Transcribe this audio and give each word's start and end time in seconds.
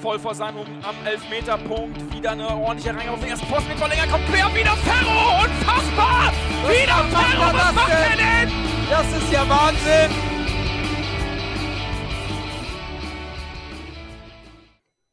voll 0.00 0.18
vor 0.18 0.34
seinem 0.34 0.58
am 0.82 0.94
Elfmeterpunkt. 1.04 2.14
Wieder 2.14 2.30
eine 2.30 2.48
ordentliche 2.48 2.94
Reihe 2.94 3.10
auf 3.10 3.20
den 3.20 3.30
ersten 3.30 3.46
Posten 3.48 3.68
mit 3.68 3.78
Verlänger. 3.78 4.06
Kommt 4.06 4.26
quer, 4.26 4.46
wieder 4.54 4.76
Ferro! 4.76 5.44
Unfassbar! 5.44 6.32
Was 6.62 6.70
wieder 6.70 7.04
Ferro! 7.04 7.52
Was 7.52 7.74
macht 7.74 7.90
er 7.90 8.16
denn? 8.16 8.52
Das 8.88 9.06
ist 9.16 9.32
ja 9.32 9.48
Wahnsinn! 9.48 10.10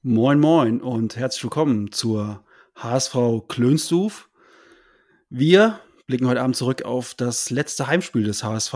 Moin 0.03 0.39
Moin 0.39 0.81
und 0.81 1.15
herzlich 1.15 1.43
willkommen 1.43 1.91
zur 1.91 2.43
HSV 2.75 3.15
Klönstuf. 3.47 4.29
Wir 5.29 5.79
blicken 6.05 6.27
heute 6.27 6.41
Abend 6.41 6.55
zurück 6.55 6.83
auf 6.83 7.15
das 7.15 7.49
letzte 7.49 7.87
Heimspiel 7.87 8.23
des 8.23 8.43
HSV 8.43 8.75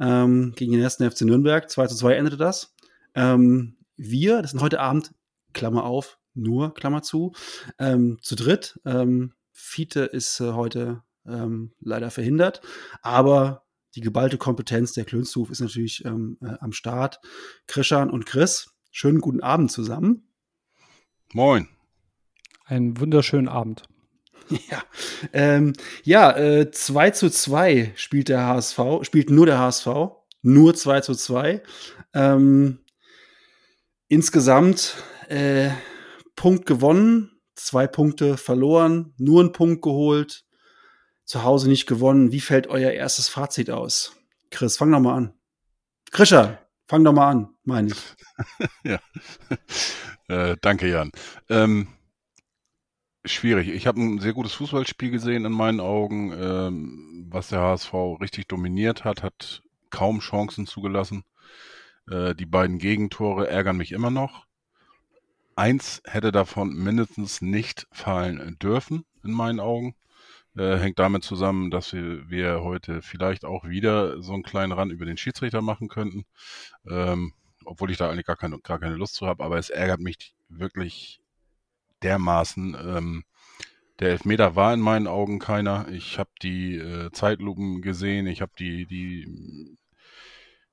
ähm, 0.00 0.54
gegen 0.56 0.72
den 0.72 0.80
ersten 0.80 1.08
FC 1.08 1.22
Nürnberg. 1.22 1.68
2 1.68 1.86
zu 1.88 1.96
2 1.96 2.14
endete 2.14 2.38
das. 2.38 2.74
Ähm, 3.14 3.76
wir, 3.98 4.40
das 4.40 4.52
sind 4.52 4.62
heute 4.62 4.80
Abend, 4.80 5.12
Klammer 5.58 5.84
auf, 5.84 6.18
nur, 6.34 6.72
Klammer 6.72 7.02
zu, 7.02 7.32
ähm, 7.78 8.18
zu 8.22 8.36
dritt. 8.36 8.80
Ähm, 8.86 9.34
Fiete 9.52 10.02
ist 10.04 10.40
äh, 10.40 10.52
heute 10.52 11.02
ähm, 11.26 11.72
leider 11.80 12.10
verhindert, 12.10 12.62
aber 13.02 13.66
die 13.96 14.00
geballte 14.00 14.38
Kompetenz 14.38 14.92
der 14.92 15.04
Klönstuf 15.04 15.50
ist 15.50 15.60
natürlich 15.60 16.04
ähm, 16.04 16.38
äh, 16.40 16.54
am 16.60 16.72
Start. 16.72 17.20
Krishan 17.66 18.08
und 18.10 18.24
Chris, 18.24 18.70
schönen 18.92 19.20
guten 19.20 19.40
Abend 19.40 19.72
zusammen. 19.72 20.28
Moin. 21.32 21.68
Einen 22.64 22.98
wunderschönen 23.00 23.48
Abend. 23.48 23.82
Ja, 24.70 24.82
ähm, 25.34 25.74
ja 26.04 26.34
äh, 26.34 26.70
2 26.70 27.10
zu 27.10 27.28
2 27.28 27.92
spielt 27.96 28.30
der 28.30 28.46
HSV, 28.46 28.78
spielt 29.02 29.28
nur 29.28 29.44
der 29.44 29.58
HSV, 29.58 29.88
nur 30.40 30.74
2 30.74 31.02
zu 31.02 31.14
2. 31.14 31.62
Ähm, 32.14 32.78
insgesamt 34.08 34.94
äh, 35.28 35.70
Punkt 36.36 36.66
gewonnen, 36.66 37.40
zwei 37.54 37.86
Punkte 37.86 38.36
verloren, 38.36 39.14
nur 39.18 39.40
einen 39.40 39.52
Punkt 39.52 39.82
geholt, 39.82 40.44
zu 41.24 41.42
Hause 41.42 41.68
nicht 41.68 41.86
gewonnen. 41.86 42.32
Wie 42.32 42.40
fällt 42.40 42.68
euer 42.68 42.90
erstes 42.90 43.28
Fazit 43.28 43.70
aus? 43.70 44.16
Chris, 44.50 44.76
fang 44.76 44.90
doch 44.92 45.00
mal 45.00 45.14
an. 45.14 45.34
Krischer, 46.10 46.66
fang 46.86 47.04
doch 47.04 47.12
mal 47.12 47.30
an, 47.30 47.48
meine 47.64 47.88
ich. 47.88 48.68
ja, 48.84 48.98
äh, 50.28 50.56
danke 50.62 50.88
Jan. 50.88 51.10
Ähm, 51.50 51.88
schwierig. 53.26 53.68
Ich 53.68 53.86
habe 53.86 54.00
ein 54.00 54.20
sehr 54.20 54.32
gutes 54.32 54.54
Fußballspiel 54.54 55.10
gesehen 55.10 55.44
in 55.44 55.52
meinen 55.52 55.80
Augen, 55.80 56.32
ähm, 56.32 57.26
was 57.28 57.48
der 57.48 57.60
HSV 57.60 57.92
richtig 58.20 58.48
dominiert 58.48 59.04
hat, 59.04 59.22
hat 59.22 59.62
kaum 59.90 60.20
Chancen 60.20 60.66
zugelassen. 60.66 61.24
Äh, 62.10 62.34
die 62.34 62.46
beiden 62.46 62.78
Gegentore 62.78 63.48
ärgern 63.48 63.76
mich 63.76 63.92
immer 63.92 64.10
noch. 64.10 64.47
Eins 65.58 66.00
hätte 66.04 66.30
davon 66.30 66.72
mindestens 66.72 67.42
nicht 67.42 67.88
fallen 67.90 68.56
dürfen, 68.60 69.04
in 69.24 69.32
meinen 69.32 69.58
Augen. 69.58 69.96
Äh, 70.56 70.76
hängt 70.78 71.00
damit 71.00 71.24
zusammen, 71.24 71.72
dass 71.72 71.92
wir, 71.92 72.30
wir 72.30 72.62
heute 72.62 73.02
vielleicht 73.02 73.44
auch 73.44 73.64
wieder 73.64 74.22
so 74.22 74.34
einen 74.34 74.44
kleinen 74.44 74.70
Rand 74.70 74.92
über 74.92 75.04
den 75.04 75.16
Schiedsrichter 75.16 75.60
machen 75.60 75.88
könnten. 75.88 76.26
Ähm, 76.88 77.32
obwohl 77.64 77.90
ich 77.90 77.96
da 77.96 78.08
eigentlich 78.08 78.26
gar 78.26 78.36
keine, 78.36 78.60
gar 78.60 78.78
keine 78.78 78.94
Lust 78.94 79.16
zu 79.16 79.26
habe, 79.26 79.42
aber 79.42 79.58
es 79.58 79.68
ärgert 79.68 79.98
mich 79.98 80.32
wirklich 80.48 81.20
dermaßen. 82.04 82.76
Ähm, 82.80 83.24
der 83.98 84.10
Elfmeter 84.10 84.54
war 84.54 84.72
in 84.72 84.80
meinen 84.80 85.08
Augen 85.08 85.40
keiner. 85.40 85.88
Ich 85.88 86.20
habe 86.20 86.30
die 86.40 86.76
äh, 86.76 87.10
Zeitlupen 87.10 87.82
gesehen, 87.82 88.28
ich 88.28 88.42
habe 88.42 88.52
die, 88.60 88.86
die 88.86 89.76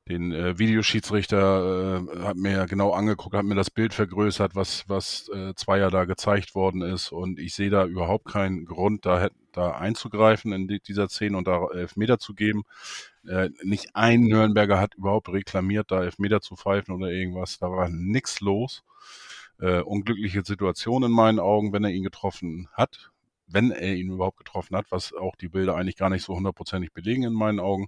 den 0.07 0.31
äh, 0.31 0.59
Videoschiedsrichter 0.59 2.05
äh, 2.13 2.19
hat 2.23 2.37
mir 2.37 2.65
genau 2.67 2.91
angeguckt, 2.91 3.35
hat 3.35 3.45
mir 3.45 3.55
das 3.55 3.71
Bild 3.71 3.93
vergrößert, 3.93 4.55
was 4.55 4.87
was 4.87 5.29
äh, 5.29 5.53
Zweier 5.55 5.89
da 5.89 6.05
gezeigt 6.05 6.53
worden 6.53 6.81
ist 6.81 7.11
und 7.11 7.39
ich 7.39 7.55
sehe 7.55 7.71
da 7.71 7.85
überhaupt 7.85 8.25
keinen 8.25 8.65
Grund, 8.65 9.05
da 9.05 9.29
da 9.51 9.71
einzugreifen 9.71 10.51
in 10.51 10.67
die, 10.67 10.79
dieser 10.79 11.07
Szene 11.09 11.37
und 11.37 11.47
da 11.47 11.67
Elfmeter 11.73 12.19
zu 12.19 12.33
geben. 12.33 12.63
Äh, 13.27 13.49
nicht 13.63 13.95
ein 13.95 14.21
Nürnberger 14.23 14.79
hat 14.79 14.95
überhaupt 14.95 15.29
reklamiert, 15.29 15.91
da 15.91 16.03
Elfmeter 16.03 16.41
zu 16.41 16.55
pfeifen 16.55 16.93
oder 16.93 17.09
irgendwas. 17.09 17.57
Da 17.57 17.71
war 17.71 17.89
nichts 17.89 18.41
los. 18.41 18.83
Äh, 19.59 19.81
unglückliche 19.81 20.43
Situation 20.43 21.03
in 21.03 21.11
meinen 21.11 21.39
Augen, 21.39 21.71
wenn 21.73 21.85
er 21.85 21.91
ihn 21.91 22.03
getroffen 22.03 22.67
hat, 22.73 23.11
wenn 23.47 23.71
er 23.71 23.95
ihn 23.95 24.11
überhaupt 24.11 24.37
getroffen 24.37 24.75
hat, 24.75 24.87
was 24.89 25.13
auch 25.13 25.35
die 25.37 25.47
Bilder 25.47 25.75
eigentlich 25.75 25.95
gar 25.95 26.09
nicht 26.09 26.23
so 26.23 26.35
hundertprozentig 26.35 26.91
belegen 26.91 27.23
in 27.23 27.33
meinen 27.33 27.59
Augen. 27.59 27.87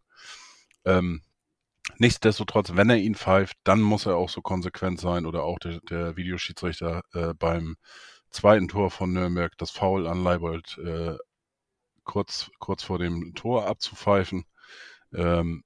Ähm, 0.85 1.21
nichtsdestotrotz, 1.97 2.75
wenn 2.75 2.89
er 2.89 2.97
ihn 2.97 3.15
pfeift, 3.15 3.57
dann 3.63 3.81
muss 3.81 4.05
er 4.05 4.15
auch 4.15 4.29
so 4.29 4.41
konsequent 4.41 4.99
sein 4.99 5.25
oder 5.25 5.43
auch 5.43 5.59
der, 5.59 5.79
der 5.89 6.17
Videoschiedsrichter 6.17 7.01
äh, 7.13 7.33
beim 7.33 7.77
zweiten 8.29 8.67
Tor 8.67 8.91
von 8.91 9.13
Nürnberg 9.13 9.57
das 9.57 9.71
Foul 9.71 10.07
an 10.07 10.23
Leibold 10.23 10.77
äh, 10.79 11.17
kurz, 12.03 12.49
kurz 12.59 12.83
vor 12.83 12.99
dem 12.99 13.33
Tor 13.35 13.67
abzupfeifen. 13.67 14.45
Ähm, 15.13 15.63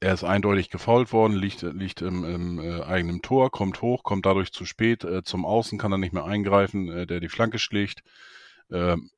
er 0.00 0.14
ist 0.14 0.24
eindeutig 0.24 0.68
gefault 0.70 1.12
worden, 1.12 1.34
liegt, 1.34 1.62
liegt 1.62 2.02
im, 2.02 2.24
im 2.24 2.58
äh, 2.58 2.82
eigenen 2.82 3.22
Tor, 3.22 3.50
kommt 3.50 3.82
hoch, 3.82 4.02
kommt 4.02 4.26
dadurch 4.26 4.52
zu 4.52 4.64
spät 4.64 5.04
äh, 5.04 5.22
zum 5.22 5.44
Außen, 5.44 5.78
kann 5.78 5.92
er 5.92 5.98
nicht 5.98 6.12
mehr 6.12 6.24
eingreifen, 6.24 6.88
äh, 6.88 7.06
der 7.06 7.20
die 7.20 7.28
Flanke 7.28 7.58
schlägt. 7.58 8.02
Ähm, 8.70 9.10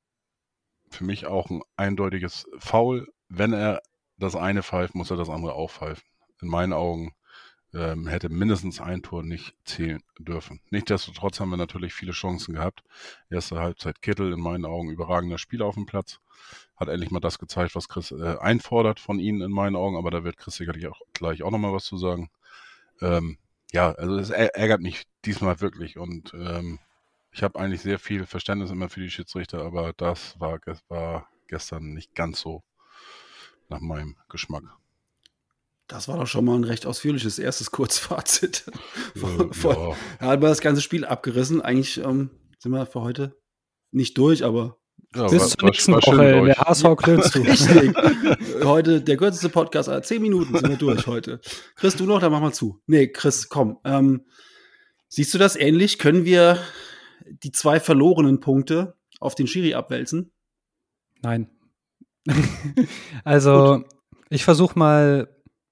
für 0.90 1.04
mich 1.04 1.26
auch 1.26 1.50
ein 1.50 1.62
eindeutiges 1.76 2.46
Foul. 2.58 3.08
Wenn 3.28 3.52
er 3.52 3.80
das 4.18 4.36
eine 4.36 4.62
pfeift, 4.62 4.94
muss 4.94 5.10
er 5.10 5.16
das 5.16 5.30
andere 5.30 5.54
auch 5.54 5.70
pfeifen. 5.70 6.04
In 6.44 6.50
meinen 6.50 6.74
Augen 6.74 7.14
ähm, 7.72 8.06
hätte 8.06 8.28
mindestens 8.28 8.78
ein 8.78 9.02
Tor 9.02 9.22
nicht 9.22 9.56
zählen 9.64 10.02
dürfen. 10.18 10.60
Nichtsdestotrotz 10.68 11.40
haben 11.40 11.48
wir 11.48 11.56
natürlich 11.56 11.94
viele 11.94 12.12
Chancen 12.12 12.54
gehabt. 12.54 12.84
Erste 13.30 13.58
Halbzeit 13.58 14.02
Kittel, 14.02 14.30
in 14.30 14.40
meinen 14.40 14.66
Augen 14.66 14.90
überragender 14.90 15.38
Spieler 15.38 15.64
auf 15.64 15.74
dem 15.74 15.86
Platz. 15.86 16.20
Hat 16.76 16.88
endlich 16.88 17.10
mal 17.10 17.20
das 17.20 17.38
gezeigt, 17.38 17.74
was 17.74 17.88
Chris 17.88 18.12
äh, 18.12 18.36
einfordert 18.38 19.00
von 19.00 19.18
ihnen 19.18 19.40
in 19.40 19.50
meinen 19.50 19.74
Augen, 19.74 19.96
aber 19.96 20.10
da 20.10 20.22
wird 20.22 20.36
Chris 20.36 20.56
sicherlich 20.56 20.86
auch 20.86 21.00
gleich 21.14 21.42
auch 21.42 21.50
nochmal 21.50 21.72
was 21.72 21.86
zu 21.86 21.96
sagen. 21.96 22.28
Ähm, 23.00 23.38
ja, 23.72 23.92
also 23.92 24.18
es 24.18 24.28
ärgert 24.28 24.82
mich 24.82 25.04
diesmal 25.24 25.62
wirklich 25.62 25.96
und 25.96 26.34
ähm, 26.34 26.78
ich 27.32 27.42
habe 27.42 27.58
eigentlich 27.58 27.80
sehr 27.80 27.98
viel 27.98 28.26
Verständnis 28.26 28.70
immer 28.70 28.90
für 28.90 29.00
die 29.00 29.10
Schiedsrichter, 29.10 29.64
aber 29.64 29.94
das 29.94 30.38
war, 30.38 30.60
war 30.88 31.26
gestern 31.48 31.94
nicht 31.94 32.14
ganz 32.14 32.40
so 32.40 32.62
nach 33.70 33.80
meinem 33.80 34.16
Geschmack. 34.28 34.64
Das 35.86 36.08
war 36.08 36.16
doch 36.16 36.26
schon 36.26 36.44
mal 36.44 36.56
ein 36.56 36.64
recht 36.64 36.86
ausführliches 36.86 37.38
erstes 37.38 37.70
Kurzfazit. 37.70 38.64
von, 39.16 39.52
von, 39.52 39.76
ja. 39.76 39.88
ja, 39.88 40.26
hat 40.28 40.40
man 40.40 40.50
das 40.50 40.60
ganze 40.60 40.82
Spiel 40.82 41.04
abgerissen. 41.04 41.60
Eigentlich 41.60 41.98
ähm, 41.98 42.30
sind 42.58 42.72
wir 42.72 42.86
für 42.86 43.02
heute 43.02 43.36
nicht 43.90 44.16
durch, 44.18 44.44
aber 44.44 44.78
ja, 45.14 45.28
bis 45.28 45.50
zur 45.50 45.68
nächsten 45.68 45.92
Woche 45.92 46.38
in 46.38 46.44
der 46.46 46.56
HSV 46.56 46.96
klönst 46.96 47.34
du. 47.34 47.40
Richtig. 47.42 47.94
heute 48.64 49.00
der 49.00 49.16
kürzeste 49.16 49.48
Podcast, 49.48 49.90
zehn 50.06 50.20
Minuten 50.20 50.56
sind 50.56 50.68
wir 50.68 50.76
durch 50.76 51.06
heute. 51.06 51.40
Chris, 51.76 51.94
du 51.96 52.04
noch, 52.04 52.20
dann 52.20 52.32
mach 52.32 52.40
mal 52.40 52.52
zu. 52.52 52.82
Nee, 52.86 53.08
Chris, 53.08 53.48
komm. 53.48 53.78
Ähm, 53.84 54.26
siehst 55.08 55.32
du 55.32 55.38
das 55.38 55.54
ähnlich? 55.54 55.98
Können 55.98 56.24
wir 56.24 56.58
die 57.26 57.52
zwei 57.52 57.78
verlorenen 57.78 58.40
Punkte 58.40 58.96
auf 59.20 59.34
den 59.34 59.46
Schiri 59.46 59.74
abwälzen? 59.74 60.32
Nein. 61.22 61.50
also, 63.24 63.78
Gut. 63.78 63.86
ich 64.30 64.44
versuche 64.44 64.78
mal 64.78 65.28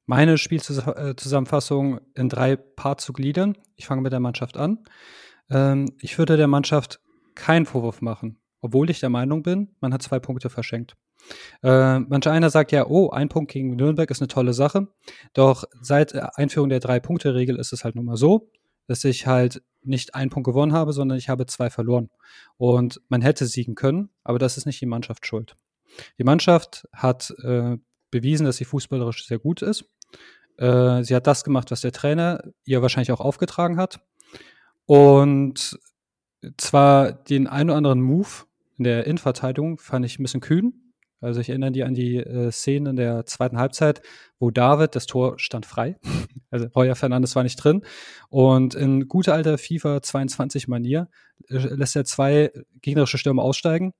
meine 0.06 0.38
Spielzusammenfassung 0.38 2.00
in 2.14 2.28
drei 2.28 2.56
Parts 2.56 3.04
zu 3.04 3.12
gliedern. 3.12 3.56
Ich 3.76 3.86
fange 3.86 4.02
mit 4.02 4.12
der 4.12 4.20
Mannschaft 4.20 4.56
an. 4.56 4.84
Ähm, 5.50 5.92
ich 6.00 6.18
würde 6.18 6.36
der 6.36 6.48
Mannschaft 6.48 7.00
keinen 7.34 7.66
Vorwurf 7.66 8.02
machen, 8.02 8.40
obwohl 8.60 8.90
ich 8.90 9.00
der 9.00 9.08
Meinung 9.08 9.42
bin, 9.42 9.74
man 9.80 9.92
hat 9.92 10.02
zwei 10.02 10.18
Punkte 10.18 10.50
verschenkt. 10.50 10.96
Äh, 11.62 12.00
manch 12.00 12.26
einer 12.26 12.50
sagt 12.50 12.72
ja, 12.72 12.86
oh, 12.86 13.10
ein 13.10 13.28
Punkt 13.28 13.52
gegen 13.52 13.76
Nürnberg 13.76 14.10
ist 14.10 14.20
eine 14.20 14.28
tolle 14.28 14.54
Sache. 14.54 14.88
Doch 15.34 15.64
seit 15.80 16.14
Einführung 16.36 16.68
der 16.68 16.80
Drei-Punkte-Regel 16.80 17.56
ist 17.58 17.72
es 17.72 17.84
halt 17.84 17.94
nun 17.94 18.06
mal 18.06 18.16
so, 18.16 18.50
dass 18.88 19.04
ich 19.04 19.26
halt 19.26 19.62
nicht 19.82 20.14
einen 20.14 20.30
Punkt 20.30 20.46
gewonnen 20.46 20.72
habe, 20.72 20.92
sondern 20.92 21.18
ich 21.18 21.28
habe 21.28 21.46
zwei 21.46 21.70
verloren. 21.70 22.10
Und 22.56 23.00
man 23.08 23.22
hätte 23.22 23.46
siegen 23.46 23.74
können, 23.74 24.10
aber 24.24 24.38
das 24.38 24.56
ist 24.56 24.66
nicht 24.66 24.80
die 24.80 24.86
Mannschaft 24.86 25.26
schuld. 25.26 25.56
Die 26.18 26.24
Mannschaft 26.24 26.88
hat 26.92 27.32
äh, 27.42 27.76
bewiesen, 28.10 28.44
dass 28.44 28.56
sie 28.56 28.64
fußballerisch 28.64 29.26
sehr 29.26 29.38
gut 29.38 29.62
ist. 29.62 29.84
Äh, 30.58 31.02
sie 31.02 31.14
hat 31.14 31.26
das 31.26 31.44
gemacht, 31.44 31.70
was 31.70 31.80
der 31.80 31.92
Trainer 31.92 32.42
ihr 32.64 32.82
wahrscheinlich 32.82 33.12
auch 33.12 33.20
aufgetragen 33.20 33.76
hat. 33.76 34.00
Und 34.86 35.78
zwar 36.56 37.12
den 37.12 37.46
einen 37.46 37.70
oder 37.70 37.76
anderen 37.78 38.00
Move 38.00 38.28
in 38.78 38.84
der 38.84 39.06
Innenverteidigung 39.06 39.78
fand 39.78 40.04
ich 40.04 40.18
ein 40.18 40.22
bisschen 40.22 40.40
kühn. 40.40 40.92
Also 41.20 41.40
ich 41.40 41.48
erinnere 41.48 41.70
die 41.70 41.84
an 41.84 41.94
die 41.94 42.16
äh, 42.16 42.50
Szene 42.50 42.90
in 42.90 42.96
der 42.96 43.24
zweiten 43.26 43.56
Halbzeit, 43.56 44.02
wo 44.40 44.50
David, 44.50 44.96
das 44.96 45.06
Tor 45.06 45.38
stand 45.38 45.66
frei. 45.66 45.96
also 46.50 46.66
Heuer 46.74 46.96
Fernandes 46.96 47.36
war 47.36 47.44
nicht 47.44 47.56
drin. 47.56 47.82
Und 48.28 48.74
in 48.74 49.06
guter 49.06 49.34
alter 49.34 49.56
FIFA 49.56 50.02
22 50.02 50.66
Manier 50.66 51.08
äh, 51.48 51.58
lässt 51.58 51.94
er 51.94 52.04
zwei 52.04 52.50
gegnerische 52.80 53.18
Stürmer 53.18 53.42
aussteigen. 53.44 53.92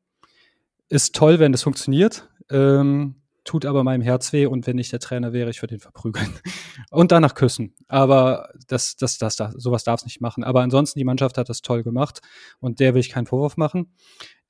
Ist 0.89 1.15
toll, 1.15 1.39
wenn 1.39 1.53
das 1.53 1.63
funktioniert. 1.63 2.29
Ähm, 2.51 3.22
tut 3.45 3.67
aber 3.67 3.83
meinem 3.85 4.03
Herz 4.03 4.33
weh 4.33 4.47
und 4.47 4.67
wenn 4.67 4.79
ich 4.79 4.91
der 4.91 5.01
Trainer 5.01 5.33
wäre, 5.33 5.51
ich 5.51 5.63
würde 5.63 5.75
ihn 5.75 5.81
verprügeln 5.81 6.33
und 6.91 7.13
danach 7.13 7.35
küssen. 7.35 7.75
Aber 7.89 8.51
das, 8.69 8.97
das, 8.97 9.19
das, 9.19 9.37
das 9.37 9.55
sowas 9.55 9.85
darf 9.85 10.01
es 10.01 10.05
nicht 10.05 10.21
machen. 10.21 10.45
Aber 10.45 10.63
ansonsten, 10.63 10.99
die 10.99 11.05
Mannschaft 11.05 11.39
hat 11.39 11.49
das 11.49 11.63
toll 11.63 11.83
gemacht 11.83 12.21
und 12.61 12.81
der 12.81 12.95
will 12.95 13.01
ich 13.01 13.11
keinen 13.11 13.27
Vorwurf 13.27 13.57
machen. 13.57 13.95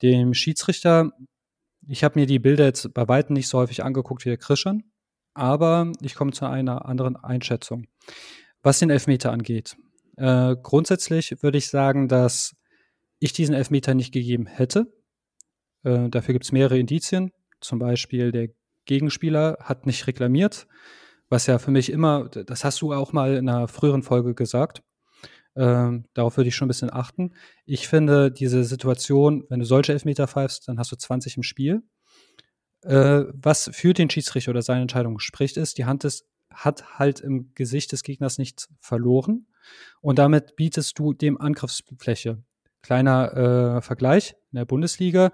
Dem 0.01 0.33
Schiedsrichter, 0.33 1.11
ich 1.87 2.03
habe 2.03 2.19
mir 2.19 2.25
die 2.25 2.39
Bilder 2.39 2.65
jetzt 2.65 2.93
bei 2.93 3.07
weitem 3.07 3.33
nicht 3.33 3.47
so 3.47 3.57
häufig 3.57 3.83
angeguckt 3.83 4.25
wie 4.25 4.29
der 4.29 4.37
Christian, 4.37 4.83
aber 5.33 5.91
ich 6.01 6.15
komme 6.15 6.31
zu 6.31 6.45
einer 6.45 6.85
anderen 6.85 7.15
Einschätzung. 7.15 7.87
Was 8.61 8.79
den 8.79 8.89
Elfmeter 8.89 9.31
angeht. 9.31 9.75
Äh, 10.15 10.55
grundsätzlich 10.61 11.41
würde 11.41 11.57
ich 11.57 11.67
sagen, 11.67 12.07
dass 12.07 12.55
ich 13.19 13.33
diesen 13.33 13.55
Elfmeter 13.55 13.93
nicht 13.93 14.13
gegeben 14.13 14.45
hätte. 14.45 14.93
Äh, 15.83 16.09
dafür 16.09 16.33
gibt 16.33 16.45
es 16.45 16.51
mehrere 16.51 16.77
Indizien. 16.77 17.31
Zum 17.59 17.79
Beispiel 17.79 18.31
der 18.31 18.49
Gegenspieler 18.85 19.57
hat 19.61 19.85
nicht 19.85 20.07
reklamiert, 20.07 20.67
was 21.29 21.47
ja 21.47 21.59
für 21.59 21.71
mich 21.71 21.91
immer, 21.91 22.29
das 22.29 22.63
hast 22.63 22.81
du 22.81 22.93
auch 22.93 23.13
mal 23.13 23.35
in 23.35 23.49
einer 23.49 23.67
früheren 23.67 24.03
Folge 24.03 24.35
gesagt. 24.35 24.83
Ähm, 25.55 26.05
darauf 26.13 26.37
würde 26.37 26.47
ich 26.47 26.55
schon 26.55 26.65
ein 26.65 26.69
bisschen 26.69 26.91
achten. 26.91 27.33
Ich 27.65 27.87
finde 27.87 28.31
diese 28.31 28.63
Situation, 28.63 29.45
wenn 29.49 29.59
du 29.59 29.65
solche 29.65 29.93
Elfmeter 29.93 30.27
pfeifst, 30.27 30.67
dann 30.67 30.79
hast 30.79 30.91
du 30.91 30.95
20 30.95 31.37
im 31.37 31.43
Spiel. 31.43 31.83
Äh, 32.81 33.25
was 33.33 33.69
für 33.73 33.93
den 33.93 34.09
Schiedsrichter 34.09 34.51
oder 34.51 34.61
seine 34.61 34.81
Entscheidung 34.81 35.19
spricht, 35.19 35.57
ist, 35.57 35.77
die 35.77 35.85
Hand 35.85 36.03
ist, 36.03 36.25
hat 36.51 36.99
halt 36.99 37.19
im 37.19 37.51
Gesicht 37.55 37.91
des 37.91 38.03
Gegners 38.03 38.37
nichts 38.37 38.69
verloren. 38.79 39.47
Und 40.01 40.19
damit 40.19 40.55
bietest 40.55 40.99
du 40.99 41.13
dem 41.13 41.39
Angriffsfläche. 41.39 42.43
Kleiner 42.81 43.77
äh, 43.77 43.81
Vergleich 43.81 44.35
in 44.51 44.57
der 44.57 44.65
Bundesliga. 44.65 45.31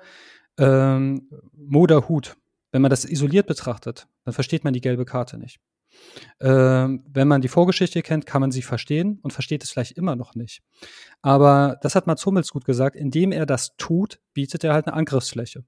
Ähm, 0.57 1.29
Moder 1.53 2.07
Hut. 2.07 2.35
Wenn 2.71 2.81
man 2.81 2.89
das 2.89 3.05
isoliert 3.05 3.47
betrachtet, 3.47 4.07
dann 4.25 4.33
versteht 4.33 4.63
man 4.63 4.73
die 4.73 4.81
gelbe 4.81 5.05
Karte 5.05 5.37
nicht. 5.37 5.59
Ähm, 6.39 7.03
wenn 7.07 7.27
man 7.27 7.41
die 7.41 7.47
Vorgeschichte 7.47 8.01
kennt, 8.01 8.25
kann 8.25 8.41
man 8.41 8.51
sie 8.51 8.61
verstehen 8.61 9.19
und 9.21 9.31
versteht 9.31 9.63
es 9.63 9.71
vielleicht 9.71 9.97
immer 9.97 10.15
noch 10.15 10.35
nicht. 10.35 10.61
Aber 11.21 11.77
das 11.81 11.95
hat 11.95 12.07
Mats 12.07 12.25
Hummels 12.25 12.51
gut 12.51 12.65
gesagt, 12.65 12.95
indem 12.95 13.31
er 13.31 13.45
das 13.45 13.75
tut, 13.77 14.19
bietet 14.33 14.63
er 14.63 14.73
halt 14.73 14.87
eine 14.87 14.95
Angriffsfläche. 14.95 15.65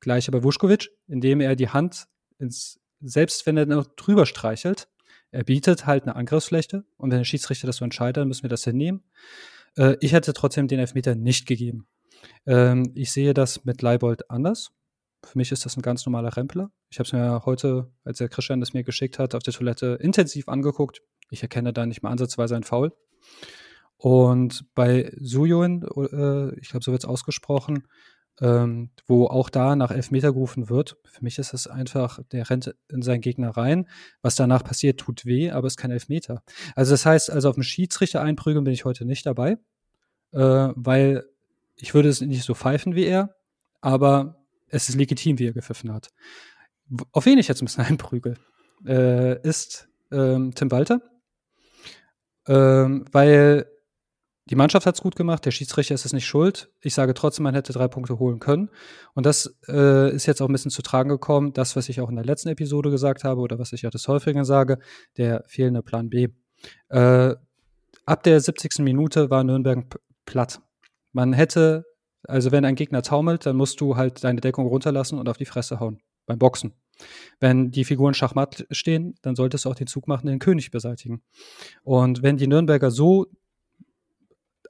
Gleiche 0.00 0.30
bei 0.30 0.42
Vuskovic, 0.42 0.90
indem 1.06 1.40
er 1.40 1.56
die 1.56 1.68
Hand 1.68 2.06
ins, 2.38 2.80
selbst 3.00 3.46
wenn 3.46 3.56
er 3.56 3.66
noch 3.66 3.86
drüber 3.96 4.26
streichelt, 4.26 4.88
er 5.30 5.44
bietet 5.44 5.86
halt 5.86 6.04
eine 6.04 6.16
Angriffsfläche 6.16 6.84
und 6.96 7.10
wenn 7.10 7.18
der 7.18 7.24
Schiedsrichter 7.24 7.66
das 7.66 7.76
so 7.76 7.84
entscheidet, 7.84 8.18
dann 8.18 8.28
müssen 8.28 8.42
wir 8.42 8.50
das 8.50 8.64
hinnehmen. 8.64 9.04
Äh, 9.76 9.96
ich 10.00 10.12
hätte 10.12 10.32
trotzdem 10.32 10.68
den 10.68 10.80
Elfmeter 10.80 11.14
nicht 11.14 11.46
gegeben. 11.46 11.86
Ähm, 12.46 12.92
ich 12.94 13.12
sehe 13.12 13.34
das 13.34 13.64
mit 13.64 13.82
Leibold 13.82 14.30
anders. 14.30 14.72
Für 15.24 15.36
mich 15.36 15.52
ist 15.52 15.64
das 15.64 15.76
ein 15.76 15.82
ganz 15.82 16.06
normaler 16.06 16.36
Rempler. 16.36 16.70
Ich 16.88 16.98
habe 16.98 17.06
es 17.06 17.12
mir 17.12 17.42
heute, 17.44 17.92
als 18.04 18.18
der 18.18 18.28
Christian 18.28 18.60
das 18.60 18.72
mir 18.72 18.84
geschickt 18.84 19.18
hat, 19.18 19.34
auf 19.34 19.42
der 19.42 19.52
Toilette 19.52 19.98
intensiv 20.00 20.48
angeguckt. 20.48 21.02
Ich 21.30 21.42
erkenne 21.42 21.72
da 21.72 21.86
nicht 21.86 22.02
mal 22.02 22.10
ansatzweise 22.10 22.56
ein 22.56 22.64
Foul. 22.64 22.92
Und 23.96 24.64
bei 24.74 25.12
Sujoin, 25.20 25.82
äh, 25.82 26.58
ich 26.58 26.70
glaube, 26.70 26.82
so 26.82 26.90
wird 26.90 27.04
es 27.04 27.08
ausgesprochen, 27.08 27.86
ähm, 28.40 28.90
wo 29.06 29.26
auch 29.26 29.50
da 29.50 29.76
nach 29.76 29.90
Elfmeter 29.90 30.32
gerufen 30.32 30.70
wird. 30.70 30.96
Für 31.04 31.22
mich 31.22 31.38
ist 31.38 31.52
es 31.52 31.66
einfach, 31.66 32.20
der 32.32 32.48
rennt 32.48 32.74
in 32.88 33.02
seinen 33.02 33.20
Gegner 33.20 33.50
rein. 33.50 33.88
Was 34.22 34.36
danach 34.36 34.64
passiert, 34.64 34.98
tut 34.98 35.26
weh, 35.26 35.50
aber 35.50 35.66
es 35.66 35.74
ist 35.74 35.76
kein 35.76 35.90
Elfmeter. 35.90 36.42
Also 36.74 36.92
das 36.92 37.04
heißt, 37.04 37.30
also 37.30 37.50
auf 37.50 37.56
den 37.56 37.62
Schiedsrichter 37.62 38.22
einprügeln 38.22 38.64
bin 38.64 38.72
ich 38.72 38.86
heute 38.86 39.04
nicht 39.04 39.26
dabei, 39.26 39.58
äh, 40.32 40.68
weil 40.74 41.26
ich 41.76 41.92
würde 41.92 42.08
es 42.08 42.22
nicht 42.22 42.44
so 42.44 42.54
pfeifen 42.54 42.94
wie 42.94 43.04
er, 43.04 43.36
aber 43.82 44.39
es 44.70 44.88
ist 44.88 44.96
legitim, 44.96 45.38
wie 45.38 45.46
er 45.46 45.52
gepfiffen 45.52 45.92
hat. 45.92 46.08
Auf 47.12 47.26
wen 47.26 47.38
ich 47.38 47.48
jetzt 47.48 47.62
ein 47.62 47.66
bisschen 47.66 47.84
einprügel, 47.86 48.36
äh, 48.86 49.40
ist 49.46 49.88
ähm, 50.10 50.52
Tim 50.54 50.70
Walter. 50.70 51.00
Ähm, 52.48 53.04
weil 53.12 53.66
die 54.50 54.56
Mannschaft 54.56 54.84
hat 54.84 54.96
es 54.96 55.00
gut 55.00 55.14
gemacht, 55.14 55.44
der 55.44 55.52
Schiedsrichter 55.52 55.94
ist 55.94 56.04
es 56.04 56.12
nicht 56.12 56.26
schuld. 56.26 56.72
Ich 56.80 56.94
sage 56.94 57.14
trotzdem, 57.14 57.44
man 57.44 57.54
hätte 57.54 57.72
drei 57.72 57.86
Punkte 57.86 58.18
holen 58.18 58.40
können. 58.40 58.68
Und 59.14 59.24
das 59.24 59.56
äh, 59.68 60.12
ist 60.12 60.26
jetzt 60.26 60.42
auch 60.42 60.48
ein 60.48 60.52
bisschen 60.52 60.72
zu 60.72 60.82
tragen 60.82 61.08
gekommen. 61.08 61.52
Das, 61.52 61.76
was 61.76 61.88
ich 61.88 62.00
auch 62.00 62.08
in 62.08 62.16
der 62.16 62.24
letzten 62.24 62.48
Episode 62.48 62.90
gesagt 62.90 63.22
habe 63.22 63.40
oder 63.40 63.60
was 63.60 63.72
ich 63.72 63.82
ja 63.82 63.90
des 63.90 64.08
Häufigen 64.08 64.44
sage, 64.44 64.78
der 65.16 65.44
fehlende 65.46 65.82
Plan 65.82 66.10
B. 66.10 66.28
Äh, 66.88 67.36
ab 68.06 68.22
der 68.24 68.40
70. 68.40 68.80
Minute 68.80 69.30
war 69.30 69.44
Nürnberg 69.44 69.84
platt. 70.26 70.60
Man 71.12 71.32
hätte 71.32 71.84
also 72.26 72.52
wenn 72.52 72.64
ein 72.64 72.74
Gegner 72.74 73.02
taumelt, 73.02 73.46
dann 73.46 73.56
musst 73.56 73.80
du 73.80 73.96
halt 73.96 74.22
deine 74.24 74.40
Deckung 74.40 74.66
runterlassen 74.66 75.18
und 75.18 75.28
auf 75.28 75.36
die 75.36 75.44
Fresse 75.44 75.80
hauen. 75.80 76.00
Beim 76.26 76.38
Boxen. 76.38 76.74
Wenn 77.40 77.70
die 77.70 77.84
Figuren 77.84 78.14
schachmatt 78.14 78.66
stehen, 78.70 79.14
dann 79.22 79.34
solltest 79.34 79.64
du 79.64 79.70
auch 79.70 79.74
den 79.74 79.86
Zug 79.86 80.06
machen, 80.06 80.26
den 80.26 80.38
König 80.38 80.70
beseitigen. 80.70 81.22
Und 81.82 82.22
wenn 82.22 82.36
die 82.36 82.46
Nürnberger 82.46 82.90
so 82.90 83.26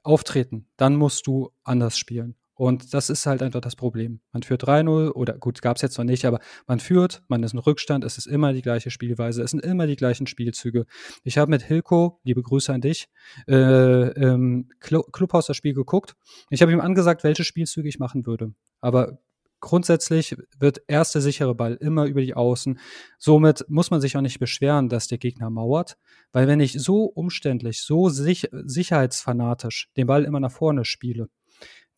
auftreten, 0.03 0.67
dann 0.77 0.95
musst 0.95 1.27
du 1.27 1.51
anders 1.63 1.97
spielen. 1.97 2.35
Und 2.61 2.93
das 2.93 3.09
ist 3.09 3.25
halt 3.25 3.41
einfach 3.41 3.59
das 3.59 3.75
Problem. 3.75 4.19
Man 4.33 4.43
führt 4.43 4.63
3-0 4.65 5.13
oder 5.13 5.33
gut, 5.33 5.63
gab 5.63 5.77
es 5.77 5.81
jetzt 5.81 5.97
noch 5.97 6.05
nicht, 6.05 6.25
aber 6.25 6.39
man 6.67 6.79
führt, 6.79 7.23
man 7.27 7.41
ist 7.41 7.53
in 7.53 7.57
Rückstand, 7.57 8.03
es 8.03 8.19
ist 8.19 8.27
immer 8.27 8.53
die 8.53 8.61
gleiche 8.61 8.91
Spielweise, 8.91 9.41
es 9.41 9.49
sind 9.49 9.65
immer 9.65 9.87
die 9.87 9.95
gleichen 9.95 10.27
Spielzüge. 10.27 10.85
Ich 11.23 11.39
habe 11.39 11.49
mit 11.49 11.63
Hilko, 11.63 12.19
liebe 12.23 12.43
Grüße 12.43 12.71
an 12.71 12.81
dich, 12.81 13.07
äh, 13.47 14.11
im 14.11 14.69
Clubhaus 14.79 15.47
das 15.47 15.57
Spiel 15.57 15.73
geguckt. 15.73 16.15
Ich 16.51 16.61
habe 16.61 16.71
ihm 16.71 16.81
angesagt, 16.81 17.23
welche 17.23 17.43
Spielzüge 17.43 17.89
ich 17.89 17.97
machen 17.97 18.27
würde. 18.27 18.53
Aber 18.79 19.17
grundsätzlich 19.59 20.35
wird 20.59 20.83
erst 20.85 21.15
der 21.15 21.23
sichere 21.23 21.55
Ball 21.55 21.73
immer 21.81 22.05
über 22.05 22.21
die 22.21 22.35
Außen. 22.35 22.77
Somit 23.17 23.65
muss 23.69 23.89
man 23.89 24.01
sich 24.01 24.15
auch 24.17 24.21
nicht 24.21 24.37
beschweren, 24.37 24.87
dass 24.87 25.07
der 25.07 25.17
Gegner 25.17 25.49
mauert, 25.49 25.97
weil 26.31 26.47
wenn 26.47 26.59
ich 26.59 26.73
so 26.73 27.05
umständlich, 27.05 27.81
so 27.81 28.09
sich 28.09 28.49
sicherheitsfanatisch 28.51 29.89
den 29.97 30.05
Ball 30.05 30.25
immer 30.25 30.39
nach 30.39 30.51
vorne 30.51 30.85
spiele, 30.85 31.27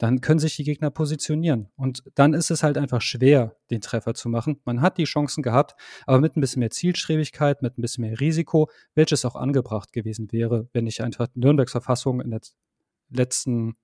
dann 0.03 0.19
können 0.19 0.39
sich 0.39 0.57
die 0.57 0.65
Gegner 0.65 0.89
positionieren. 0.89 1.69
Und 1.77 2.03
dann 2.15 2.33
ist 2.33 2.51
es 2.51 2.61
halt 2.61 2.77
einfach 2.77 2.99
schwer, 2.99 3.55
den 3.71 3.79
Treffer 3.79 4.13
zu 4.13 4.27
machen. 4.27 4.59
Man 4.65 4.81
hat 4.81 4.97
die 4.97 5.05
Chancen 5.05 5.41
gehabt, 5.41 5.75
aber 6.05 6.19
mit 6.19 6.35
ein 6.35 6.41
bisschen 6.41 6.59
mehr 6.59 6.71
Zielstrebigkeit, 6.71 7.61
mit 7.61 7.77
ein 7.77 7.81
bisschen 7.81 8.01
mehr 8.01 8.19
Risiko, 8.19 8.69
welches 8.95 9.23
auch 9.23 9.37
angebracht 9.37 9.93
gewesen 9.93 10.29
wäre, 10.33 10.67
wenn 10.73 10.87
ich 10.87 11.01
einfach 11.01 11.29
Nürnbergs 11.35 11.71
Verfassung 11.71 12.19
in 12.19 12.31
der 12.31 12.41
letzten, 13.11 13.77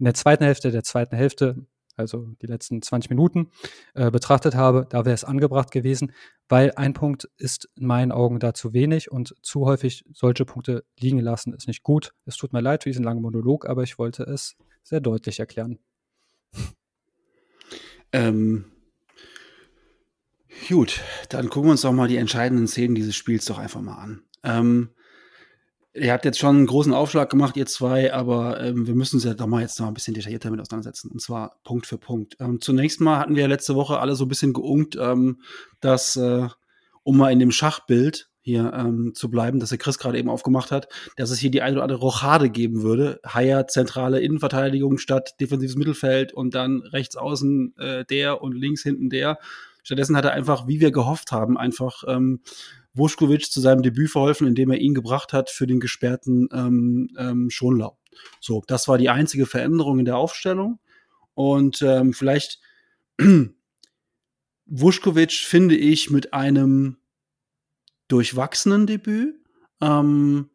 in 0.00 0.06
der 0.06 0.14
zweiten 0.14 0.42
Hälfte 0.42 0.72
der 0.72 0.82
zweiten 0.82 1.14
Hälfte, 1.14 1.64
also 1.96 2.26
die 2.42 2.48
letzten 2.48 2.82
20 2.82 3.08
Minuten, 3.08 3.52
äh, 3.94 4.10
betrachtet 4.10 4.56
habe, 4.56 4.88
da 4.90 5.04
wäre 5.04 5.14
es 5.14 5.22
angebracht 5.22 5.70
gewesen, 5.70 6.10
weil 6.48 6.72
ein 6.72 6.94
Punkt 6.94 7.30
ist 7.36 7.68
in 7.76 7.86
meinen 7.86 8.10
Augen 8.10 8.40
da 8.40 8.54
zu 8.54 8.72
wenig 8.72 9.12
und 9.12 9.36
zu 9.40 9.66
häufig 9.66 10.04
solche 10.12 10.44
Punkte 10.44 10.82
liegen 10.98 11.20
lassen 11.20 11.54
ist 11.54 11.68
nicht 11.68 11.84
gut. 11.84 12.12
Es 12.26 12.36
tut 12.36 12.52
mir 12.52 12.60
leid 12.60 12.82
für 12.82 12.90
diesen 12.90 13.04
langen 13.04 13.22
Monolog, 13.22 13.68
aber 13.68 13.84
ich 13.84 14.00
wollte 14.00 14.24
es 14.24 14.56
sehr 14.82 15.00
deutlich 15.00 15.40
erklären. 15.40 15.78
Ähm, 18.12 18.64
gut, 20.68 21.00
dann 21.28 21.48
gucken 21.48 21.68
wir 21.68 21.72
uns 21.72 21.82
doch 21.82 21.92
mal 21.92 22.08
die 22.08 22.16
entscheidenden 22.16 22.66
Szenen 22.66 22.94
dieses 22.94 23.14
Spiels 23.14 23.44
doch 23.44 23.58
einfach 23.58 23.80
mal 23.80 23.96
an. 23.96 24.22
Ähm, 24.42 24.90
ihr 25.92 26.12
habt 26.12 26.24
jetzt 26.24 26.38
schon 26.38 26.56
einen 26.56 26.66
großen 26.66 26.92
Aufschlag 26.94 27.30
gemacht, 27.30 27.56
ihr 27.56 27.66
zwei, 27.66 28.12
aber 28.12 28.60
ähm, 28.60 28.86
wir 28.86 28.94
müssen 28.94 29.16
uns 29.16 29.24
ja 29.24 29.34
doch 29.34 29.46
mal 29.46 29.62
jetzt 29.62 29.78
noch 29.80 29.88
ein 29.88 29.94
bisschen 29.94 30.14
detaillierter 30.14 30.48
damit 30.48 30.60
auseinandersetzen. 30.60 31.10
Und 31.10 31.20
zwar 31.20 31.60
Punkt 31.64 31.86
für 31.86 31.98
Punkt. 31.98 32.36
Ähm, 32.40 32.60
zunächst 32.60 33.00
mal 33.00 33.18
hatten 33.18 33.36
wir 33.36 33.48
letzte 33.48 33.74
Woche 33.74 33.98
alle 33.98 34.16
so 34.16 34.24
ein 34.24 34.28
bisschen 34.28 34.52
geungt, 34.52 34.96
ähm, 35.00 35.42
dass, 35.80 36.16
äh, 36.16 36.48
um 37.02 37.16
mal 37.16 37.32
in 37.32 37.38
dem 37.38 37.50
Schachbild 37.50 38.29
hier 38.40 38.72
ähm, 38.74 39.14
zu 39.14 39.30
bleiben, 39.30 39.60
dass 39.60 39.68
der 39.68 39.78
Chris 39.78 39.98
gerade 39.98 40.18
eben 40.18 40.30
aufgemacht 40.30 40.70
hat, 40.70 40.88
dass 41.16 41.30
es 41.30 41.38
hier 41.38 41.50
die 41.50 41.62
eine 41.62 41.76
oder 41.76 41.82
andere 41.82 42.00
Rochade 42.00 42.50
geben 42.50 42.82
würde. 42.82 43.20
Haier 43.26 43.66
zentrale 43.66 44.20
Innenverteidigung 44.20 44.98
statt 44.98 45.34
defensives 45.40 45.76
Mittelfeld 45.76 46.32
und 46.32 46.54
dann 46.54 46.80
rechts 46.80 47.16
außen 47.16 47.76
äh, 47.76 48.04
der 48.06 48.42
und 48.42 48.54
links 48.54 48.82
hinten 48.82 49.10
der. 49.10 49.38
Stattdessen 49.82 50.16
hat 50.16 50.24
er 50.24 50.32
einfach, 50.32 50.66
wie 50.66 50.80
wir 50.80 50.90
gehofft 50.90 51.32
haben, 51.32 51.58
einfach 51.58 52.04
ähm, 52.06 52.40
Vuskovic 52.94 53.50
zu 53.50 53.60
seinem 53.60 53.82
Debüt 53.82 54.10
verholfen, 54.10 54.46
indem 54.46 54.70
er 54.70 54.78
ihn 54.78 54.94
gebracht 54.94 55.32
hat 55.32 55.50
für 55.50 55.66
den 55.66 55.80
gesperrten 55.80 56.48
ähm, 56.52 57.08
ähm, 57.18 57.50
Schonlau. 57.50 57.96
So, 58.40 58.62
das 58.66 58.88
war 58.88 58.98
die 58.98 59.08
einzige 59.08 59.46
Veränderung 59.46 59.98
in 59.98 60.04
der 60.04 60.16
Aufstellung. 60.16 60.80
Und 61.34 61.82
ähm, 61.82 62.12
vielleicht 62.12 62.60
Vuskovic 64.66 65.32
finde 65.32 65.76
ich 65.76 66.10
mit 66.10 66.34
einem 66.34 66.99
durchwachsenen 68.10 68.86
Debüt, 68.86 69.34
ähm, 69.80 70.50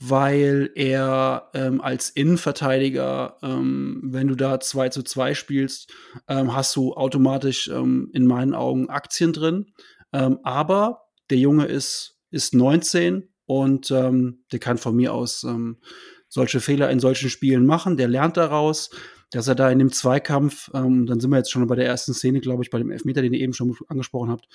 weil 0.00 0.70
er 0.74 1.50
ähm, 1.54 1.80
als 1.80 2.10
Innenverteidiger, 2.10 3.38
ähm, 3.42 4.00
wenn 4.04 4.28
du 4.28 4.34
da 4.34 4.60
2 4.60 4.88
zu 4.90 5.02
2 5.02 5.34
spielst, 5.34 5.92
ähm, 6.28 6.54
hast 6.54 6.74
du 6.76 6.94
automatisch 6.94 7.68
ähm, 7.68 8.10
in 8.12 8.26
meinen 8.26 8.54
Augen 8.54 8.88
Aktien 8.88 9.32
drin. 9.32 9.72
Ähm, 10.12 10.38
aber 10.42 11.02
der 11.30 11.38
Junge 11.38 11.66
ist, 11.66 12.18
ist 12.30 12.54
19 12.54 13.28
und 13.46 13.90
der 13.90 14.58
kann 14.58 14.78
von 14.78 14.96
mir 14.96 15.12
aus 15.12 15.46
solche 16.28 16.60
Fehler 16.60 16.90
in 16.90 16.98
solchen 16.98 17.28
Spielen 17.28 17.66
machen. 17.66 17.98
Der 17.98 18.08
lernt 18.08 18.38
daraus. 18.38 18.88
Dass 19.34 19.48
er 19.48 19.56
da 19.56 19.68
in 19.68 19.80
dem 19.80 19.90
Zweikampf, 19.90 20.70
ähm, 20.74 21.06
dann 21.06 21.18
sind 21.18 21.30
wir 21.30 21.38
jetzt 21.38 21.50
schon 21.50 21.66
bei 21.66 21.74
der 21.74 21.86
ersten 21.86 22.14
Szene, 22.14 22.40
glaube 22.40 22.62
ich, 22.62 22.70
bei 22.70 22.78
dem 22.78 22.92
Elfmeter, 22.92 23.20
den 23.20 23.34
ihr 23.34 23.40
eben 23.40 23.52
schon 23.52 23.76
angesprochen 23.88 24.30
habt, 24.30 24.46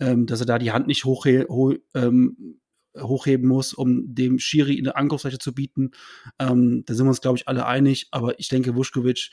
ähm, 0.00 0.26
dass 0.26 0.40
er 0.40 0.46
da 0.46 0.58
die 0.58 0.70
Hand 0.70 0.86
nicht 0.86 1.06
hochhe 1.06 1.46
ho 1.48 1.74
ähm, 1.94 2.58
hochheben 2.98 3.48
muss, 3.48 3.72
um 3.72 4.14
dem 4.14 4.38
Schiri 4.38 4.76
eine 4.78 4.96
Angriffsfläche 4.96 5.38
zu 5.38 5.54
bieten. 5.54 5.92
Ähm, 6.38 6.82
da 6.84 6.94
sind 6.94 7.06
wir 7.06 7.10
uns, 7.10 7.20
glaube 7.20 7.38
ich, 7.38 7.48
alle 7.48 7.64
einig. 7.64 8.08
Aber 8.10 8.38
ich 8.38 8.48
denke, 8.48 8.74
Vuskovic, 8.74 9.30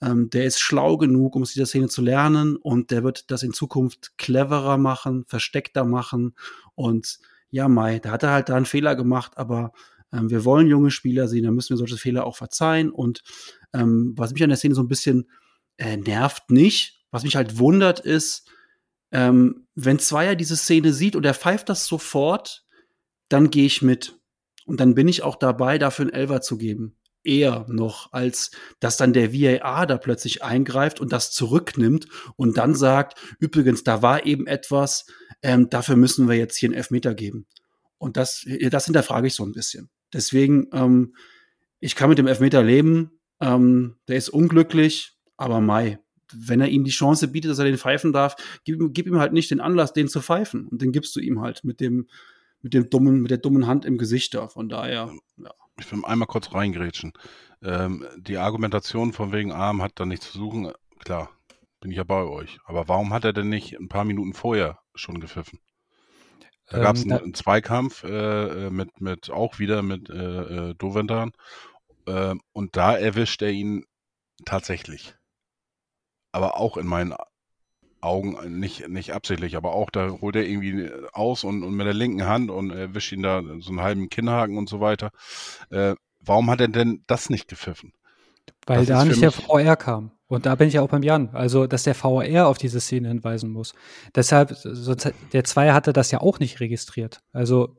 ähm, 0.00 0.30
der 0.30 0.44
ist 0.44 0.60
schlau 0.60 0.96
genug, 0.96 1.34
um 1.34 1.42
aus 1.42 1.52
dieser 1.52 1.66
Szene 1.66 1.88
zu 1.88 2.00
lernen 2.00 2.56
und 2.56 2.90
der 2.90 3.02
wird 3.02 3.30
das 3.30 3.42
in 3.42 3.52
Zukunft 3.52 4.16
cleverer 4.16 4.78
machen, 4.78 5.24
versteckter 5.26 5.84
machen. 5.84 6.34
Und 6.74 7.18
ja, 7.50 7.68
Mai, 7.68 7.98
da 7.98 8.12
hat 8.12 8.22
er 8.22 8.30
halt 8.30 8.48
da 8.48 8.56
einen 8.56 8.66
Fehler 8.66 8.94
gemacht, 8.94 9.32
aber 9.36 9.72
ähm, 10.12 10.30
wir 10.30 10.44
wollen 10.44 10.68
junge 10.68 10.90
Spieler 10.90 11.28
sehen, 11.28 11.44
da 11.44 11.50
müssen 11.50 11.70
wir 11.70 11.76
solche 11.76 11.96
Fehler 11.96 12.24
auch 12.24 12.36
verzeihen. 12.36 12.90
Und 12.90 13.22
ähm, 13.72 14.14
was 14.16 14.32
mich 14.32 14.42
an 14.42 14.48
der 14.48 14.58
Szene 14.58 14.74
so 14.74 14.82
ein 14.82 14.88
bisschen 14.88 15.28
äh, 15.76 15.96
nervt, 15.96 16.50
nicht. 16.50 17.04
Was 17.10 17.24
mich 17.24 17.36
halt 17.36 17.58
wundert, 17.58 18.00
ist, 18.00 18.50
ähm, 19.12 19.66
wenn 19.74 19.98
Zweier 19.98 20.34
diese 20.34 20.56
Szene 20.56 20.92
sieht 20.92 21.16
und 21.16 21.24
er 21.24 21.34
pfeift 21.34 21.68
das 21.68 21.86
sofort, 21.86 22.64
dann 23.28 23.50
gehe 23.50 23.66
ich 23.66 23.82
mit. 23.82 24.18
Und 24.66 24.80
dann 24.80 24.94
bin 24.94 25.08
ich 25.08 25.22
auch 25.22 25.36
dabei, 25.36 25.78
dafür 25.78 26.04
einen 26.04 26.14
Elver 26.14 26.40
zu 26.42 26.58
geben. 26.58 26.96
Eher 27.24 27.66
noch, 27.68 28.12
als 28.12 28.50
dass 28.80 28.96
dann 28.96 29.12
der 29.12 29.32
VAR 29.32 29.86
da 29.86 29.96
plötzlich 29.96 30.42
eingreift 30.42 31.00
und 31.00 31.12
das 31.12 31.32
zurücknimmt 31.32 32.06
und 32.36 32.58
dann 32.58 32.74
sagt, 32.74 33.18
übrigens, 33.38 33.82
da 33.82 34.02
war 34.02 34.24
eben 34.26 34.46
etwas, 34.46 35.06
ähm, 35.42 35.68
dafür 35.70 35.96
müssen 35.96 36.28
wir 36.28 36.36
jetzt 36.36 36.56
hier 36.56 36.68
einen 36.68 36.76
Elfmeter 36.76 37.14
geben. 37.14 37.46
Und 37.98 38.16
das, 38.16 38.46
das 38.70 38.84
hinterfrage 38.84 39.26
ich 39.26 39.34
so 39.34 39.44
ein 39.44 39.52
bisschen. 39.52 39.90
Deswegen, 40.12 40.68
ähm, 40.72 41.14
ich 41.80 41.96
kann 41.96 42.08
mit 42.08 42.18
dem 42.18 42.26
Elfmeter 42.26 42.62
leben. 42.62 43.17
Ähm, 43.40 43.96
der 44.08 44.16
ist 44.16 44.28
unglücklich, 44.28 45.16
aber 45.36 45.60
Mai, 45.60 45.98
wenn 46.32 46.60
er 46.60 46.68
ihm 46.68 46.84
die 46.84 46.90
Chance 46.90 47.28
bietet, 47.28 47.50
dass 47.50 47.58
er 47.58 47.64
den 47.64 47.78
pfeifen 47.78 48.12
darf, 48.12 48.36
gib, 48.64 48.80
gib 48.92 49.06
ihm 49.06 49.18
halt 49.18 49.32
nicht 49.32 49.50
den 49.50 49.60
Anlass, 49.60 49.92
den 49.92 50.08
zu 50.08 50.20
pfeifen. 50.20 50.68
Und 50.68 50.82
den 50.82 50.92
gibst 50.92 51.14
du 51.16 51.20
ihm 51.20 51.40
halt 51.40 51.64
mit 51.64 51.80
dem, 51.80 52.08
mit 52.62 52.74
dem 52.74 52.90
dummen, 52.90 53.22
mit 53.22 53.30
der 53.30 53.38
dummen 53.38 53.66
Hand 53.66 53.84
im 53.84 53.98
Gesicht 53.98 54.34
da. 54.34 54.48
Von 54.48 54.68
daher, 54.68 55.12
ja. 55.36 55.50
Ich 55.80 55.90
will 55.92 56.04
einmal 56.04 56.26
kurz 56.26 56.52
reingrätschen. 56.52 57.12
Ähm, 57.62 58.04
die 58.18 58.36
Argumentation 58.36 59.12
von 59.12 59.32
wegen 59.32 59.52
Arm 59.52 59.80
hat 59.80 59.92
da 59.94 60.06
nichts 60.06 60.32
zu 60.32 60.38
suchen, 60.38 60.72
klar, 60.98 61.30
bin 61.80 61.90
ich 61.90 61.96
ja 61.96 62.04
bei 62.04 62.24
euch. 62.24 62.58
Aber 62.64 62.88
warum 62.88 63.12
hat 63.12 63.24
er 63.24 63.32
denn 63.32 63.48
nicht 63.48 63.78
ein 63.78 63.88
paar 63.88 64.04
Minuten 64.04 64.34
vorher 64.34 64.80
schon 64.94 65.20
gepfiffen? 65.20 65.60
Da 66.70 66.80
gab 66.80 66.96
es 66.96 67.04
ähm, 67.04 67.12
einen, 67.12 67.34
Zweikampf 67.34 68.04
äh, 68.04 68.66
äh, 68.66 68.70
mit, 68.70 69.00
mit 69.00 69.30
auch 69.30 69.58
wieder 69.58 69.82
mit 69.82 70.10
äh, 70.10 70.70
äh, 70.70 70.74
Dovendan. 70.74 71.32
Äh, 72.08 72.34
und 72.52 72.76
da 72.76 72.96
erwischt 72.96 73.42
er 73.42 73.50
ihn 73.50 73.84
tatsächlich. 74.44 75.14
Aber 76.32 76.58
auch 76.58 76.76
in 76.76 76.86
meinen 76.86 77.14
Augen 78.00 78.58
nicht, 78.58 78.88
nicht 78.88 79.12
absichtlich, 79.12 79.56
aber 79.56 79.72
auch 79.72 79.90
da 79.90 80.10
holt 80.20 80.36
er 80.36 80.46
irgendwie 80.46 80.90
aus 81.12 81.44
und, 81.44 81.62
und 81.64 81.74
mit 81.74 81.86
der 81.86 81.94
linken 81.94 82.26
Hand 82.26 82.50
und 82.50 82.70
erwischt 82.70 83.12
ihn 83.12 83.22
da 83.22 83.42
so 83.58 83.70
einen 83.70 83.80
halben 83.80 84.08
Kinnhaken 84.08 84.56
und 84.56 84.68
so 84.68 84.80
weiter. 84.80 85.10
Äh, 85.70 85.94
warum 86.20 86.50
hat 86.50 86.60
er 86.60 86.68
denn 86.68 87.02
das 87.06 87.28
nicht 87.28 87.48
gepfiffen? 87.48 87.92
Weil 88.66 88.86
das 88.86 88.86
da 88.86 89.04
nicht 89.04 89.22
der 89.22 89.32
VR 89.32 89.76
kam. 89.76 90.12
Und 90.28 90.44
da 90.44 90.54
bin 90.54 90.68
ich 90.68 90.74
ja 90.74 90.82
auch 90.82 90.90
beim 90.90 91.02
Jan. 91.02 91.30
Also, 91.32 91.66
dass 91.66 91.84
der 91.84 91.94
VR 91.94 92.48
auf 92.48 92.58
diese 92.58 92.80
Szene 92.80 93.08
hinweisen 93.08 93.50
muss. 93.50 93.74
Deshalb, 94.14 94.52
sonst, 94.54 95.12
der 95.32 95.44
Zweier 95.44 95.72
hatte 95.72 95.94
das 95.94 96.10
ja 96.10 96.20
auch 96.20 96.38
nicht 96.38 96.60
registriert. 96.60 97.22
Also, 97.32 97.76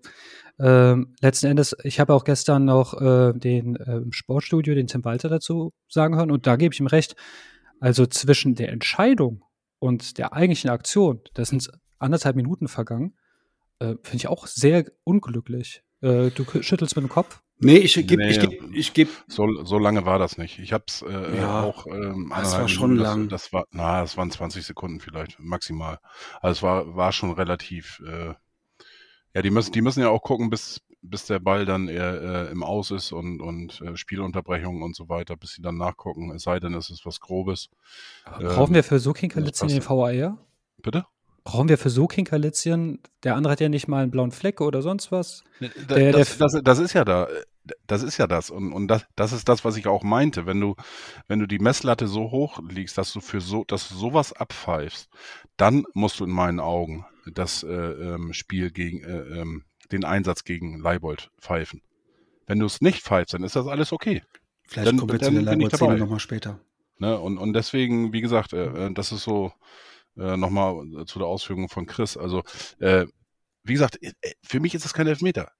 ähm, 0.60 1.16
letzten 1.22 1.48
Endes, 1.48 1.76
ich 1.84 2.00
habe 2.00 2.14
auch 2.14 2.26
gestern 2.26 2.66
noch 2.66 3.00
äh, 3.00 3.34
den 3.34 3.78
äh, 3.78 4.02
Sportstudio, 4.12 4.76
den 4.76 4.88
Tim 4.88 5.06
Walter 5.06 5.30
dazu 5.30 5.74
sagen 5.88 6.16
hören. 6.16 6.32
Und 6.32 6.48
da 6.48 6.58
gebe 6.58 6.74
ich 6.74 6.80
ihm 6.80 6.88
recht. 6.88 7.16
Also 7.80 8.06
zwischen 8.06 8.56
der 8.56 8.70
Entscheidung 8.70 9.44
und 9.80 10.18
der 10.18 10.34
eigentlichen 10.34 10.70
Aktion, 10.70 11.22
das 11.34 11.50
sind 11.50 11.72
anderthalb 11.98 12.36
Minuten 12.36 12.68
vergangen, 12.68 13.16
äh, 13.80 13.96
finde 14.04 14.18
ich 14.18 14.28
auch 14.28 14.48
sehr 14.48 14.86
unglücklich. 15.06 15.82
Äh, 16.02 16.32
du 16.32 16.46
schüttelst 16.62 16.96
mit 16.98 17.04
dem 17.04 17.10
Kopf. 17.10 17.42
Nee, 17.62 17.78
ich 17.78 17.94
gebe, 17.96 18.18
nee, 18.18 18.30
ich 18.30 18.40
gebe, 18.40 18.70
ich 18.74 18.94
geb. 18.94 19.10
So, 19.28 19.64
so 19.64 19.80
lange 19.80 20.06
war 20.06 20.18
das 20.18 20.38
nicht. 20.38 20.60
Ich 20.60 20.72
habe 20.72 20.86
es 20.88 21.02
äh, 21.02 21.38
ja, 21.38 21.64
auch. 21.64 21.88
Ähm, 21.88 22.32
das 22.36 22.54
war 22.54 22.68
schon 22.68 22.92
Minuten, 22.92 23.04
lang. 23.04 23.30
Das, 23.30 23.44
das, 23.44 23.54
war, 23.54 23.66
na, 23.72 24.02
das 24.02 24.18
waren 24.18 24.32
20 24.32 24.66
Sekunden 24.66 25.00
vielleicht 25.00 25.40
maximal. 25.40 26.00
Also 26.42 26.58
es 26.58 26.64
war, 26.64 26.96
war 26.96 27.12
schon 27.12 27.32
relativ. 27.32 28.02
Ja, 29.34 29.42
die 29.42 29.52
müssen, 29.52 29.72
die 29.72 29.82
müssen 29.82 30.02
ja 30.02 30.10
auch 30.10 30.24
gucken, 30.24 30.50
bis, 30.50 30.82
bis 31.02 31.26
der 31.26 31.40
Ball 31.40 31.66
dann 31.66 31.88
eher, 31.88 32.22
äh, 32.22 32.52
im 32.52 32.64
Aus 32.64 32.92
ist 32.92 33.12
und, 33.12 33.42
und 33.42 33.82
äh, 33.82 33.96
Spielunterbrechungen 33.96 34.82
und 34.82 34.96
so 34.96 35.08
weiter, 35.10 35.38
bis 35.38 35.52
sie 35.52 35.62
dann 35.62 35.78
nachgucken. 35.78 36.32
Es 36.32 36.44
sei 36.44 36.60
denn, 36.60 36.74
es 36.74 36.90
ist 36.90 37.06
was 37.06 37.20
Grobes. 37.20 37.70
brauchen 38.26 38.72
ähm, 38.72 38.76
wir 38.76 38.84
für 38.84 39.00
so 39.00 39.14
Kinkerlitzchen 39.14 39.68
den 39.68 39.88
VAR? 39.88 40.38
Bitte? 40.82 41.06
Brauchen 41.44 41.70
wir 41.70 41.78
für 41.78 41.90
so 41.90 42.08
Kinkerlitzchen? 42.08 43.00
Der 43.24 43.36
andere 43.36 43.52
hat 43.54 43.60
ja 43.60 43.70
nicht 43.70 43.88
mal 43.88 44.04
einen 44.04 44.12
blauen 44.12 44.32
Fleck 44.32 44.62
oder 44.62 44.82
sonst 44.82 45.12
was. 45.12 45.44
Der, 45.90 46.12
das, 46.12 46.38
das, 46.38 46.60
das, 46.64 46.80
ist 46.80 46.94
ja 46.94 47.06
da 47.06 47.28
das 47.88 48.04
ist 48.04 48.18
ja 48.18 48.28
das. 48.28 48.50
Und, 48.50 48.74
und 48.74 48.88
das, 48.88 49.06
das 49.16 49.32
ist 49.32 49.50
das, 49.50 49.66
was 49.66 49.78
ich 49.78 49.88
auch 49.88 50.04
meinte. 50.04 50.46
Wenn 50.46 50.60
du, 50.60 50.76
wenn 51.28 51.40
du 51.40 51.48
die 51.48 51.60
Messlatte 51.60 52.08
so 52.08 52.32
hoch 52.32 52.60
liegst, 52.70 52.98
dass 52.98 53.14
du 53.14 53.22
für 53.22 53.42
so, 53.42 53.64
dass 53.66 53.90
du 53.90 53.96
sowas 53.96 54.34
abpfeifst, 54.34 55.10
dann 55.58 55.86
musst 55.94 56.20
du 56.20 56.26
in 56.26 56.32
meinen 56.32 56.60
Augen 56.60 57.06
das 57.32 57.64
äh, 57.64 57.68
ähm, 57.68 58.34
Spiel 58.34 58.72
gegen 58.72 59.04
äh, 59.04 59.40
ähm, 59.40 59.64
den 59.92 60.06
Einsatz 60.06 60.44
gegen 60.44 60.80
Leibold 60.80 61.32
pfeifen. 61.40 61.82
Wenn 62.46 62.60
du 62.60 62.66
es 62.66 62.82
nicht 62.82 63.02
pfeifst, 63.02 63.34
dann 63.34 63.44
ist 63.44 63.56
das 63.56 63.68
alles 63.68 63.92
okay. 63.92 64.24
Vielleicht 64.64 64.88
dann, 64.88 64.98
kommen 64.98 65.12
wir 65.12 65.20
zu 65.20 65.32
der 65.32 65.42
Leibold-Szene 65.42 65.98
nochmal 65.98 66.20
später. 66.20 66.60
Ne? 66.98 67.20
Und, 67.20 67.38
und 67.38 67.54
deswegen, 67.54 68.14
wie 68.14 68.22
gesagt, 68.22 68.54
äh, 68.54 68.88
äh 68.88 68.94
das 68.94 69.12
ist 69.12 69.24
so 69.24 69.52
äh, 70.18 70.38
nochmal 70.38 71.06
zu 71.06 71.20
der 71.20 71.28
Ausführung 71.28 71.70
von 71.70 71.86
Chris. 71.86 72.18
Also, 72.18 72.44
äh, 72.80 73.06
wie 73.64 73.74
gesagt, 73.74 74.02
äh, 74.02 74.14
für 74.44 74.60
mich 74.60 74.76
ist 74.76 74.86
das 74.86 74.94
kein 74.94 75.08
Elfmeter 75.08 75.52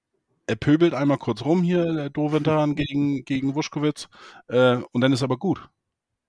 er 0.50 0.56
pöbelt 0.56 0.96
einmal 0.96 1.20
kurz 1.20 1.46
rum 1.46 1.62
hier, 1.62 1.94
der 1.94 2.10
Dovendan 2.10 2.76
gegen, 2.76 3.24
gegen 3.24 3.56
Wuschkowitz, 3.56 4.10
äh, 4.48 4.78
und 4.92 5.02
dann 5.02 5.14
ist 5.14 5.24
aber 5.24 5.38
gut. 5.38 5.70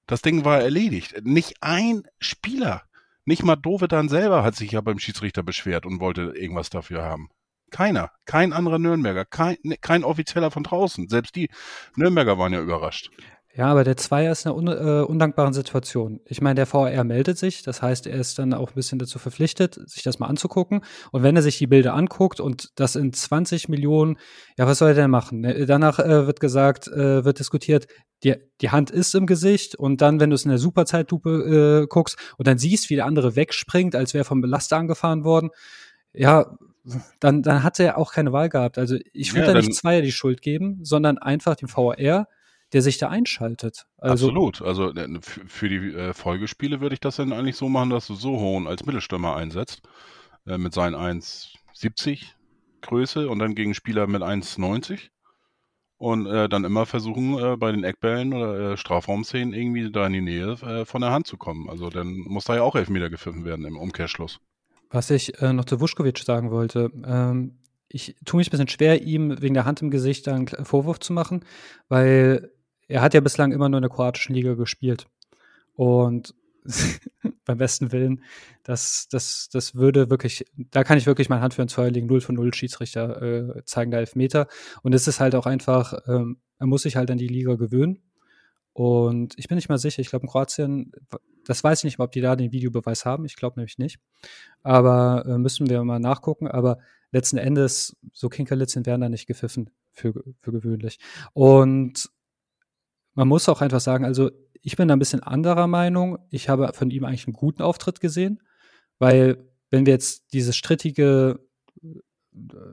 Das 0.06 0.22
Ding 0.22 0.44
war 0.44 0.60
erledigt. 0.60 1.24
Nicht 1.24 1.54
ein 1.62 2.02
Spieler, 2.18 2.82
nicht 3.30 3.44
mal 3.44 3.54
Dovedan 3.54 4.08
selber 4.08 4.42
hat 4.42 4.56
sich 4.56 4.72
ja 4.72 4.80
beim 4.80 4.98
Schiedsrichter 4.98 5.44
beschwert 5.44 5.86
und 5.86 6.00
wollte 6.00 6.32
irgendwas 6.34 6.68
dafür 6.68 7.04
haben. 7.04 7.28
Keiner, 7.70 8.10
kein 8.24 8.52
anderer 8.52 8.80
Nürnberger, 8.80 9.24
kein, 9.24 9.56
ne, 9.62 9.76
kein 9.76 10.02
Offizieller 10.02 10.50
von 10.50 10.64
draußen. 10.64 11.08
Selbst 11.08 11.36
die 11.36 11.48
Nürnberger 11.94 12.38
waren 12.38 12.52
ja 12.52 12.60
überrascht. 12.60 13.10
Ja, 13.52 13.66
aber 13.66 13.82
der 13.82 13.96
Zweier 13.96 14.30
ist 14.30 14.46
in 14.46 14.52
einer 14.52 14.56
un 14.56 14.68
äh, 14.68 15.02
undankbaren 15.02 15.52
Situation. 15.52 16.20
Ich 16.24 16.40
meine, 16.40 16.54
der 16.54 16.66
VR 16.66 17.02
meldet 17.02 17.36
sich, 17.36 17.64
das 17.64 17.82
heißt, 17.82 18.06
er 18.06 18.14
ist 18.14 18.38
dann 18.38 18.54
auch 18.54 18.70
ein 18.70 18.74
bisschen 18.74 19.00
dazu 19.00 19.18
verpflichtet, 19.18 19.74
sich 19.90 20.04
das 20.04 20.20
mal 20.20 20.28
anzugucken. 20.28 20.82
Und 21.10 21.24
wenn 21.24 21.34
er 21.34 21.42
sich 21.42 21.58
die 21.58 21.66
Bilder 21.66 21.94
anguckt 21.94 22.38
und 22.38 22.68
das 22.76 22.94
in 22.94 23.12
20 23.12 23.68
Millionen, 23.68 24.18
ja, 24.56 24.68
was 24.68 24.78
soll 24.78 24.90
er 24.90 24.94
denn 24.94 25.10
machen? 25.10 25.40
Ne, 25.40 25.66
danach 25.66 25.98
äh, 25.98 26.28
wird 26.28 26.38
gesagt, 26.38 26.86
äh, 26.86 27.24
wird 27.24 27.40
diskutiert, 27.40 27.88
die, 28.22 28.36
die 28.60 28.70
Hand 28.70 28.92
ist 28.92 29.16
im 29.16 29.26
Gesicht 29.26 29.74
und 29.74 30.00
dann, 30.00 30.20
wenn 30.20 30.30
du 30.30 30.34
es 30.34 30.44
in 30.44 30.50
der 30.50 30.58
Superzeitlupe 30.58 31.82
äh, 31.82 31.86
guckst 31.88 32.18
und 32.38 32.46
dann 32.46 32.58
siehst, 32.58 32.88
wie 32.88 32.96
der 32.96 33.06
andere 33.06 33.34
wegspringt, 33.34 33.96
als 33.96 34.14
wäre 34.14 34.24
vom 34.24 34.42
Belaster 34.42 34.76
angefahren 34.76 35.24
worden, 35.24 35.50
ja, 36.12 36.56
dann, 37.18 37.42
dann 37.42 37.64
hat 37.64 37.80
er 37.80 37.98
auch 37.98 38.12
keine 38.12 38.32
Wahl 38.32 38.48
gehabt. 38.48 38.78
Also 38.78 38.96
ich 39.12 39.34
würde 39.34 39.48
ja, 39.48 39.54
da 39.54 39.60
nicht 39.60 39.74
Zweier 39.74 40.02
die 40.02 40.12
Schuld 40.12 40.40
geben, 40.40 40.78
sondern 40.82 41.18
einfach 41.18 41.56
dem 41.56 41.68
VR 41.68 42.28
der 42.72 42.82
sich 42.82 42.98
da 42.98 43.08
einschaltet. 43.08 43.86
Also, 43.98 44.28
Absolut. 44.28 44.62
Also 44.62 44.92
äh, 44.92 45.20
für 45.22 45.68
die 45.68 45.94
äh, 45.94 46.12
Folgespiele 46.12 46.80
würde 46.80 46.94
ich 46.94 47.00
das 47.00 47.16
dann 47.16 47.32
eigentlich 47.32 47.56
so 47.56 47.68
machen, 47.68 47.90
dass 47.90 48.06
du 48.06 48.14
so 48.14 48.38
hohen 48.38 48.66
als 48.66 48.84
Mittelstürmer 48.84 49.36
einsetzt, 49.36 49.82
äh, 50.46 50.58
mit 50.58 50.72
seinen 50.72 50.94
1,70 50.94 52.26
Größe 52.82 53.28
und 53.28 53.38
dann 53.38 53.54
gegen 53.54 53.74
Spieler 53.74 54.06
mit 54.06 54.22
1,90 54.22 55.10
und 55.98 56.26
äh, 56.26 56.48
dann 56.48 56.64
immer 56.64 56.86
versuchen, 56.86 57.38
äh, 57.38 57.56
bei 57.56 57.72
den 57.72 57.84
Eckbällen 57.84 58.32
oder 58.32 58.72
äh, 58.72 58.76
Strafraumszenen 58.76 59.52
irgendwie 59.52 59.92
da 59.92 60.06
in 60.06 60.14
die 60.14 60.20
Nähe 60.22 60.52
äh, 60.62 60.84
von 60.86 61.02
der 61.02 61.10
Hand 61.10 61.26
zu 61.26 61.36
kommen. 61.36 61.68
Also 61.68 61.90
dann 61.90 62.14
muss 62.26 62.44
da 62.44 62.56
ja 62.56 62.62
auch 62.62 62.74
Elfmeter 62.74 63.10
gepfiffen 63.10 63.44
werden 63.44 63.66
im 63.66 63.76
Umkehrschluss. 63.76 64.40
Was 64.88 65.10
ich 65.10 65.40
äh, 65.42 65.52
noch 65.52 65.66
zu 65.66 65.78
Vuskovic 65.78 66.18
sagen 66.18 66.50
wollte, 66.50 66.90
ähm, 67.04 67.58
ich 67.88 68.16
tue 68.24 68.38
mich 68.38 68.48
ein 68.48 68.50
bisschen 68.52 68.68
schwer, 68.68 69.02
ihm 69.02 69.42
wegen 69.42 69.54
der 69.54 69.64
Hand 69.66 69.82
im 69.82 69.90
Gesicht 69.90 70.26
einen 70.28 70.46
Vorwurf 70.46 71.00
zu 71.00 71.12
machen, 71.12 71.44
weil 71.88 72.50
er 72.90 73.02
hat 73.02 73.14
ja 73.14 73.20
bislang 73.20 73.52
immer 73.52 73.68
nur 73.68 73.78
in 73.78 73.82
der 73.82 73.90
kroatischen 73.90 74.34
Liga 74.34 74.54
gespielt. 74.54 75.06
Und 75.74 76.34
beim 77.44 77.58
besten 77.58 77.92
Willen, 77.92 78.22
das, 78.64 79.08
das, 79.10 79.48
das 79.50 79.74
würde 79.74 80.10
wirklich, 80.10 80.44
da 80.56 80.84
kann 80.84 80.98
ich 80.98 81.06
wirklich 81.06 81.28
meine 81.28 81.40
Hand 81.40 81.54
für 81.54 81.62
einen 81.62 81.68
Zweierling 81.68 82.06
0 82.06 82.20
von 82.20 82.34
0 82.34 82.52
Schiedsrichter 82.52 83.22
äh, 83.22 83.64
zeigen, 83.64 83.90
der 83.90 84.00
Elfmeter. 84.00 84.48
Und 84.82 84.92
es 84.92 85.06
ist 85.06 85.20
halt 85.20 85.34
auch 85.34 85.46
einfach, 85.46 85.94
ähm, 86.06 86.38
er 86.58 86.66
muss 86.66 86.82
sich 86.82 86.96
halt 86.96 87.10
an 87.10 87.18
die 87.18 87.28
Liga 87.28 87.54
gewöhnen. 87.54 88.02
Und 88.72 89.38
ich 89.38 89.48
bin 89.48 89.56
nicht 89.56 89.68
mal 89.68 89.78
sicher, 89.78 90.00
ich 90.00 90.10
glaube 90.10 90.24
in 90.24 90.30
Kroatien, 90.30 90.92
das 91.44 91.62
weiß 91.62 91.80
ich 91.80 91.84
nicht 91.84 91.98
mal, 91.98 92.04
ob 92.04 92.12
die 92.12 92.20
da 92.20 92.36
den 92.36 92.52
Videobeweis 92.52 93.04
haben, 93.04 93.24
ich 93.24 93.36
glaube 93.36 93.58
nämlich 93.58 93.78
nicht. 93.78 93.98
Aber 94.62 95.24
äh, 95.26 95.38
müssen 95.38 95.68
wir 95.70 95.82
mal 95.84 96.00
nachgucken. 96.00 96.48
Aber 96.48 96.78
letzten 97.12 97.38
Endes, 97.38 97.96
so 98.12 98.28
Kinkerlitzchen 98.28 98.84
werden 98.86 99.00
da 99.00 99.08
nicht 99.08 99.26
gepfiffen, 99.26 99.70
für, 99.92 100.12
für 100.40 100.52
gewöhnlich. 100.52 100.98
Und 101.32 102.10
man 103.14 103.28
muss 103.28 103.48
auch 103.48 103.60
einfach 103.60 103.80
sagen, 103.80 104.04
also 104.04 104.30
ich 104.62 104.76
bin 104.76 104.88
da 104.88 104.94
ein 104.94 104.98
bisschen 104.98 105.22
anderer 105.22 105.66
Meinung. 105.66 106.18
Ich 106.30 106.48
habe 106.48 106.70
von 106.74 106.90
ihm 106.90 107.04
eigentlich 107.04 107.26
einen 107.26 107.34
guten 107.34 107.62
Auftritt 107.62 108.00
gesehen, 108.00 108.42
weil 108.98 109.38
wenn 109.70 109.86
wir 109.86 109.92
jetzt 109.92 110.32
dieses 110.32 110.56
strittige 110.56 111.40
äh, 111.82 111.88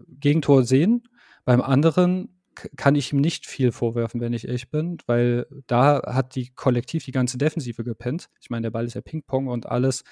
Gegentor 0.07 0.63
sehen, 0.63 1.03
beim 1.45 1.61
anderen 1.61 2.37
kann 2.75 2.95
ich 2.95 3.13
ihm 3.13 3.21
nicht 3.21 3.45
viel 3.45 3.71
vorwerfen, 3.71 4.19
wenn 4.19 4.33
ich 4.33 4.47
ehrlich 4.47 4.69
bin, 4.71 4.97
weil 5.05 5.45
da 5.67 6.01
hat 6.05 6.35
die 6.35 6.49
kollektiv 6.55 7.05
die 7.05 7.11
ganze 7.11 7.37
Defensive 7.37 7.83
gepennt. 7.83 8.29
Ich 8.41 8.49
meine, 8.49 8.63
der 8.63 8.71
Ball 8.71 8.85
ist 8.85 8.95
ja 8.95 9.01
Ping-Pong 9.01 9.47
und 9.47 9.67
alles. 9.67 10.03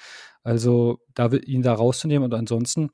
Also 0.43 0.99
da 1.15 1.31
ihn 1.31 1.63
da 1.63 1.73
rauszunehmen 1.73 2.25
und 2.25 2.37
ansonsten 2.37 2.91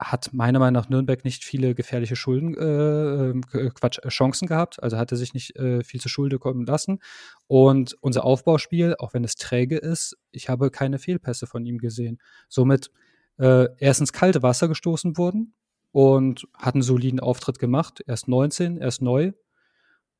hat 0.00 0.32
meiner 0.32 0.58
Meinung 0.58 0.82
nach 0.82 0.88
Nürnberg 0.88 1.24
nicht 1.24 1.44
viele 1.44 1.74
gefährliche 1.74 2.16
Schulden, 2.16 2.56
äh, 2.56 3.58
äh 3.58 3.70
Quatsch, 3.70 3.98
äh, 4.02 4.08
Chancen 4.08 4.48
gehabt. 4.48 4.82
Also 4.82 4.96
hatte 4.96 5.16
sich 5.16 5.34
nicht 5.34 5.56
äh, 5.56 5.84
viel 5.84 6.00
zu 6.00 6.08
Schulde 6.08 6.38
kommen 6.38 6.64
lassen. 6.64 7.00
Und 7.46 7.96
unser 8.00 8.24
Aufbauspiel, 8.24 8.96
auch 8.98 9.12
wenn 9.12 9.24
es 9.24 9.34
träge 9.34 9.76
ist, 9.76 10.16
ich 10.30 10.48
habe 10.48 10.70
keine 10.70 10.98
Fehlpässe 10.98 11.46
von 11.46 11.66
ihm 11.66 11.78
gesehen. 11.78 12.18
Somit 12.48 12.90
äh, 13.38 13.68
erst 13.78 14.00
ins 14.00 14.12
kalte 14.12 14.42
Wasser 14.42 14.68
gestoßen 14.68 15.18
wurden 15.18 15.52
und 15.92 16.48
hat 16.54 16.74
einen 16.74 16.82
soliden 16.82 17.20
Auftritt 17.20 17.58
gemacht. 17.58 18.02
Er 18.06 18.14
ist 18.14 18.26
19, 18.26 18.78
er 18.78 18.88
ist 18.88 19.02
neu. 19.02 19.32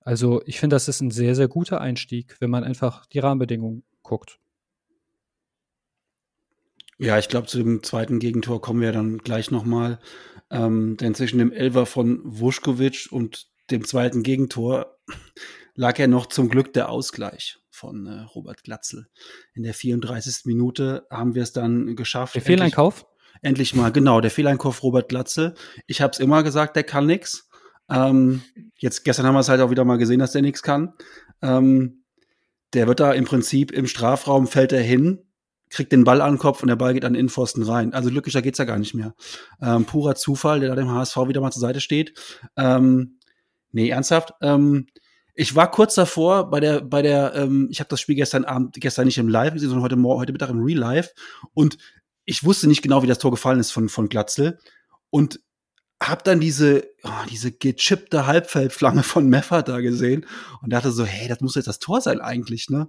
Also 0.00 0.42
ich 0.44 0.60
finde, 0.60 0.76
das 0.76 0.88
ist 0.88 1.00
ein 1.00 1.10
sehr, 1.10 1.34
sehr 1.34 1.48
guter 1.48 1.80
Einstieg, 1.80 2.36
wenn 2.40 2.50
man 2.50 2.64
einfach 2.64 3.06
die 3.06 3.18
Rahmenbedingungen 3.18 3.84
guckt. 4.02 4.39
Ja, 7.00 7.18
ich 7.18 7.28
glaube, 7.28 7.46
zu 7.46 7.58
dem 7.58 7.82
zweiten 7.82 8.18
Gegentor 8.18 8.60
kommen 8.60 8.80
wir 8.80 8.92
dann 8.92 9.18
gleich 9.18 9.50
nochmal. 9.50 9.98
Ähm, 10.50 10.96
denn 10.98 11.14
zwischen 11.14 11.38
dem 11.38 11.52
Elfer 11.52 11.86
von 11.86 12.20
Vuskovic 12.24 13.08
und 13.10 13.48
dem 13.70 13.84
zweiten 13.86 14.22
Gegentor 14.22 14.98
lag 15.74 15.98
ja 15.98 16.06
noch 16.06 16.26
zum 16.26 16.48
Glück 16.48 16.74
der 16.74 16.90
Ausgleich 16.90 17.58
von 17.70 18.06
äh, 18.06 18.20
Robert 18.34 18.64
Glatzel. 18.64 19.08
In 19.54 19.62
der 19.62 19.72
34. 19.72 20.44
Minute 20.44 21.06
haben 21.10 21.34
wir 21.34 21.42
es 21.42 21.52
dann 21.52 21.96
geschafft. 21.96 22.34
Der 22.34 22.42
Fehleinkauf? 22.42 23.06
Endlich, 23.40 23.42
endlich 23.42 23.74
mal, 23.74 23.92
genau, 23.92 24.20
der 24.20 24.30
Fehleinkauf 24.30 24.82
Robert 24.82 25.08
Glatzel. 25.08 25.54
Ich 25.86 26.02
habe 26.02 26.12
es 26.12 26.18
immer 26.18 26.42
gesagt, 26.42 26.76
der 26.76 26.84
kann 26.84 27.06
nix. 27.06 27.48
Ähm, 27.88 28.42
jetzt 28.76 29.04
gestern 29.04 29.24
haben 29.24 29.34
wir 29.34 29.40
es 29.40 29.48
halt 29.48 29.62
auch 29.62 29.70
wieder 29.70 29.84
mal 29.84 29.96
gesehen, 29.96 30.20
dass 30.20 30.32
der 30.32 30.42
nichts 30.42 30.62
kann. 30.62 30.92
Ähm, 31.40 32.04
der 32.74 32.86
wird 32.86 33.00
da 33.00 33.12
im 33.12 33.24
Prinzip 33.24 33.72
im 33.72 33.86
Strafraum 33.86 34.46
fällt 34.46 34.72
er 34.72 34.82
hin, 34.82 35.29
kriegt 35.70 35.92
den 35.92 36.04
Ball 36.04 36.20
an 36.20 36.34
den 36.34 36.38
Kopf 36.38 36.62
und 36.62 36.68
der 36.68 36.76
Ball 36.76 36.92
geht 36.92 37.04
an 37.04 37.14
den 37.14 37.20
Innenpfosten 37.20 37.62
rein. 37.62 37.94
Also 37.94 38.10
glücklicher 38.10 38.42
geht's 38.42 38.58
ja 38.58 38.64
gar 38.64 38.78
nicht 38.78 38.94
mehr. 38.94 39.14
Ähm, 39.62 39.84
purer 39.84 40.16
Zufall, 40.16 40.60
der 40.60 40.68
da 40.70 40.74
dem 40.74 40.90
HSV 40.90 41.16
wieder 41.28 41.40
mal 41.40 41.52
zur 41.52 41.60
Seite 41.60 41.80
steht. 41.80 42.18
Ähm, 42.56 43.18
nee, 43.72 43.88
ernsthaft. 43.88 44.34
Ähm, 44.42 44.86
ich 45.34 45.54
war 45.54 45.70
kurz 45.70 45.94
davor 45.94 46.50
bei 46.50 46.60
der, 46.60 46.80
bei 46.80 47.02
der, 47.02 47.34
ähm, 47.34 47.68
ich 47.70 47.80
habe 47.80 47.88
das 47.88 48.00
Spiel 48.00 48.16
gestern 48.16 48.44
Abend, 48.44 48.74
gestern 48.74 49.06
nicht 49.06 49.18
im 49.18 49.28
Live 49.28 49.54
gesehen, 49.54 49.68
sondern 49.68 49.84
heute 49.84 49.96
Morgen, 49.96 50.20
heute 50.20 50.32
Mittag 50.32 50.50
im 50.50 50.62
Real 50.62 50.78
Life. 50.78 51.10
Und 51.54 51.78
ich 52.24 52.44
wusste 52.44 52.66
nicht 52.66 52.82
genau, 52.82 53.02
wie 53.02 53.06
das 53.06 53.18
Tor 53.18 53.30
gefallen 53.30 53.60
ist 53.60 53.70
von, 53.70 53.88
von 53.88 54.08
Glatzel. 54.08 54.58
Und 55.08 55.40
hab 56.02 56.24
dann 56.24 56.40
diese, 56.40 56.88
oh, 57.04 57.26
diese 57.30 57.52
gechippte 57.52 58.26
Halbfeldflange 58.26 59.02
von 59.02 59.28
Meffert 59.28 59.68
da 59.68 59.80
gesehen 59.80 60.26
und 60.62 60.72
dachte 60.72 60.90
so, 60.90 61.04
hey, 61.04 61.28
das 61.28 61.40
muss 61.40 61.54
jetzt 61.54 61.68
das 61.68 61.78
Tor 61.78 62.00
sein 62.00 62.20
eigentlich, 62.20 62.70
ne? 62.70 62.88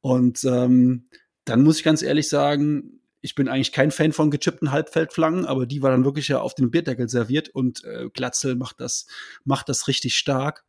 Und 0.00 0.44
ähm, 0.44 1.06
dann 1.46 1.62
muss 1.62 1.78
ich 1.78 1.84
ganz 1.84 2.02
ehrlich 2.02 2.28
sagen, 2.28 3.00
ich 3.22 3.34
bin 3.34 3.48
eigentlich 3.48 3.72
kein 3.72 3.90
Fan 3.90 4.12
von 4.12 4.30
gechippten 4.30 4.72
Halbfeldflanken, 4.72 5.46
aber 5.46 5.66
die 5.66 5.82
war 5.82 5.90
dann 5.90 6.04
wirklich 6.04 6.28
ja 6.28 6.40
auf 6.40 6.54
den 6.54 6.70
Bierdeckel 6.70 7.08
serviert 7.08 7.48
und 7.48 7.82
äh, 7.84 8.08
Glatzel 8.12 8.56
macht 8.56 8.80
das, 8.80 9.06
macht 9.44 9.68
das 9.68 9.88
richtig 9.88 10.16
stark. 10.16 10.64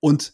Und 0.00 0.32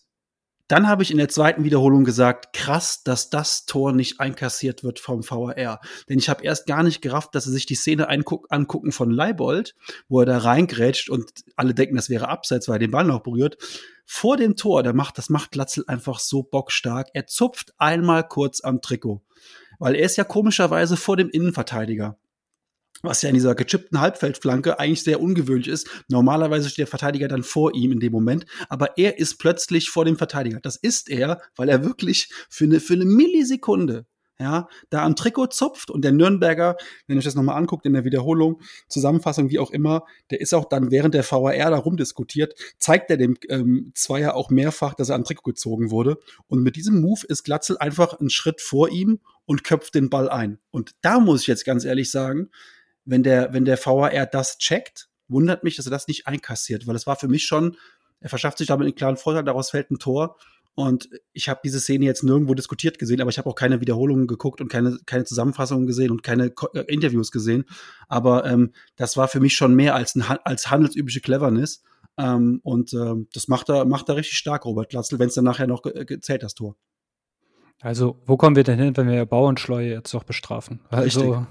dann 0.69 0.89
habe 0.89 1.03
ich 1.03 1.11
in 1.11 1.19
der 1.19 1.29
zweiten 1.29 1.65
Wiederholung 1.65 2.05
gesagt, 2.05 2.55
krass, 2.55 3.03
dass 3.03 3.29
das 3.29 3.67
Tor 3.67 3.93
nicht 3.93 4.21
einkassiert 4.21 4.85
wird 4.85 5.01
vom 5.01 5.29
VAR. 5.29 5.81
Denn 6.09 6.19
ich 6.19 6.31
habe 6.31 6.45
erst 6.45 6.67
gar 6.67 6.83
nicht 6.83 7.03
gerafft, 7.03 7.35
dass 7.35 7.45
sie 7.45 7.53
sich 7.53 7.67
die 7.67 7.75
Szene 7.75 8.09
angucken 8.09 8.93
von 8.93 9.11
Leibold, 9.11 9.75
wo 10.09 10.21
er 10.21 10.27
da 10.27 10.39
reingrätscht 10.39 11.11
und 11.11 11.31
alle 11.57 11.75
denken, 11.75 11.97
das 11.97 12.09
wäre 12.09 12.29
abseits, 12.29 12.69
weil 12.69 12.77
er 12.77 12.87
den 12.87 12.91
Ball 12.91 13.05
noch 13.05 13.23
berührt. 13.23 13.59
Vor 14.07 14.39
dem 14.39 14.57
Tor, 14.57 14.83
der 14.83 14.95
macht, 14.95 15.19
das 15.19 15.29
macht 15.29 15.51
Glatzel 15.51 15.85
einfach 15.89 16.19
so 16.19 16.43
bockstark. 16.43 17.09
Er 17.13 17.27
zupft 17.27 17.75
einmal 17.77 18.27
kurz 18.27 18.63
am 18.63 18.81
Trikot 18.81 19.23
weil 19.83 19.97
er 19.97 20.07
ist 20.07 20.17
ja 20.17 20.23
komischerweise 20.23 20.97
vor 20.97 21.17
dem 21.17 21.29
Innenverteidiger. 21.29 22.17
Was 23.03 23.21
ja 23.23 23.31
in 23.31 23.35
dieser 23.35 23.57
gechippten 23.57 24.01
Halbfeldflanke 24.01 24.79
eigentlich 24.79 25.03
sehr 25.03 25.21
ungewöhnlich 25.21 25.67
ist. 25.67 25.89
Normalerweise 26.09 26.69
steht 26.69 26.83
der 26.83 26.87
Verteidiger 26.87 27.27
dann 27.27 27.43
vor 27.43 27.75
ihm 27.75 27.91
in 27.91 27.99
dem 27.99 28.13
Moment, 28.13 28.47
aber 28.69 28.97
er 28.97 29.19
ist 29.19 29.39
plötzlich 29.39 29.91
vor 29.91 30.05
dem 30.05 30.17
Verteidiger. 30.17 30.61
Das 30.61 30.77
ist 30.77 31.11
er, 31.11 31.43
weil 31.57 31.69
er 31.69 31.85
wirklich 31.85 32.31
für 32.49 32.65
eine, 32.65 32.79
für 32.79 32.95
eine 32.95 33.07
Millisekunde 33.07 34.07
ja, 34.39 34.69
da 34.91 35.05
am 35.05 35.15
Trikot 35.15 35.49
zupft 35.49 35.91
und 35.91 36.05
der 36.05 36.13
Nürnberger, 36.13 36.77
wenn 37.07 37.17
ihr 37.17 37.19
euch 37.19 37.25
das 37.25 37.35
nochmal 37.35 37.57
anguckt 37.57 37.87
in 37.87 37.93
der 37.93 38.05
Wiederholung, 38.05 38.61
Zusammenfassung, 38.89 39.51
wie 39.51 39.59
auch 39.59 39.71
immer, 39.71 40.05
der 40.31 40.41
ist 40.41 40.53
auch 40.55 40.65
dann 40.65 40.91
während 40.91 41.15
der 41.15 41.25
VAR 41.31 41.53
da 41.53 41.77
rumdiskutiert, 41.77 42.55
zeigt 42.79 43.11
er 43.11 43.17
dem 43.17 43.37
ähm, 43.49 43.93
Zweier 43.95 44.35
auch 44.35 44.51
mehrfach, 44.51 44.95
dass 44.95 45.11
er 45.11 45.15
am 45.15 45.25
Trikot 45.25 45.53
gezogen 45.53 45.91
wurde. 45.91 46.19
Und 46.49 46.63
mit 46.63 46.77
diesem 46.77 47.01
Move 47.01 47.27
ist 47.29 47.45
Glatzel 47.45 47.79
einfach 47.79 48.19
einen 48.19 48.31
Schritt 48.31 48.61
vor 48.61 48.89
ihm 48.89 49.21
und 49.45 49.65
köpft 49.65 49.95
den 49.95 50.11
Ball 50.11 50.29
ein. 50.29 50.59
Und 50.71 50.93
da 51.03 51.21
muss 51.21 51.43
ich 51.43 51.47
jetzt 51.47 51.65
ganz 51.65 51.85
ehrlich 51.85 52.11
sagen, 52.11 52.51
wenn 53.05 53.23
der, 53.23 53.53
wenn 53.53 53.65
der 53.65 53.79
VAR 53.79 54.27
das 54.27 54.59
checkt, 54.59 55.09
wundert 55.29 55.65
mich, 55.65 55.77
dass 55.77 55.87
er 55.87 55.91
das 55.91 56.09
nicht 56.09 56.27
einkassiert, 56.27 56.87
weil 56.87 56.97
es 56.97 57.07
war 57.07 57.17
für 57.17 57.29
mich 57.29 57.45
schon, 57.45 57.77
er 58.21 58.29
verschafft 58.29 58.59
sich 58.59 58.69
damit 58.69 58.87
einen 58.87 58.95
klaren 58.95 59.17
Vorteil, 59.17 59.45
daraus 59.45 59.71
fällt 59.71 59.91
ein 59.91 59.99
Tor. 59.99 60.37
Und 60.75 61.11
ich 61.33 61.49
habe 61.49 61.61
diese 61.63 61.81
Szene 61.81 62.07
jetzt 62.07 62.23
nirgendwo 62.23 62.55
diskutiert 62.55 62.99
gesehen, 62.99 63.21
aber 63.21 63.31
ich 63.31 63.39
habe 63.39 63.49
auch 63.49 63.55
keine 63.55 63.81
Wiederholungen 63.81 64.27
geguckt 64.27 64.61
und 64.61 64.69
keine, 64.69 64.99
keine 65.05 65.25
Zusammenfassungen 65.25 65.87
gesehen 65.87 66.11
und 66.11 66.23
keine 66.23 66.51
Ko 66.51 66.69
äh, 66.75 66.85
Interviews 66.89 67.31
gesehen. 67.31 67.65
Aber 68.09 68.47
ähm, 68.47 68.73
das 68.97 69.17
war 69.17 69.29
für 69.29 69.41
mich 69.41 69.55
schon 69.55 69.75
mehr 69.75 69.95
als, 69.95 70.15
ein, 70.15 70.23
als 70.23 70.71
handelsübliche 70.71 71.21
Cleverness. 71.21 71.83
Ähm, 72.17 72.61
und 72.63 72.95
ähm, 72.95 73.29
das 73.35 73.49
macht 73.49 73.69
er, 73.69 73.85
macht 73.85 74.09
er 74.09 74.17
richtig 74.17 74.39
stark, 74.39 74.65
Robert 74.65 74.91
Glatzel, 74.91 75.19
wenn 75.19 75.29
es 75.29 75.35
dann 75.35 75.45
nachher 75.45 75.67
noch 75.67 75.83
ge 75.83 76.05
gezählt, 76.05 76.43
das 76.43 76.55
Tor. 76.55 76.77
Also, 77.83 78.23
wo 78.27 78.37
kommen 78.37 78.55
wir 78.55 78.63
denn 78.63 78.79
hin, 78.79 78.97
wenn 78.97 79.09
wir 79.09 79.27
Bauernschleue 79.27 79.91
jetzt 79.91 80.15
noch 80.15 80.23
bestrafen? 80.23 80.81
Also, 80.89 81.47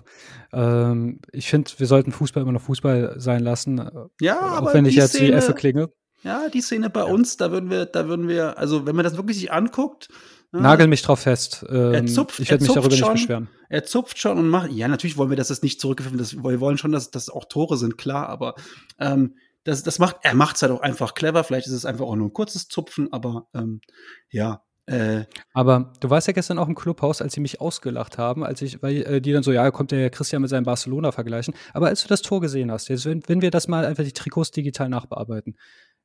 ähm, 0.53 1.19
ich 1.33 1.49
finde, 1.49 1.71
wir 1.77 1.87
sollten 1.87 2.13
Fußball 2.13 2.43
immer 2.43 2.53
noch 2.53 2.61
Fußball 2.61 3.15
sein 3.17 3.41
lassen. 3.41 3.79
Äh, 3.79 3.91
ja, 4.21 4.39
auch 4.39 4.57
aber 4.57 4.73
wenn 4.73 4.85
ich 4.85 4.95
jetzt 4.95 5.09
Szene, 5.09 5.27
wie 5.27 5.33
Effe 5.33 5.53
klinge. 5.53 5.89
Ja, 6.23 6.49
die 6.49 6.61
Szene 6.61 6.89
bei 6.89 7.01
ja. 7.01 7.05
uns, 7.07 7.37
da 7.37 7.51
würden 7.51 7.69
wir, 7.69 7.85
da 7.85 8.07
würden 8.07 8.27
wir, 8.27 8.57
also 8.57 8.85
wenn 8.85 8.95
man 8.95 9.03
das 9.03 9.17
wirklich 9.17 9.37
sich 9.37 9.51
anguckt. 9.51 10.09
Ne, 10.51 10.61
Nagel 10.61 10.87
mich 10.87 11.01
drauf 11.01 11.21
fest. 11.21 11.65
Ähm, 11.69 11.93
er 11.93 12.05
zupft, 12.05 12.39
ich 12.39 12.51
werde 12.51 12.63
mich 12.63 12.73
darüber 12.73 12.95
schon, 12.95 13.13
nicht 13.13 13.23
beschweren. 13.23 13.49
Er 13.69 13.85
zupft 13.85 14.19
schon 14.19 14.37
und 14.37 14.49
macht. 14.49 14.71
Ja, 14.71 14.87
natürlich 14.87 15.17
wollen 15.17 15.29
wir, 15.29 15.37
dass 15.37 15.49
es 15.49 15.61
nicht 15.61 15.79
zurückgepfiffen 15.79 16.19
ist. 16.19 16.43
Wir 16.43 16.59
wollen 16.59 16.77
schon, 16.77 16.91
dass 16.91 17.09
das 17.09 17.29
auch 17.29 17.45
Tore 17.45 17.77
sind, 17.77 17.97
klar, 17.97 18.27
aber 18.27 18.55
ähm, 18.99 19.35
das, 19.63 19.83
das 19.83 19.99
macht, 19.99 20.17
er 20.23 20.35
macht 20.35 20.57
es 20.57 20.61
halt 20.61 20.71
auch 20.71 20.81
einfach 20.81 21.13
clever. 21.13 21.43
Vielleicht 21.43 21.67
ist 21.67 21.73
es 21.73 21.85
einfach 21.85 22.05
auch 22.05 22.15
nur 22.15 22.27
ein 22.27 22.33
kurzes 22.33 22.67
Zupfen, 22.67 23.13
aber 23.13 23.47
ähm, 23.53 23.81
ja, 24.29 24.63
äh, 24.87 25.25
Aber 25.53 25.93
du 25.99 26.09
warst 26.09 26.27
ja 26.27 26.33
gestern 26.33 26.57
auch 26.57 26.67
im 26.67 26.75
Clubhaus, 26.75 27.21
als 27.21 27.33
sie 27.33 27.39
mich 27.39 27.61
ausgelacht 27.61 28.17
haben, 28.17 28.43
als 28.43 28.61
ich, 28.61 28.81
weil 28.81 29.03
äh, 29.03 29.21
die 29.21 29.31
dann 29.31 29.43
so, 29.43 29.51
ja, 29.51 29.69
kommt 29.71 29.91
der 29.91 30.09
Christian 30.09 30.41
mit 30.41 30.49
seinem 30.49 30.65
Barcelona 30.65 31.11
vergleichen. 31.11 31.53
Aber 31.73 31.87
als 31.87 32.01
du 32.01 32.07
das 32.07 32.21
Tor 32.21 32.41
gesehen 32.41 32.71
hast, 32.71 32.89
jetzt, 32.89 33.05
wenn, 33.05 33.21
wenn 33.27 33.41
wir 33.41 33.51
das 33.51 33.67
mal 33.67 33.85
einfach 33.85 34.03
die 34.03 34.11
Trikots 34.11 34.51
digital 34.51 34.89
nachbearbeiten, 34.89 35.55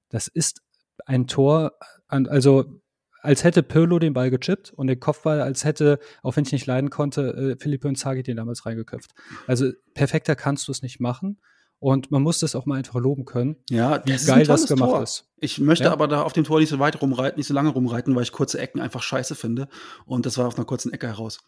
das 0.08 0.28
ist 0.28 0.62
ein 1.06 1.26
Tor, 1.26 1.72
also 2.08 2.80
als 3.22 3.42
hätte 3.42 3.62
Pirlo 3.62 3.98
den 3.98 4.12
Ball 4.12 4.30
gechippt 4.30 4.72
und 4.72 4.86
den 4.86 5.00
Kopfball, 5.00 5.40
als 5.40 5.64
hätte, 5.64 5.98
auch 6.22 6.36
wenn 6.36 6.44
ich 6.44 6.52
nicht 6.52 6.66
leiden 6.66 6.90
konnte, 6.90 7.56
äh, 7.56 7.56
Philippe 7.60 7.88
Inzaghi 7.88 8.22
den 8.22 8.36
damals 8.36 8.66
reingeköpft. 8.66 9.12
Also 9.46 9.72
perfekter 9.94 10.36
kannst 10.36 10.68
du 10.68 10.72
es 10.72 10.82
nicht 10.82 11.00
machen. 11.00 11.38
Und 11.78 12.10
man 12.10 12.22
muss 12.22 12.38
das 12.38 12.54
auch 12.54 12.64
mal 12.64 12.76
einfach 12.76 12.98
loben 12.98 13.26
können, 13.26 13.56
ja, 13.68 14.00
wie 14.06 14.16
geil 14.24 14.46
das 14.46 14.66
gemacht 14.66 14.92
Tor. 14.92 15.02
ist. 15.02 15.28
Ich 15.36 15.60
möchte 15.60 15.84
ja. 15.84 15.92
aber 15.92 16.08
da 16.08 16.22
auf 16.22 16.32
dem 16.32 16.44
Tor 16.44 16.58
nicht 16.58 16.70
so 16.70 16.78
weit 16.78 17.02
rumreiten, 17.02 17.36
nicht 17.36 17.48
so 17.48 17.52
lange 17.52 17.68
rumreiten, 17.68 18.14
weil 18.16 18.22
ich 18.22 18.32
kurze 18.32 18.58
Ecken 18.58 18.80
einfach 18.80 19.02
scheiße 19.02 19.34
finde. 19.34 19.68
Und 20.06 20.24
das 20.24 20.38
war 20.38 20.46
auf 20.46 20.56
einer 20.56 20.64
kurzen 20.64 20.90
Ecke 20.94 21.06
heraus. 21.06 21.40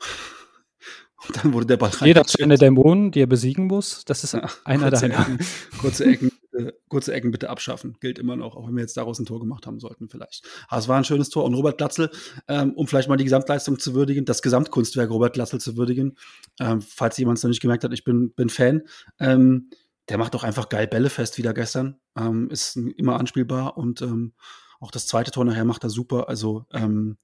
Und 1.26 1.36
dann 1.36 1.52
wurde 1.52 1.66
der 1.66 1.76
Ball 1.76 1.90
rein. 1.90 2.06
Jeder 2.06 2.20
hat 2.20 2.30
seine 2.30 2.56
Dämonen, 2.56 3.10
die 3.10 3.20
er 3.20 3.26
besiegen 3.26 3.66
muss. 3.66 4.06
Das 4.06 4.24
ist 4.24 4.32
ja, 4.32 4.48
einer 4.64 4.88
kurze 4.88 5.08
deiner. 5.10 5.20
Ecken, 5.20 5.38
kurze 5.78 6.04
Ecken 6.06 6.32
äh, 6.68 6.72
kurze 6.88 7.12
Ecken 7.12 7.30
bitte 7.30 7.50
abschaffen. 7.50 7.96
Gilt 8.00 8.18
immer 8.18 8.36
noch, 8.36 8.56
auch 8.56 8.66
wenn 8.66 8.74
wir 8.74 8.82
jetzt 8.82 8.96
daraus 8.96 9.18
ein 9.18 9.26
Tor 9.26 9.40
gemacht 9.40 9.66
haben 9.66 9.80
sollten, 9.80 10.08
vielleicht. 10.08 10.46
Aber 10.68 10.78
es 10.78 10.88
war 10.88 10.96
ein 10.96 11.04
schönes 11.04 11.28
Tor. 11.28 11.44
Und 11.44 11.54
Robert 11.54 11.78
Glatzel, 11.78 12.10
ähm, 12.48 12.72
um 12.74 12.86
vielleicht 12.86 13.08
mal 13.08 13.16
die 13.16 13.24
Gesamtleistung 13.24 13.78
zu 13.78 13.94
würdigen, 13.94 14.24
das 14.24 14.42
Gesamtkunstwerk 14.42 15.10
Robert 15.10 15.34
Glatzel 15.34 15.60
zu 15.60 15.76
würdigen, 15.76 16.16
ähm, 16.60 16.80
falls 16.80 17.18
jemand 17.18 17.38
es 17.38 17.44
noch 17.44 17.50
nicht 17.50 17.62
gemerkt 17.62 17.84
hat, 17.84 17.92
ich 17.92 18.04
bin, 18.04 18.32
bin 18.32 18.48
Fan. 18.48 18.82
Ähm, 19.18 19.70
der 20.08 20.18
macht 20.18 20.34
doch 20.34 20.42
einfach 20.44 20.68
geil 20.68 20.88
Bälle 20.88 21.10
fest 21.10 21.38
wieder 21.38 21.54
gestern. 21.54 21.96
Ähm, 22.16 22.50
ist 22.50 22.76
immer 22.76 23.18
anspielbar 23.18 23.76
und 23.76 24.02
ähm, 24.02 24.32
auch 24.80 24.90
das 24.90 25.06
zweite 25.06 25.30
Tor 25.30 25.44
nachher 25.44 25.66
macht 25.66 25.84
er 25.84 25.90
super. 25.90 26.28
Also 26.28 26.64
ähm, 26.72 27.18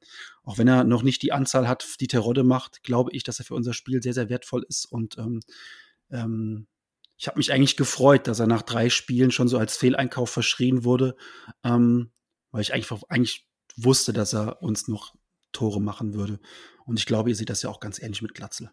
auch 0.44 0.58
wenn 0.58 0.68
er 0.68 0.84
noch 0.84 1.02
nicht 1.02 1.22
die 1.22 1.32
Anzahl 1.32 1.66
hat, 1.66 2.00
die 2.00 2.06
Terodde 2.06 2.44
macht, 2.44 2.82
glaube 2.82 3.10
ich, 3.12 3.24
dass 3.24 3.38
er 3.38 3.46
für 3.46 3.54
unser 3.54 3.72
Spiel 3.72 4.02
sehr, 4.02 4.12
sehr 4.12 4.28
wertvoll 4.28 4.64
ist. 4.68 4.84
Und 4.84 5.16
ähm, 5.18 5.40
ähm, 6.10 6.66
ich 7.18 7.28
habe 7.28 7.38
mich 7.38 7.52
eigentlich 7.52 7.76
gefreut, 7.76 8.26
dass 8.26 8.40
er 8.40 8.46
nach 8.46 8.62
drei 8.62 8.90
Spielen 8.90 9.30
schon 9.30 9.48
so 9.48 9.58
als 9.58 9.76
Fehleinkauf 9.76 10.30
verschrien 10.30 10.84
wurde, 10.84 11.16
ähm, 11.64 12.10
weil 12.50 12.60
ich 12.60 12.74
eigentlich, 12.74 12.92
eigentlich 13.08 13.48
wusste, 13.76 14.12
dass 14.12 14.34
er 14.34 14.62
uns 14.62 14.88
noch 14.88 15.14
Tore 15.52 15.80
machen 15.80 16.14
würde. 16.14 16.38
Und 16.84 16.98
ich 16.98 17.06
glaube, 17.06 17.30
ihr 17.30 17.36
seht 17.36 17.50
das 17.50 17.62
ja 17.62 17.70
auch 17.70 17.80
ganz 17.80 18.00
ähnlich 18.00 18.22
mit 18.22 18.34
Glatzel. 18.34 18.70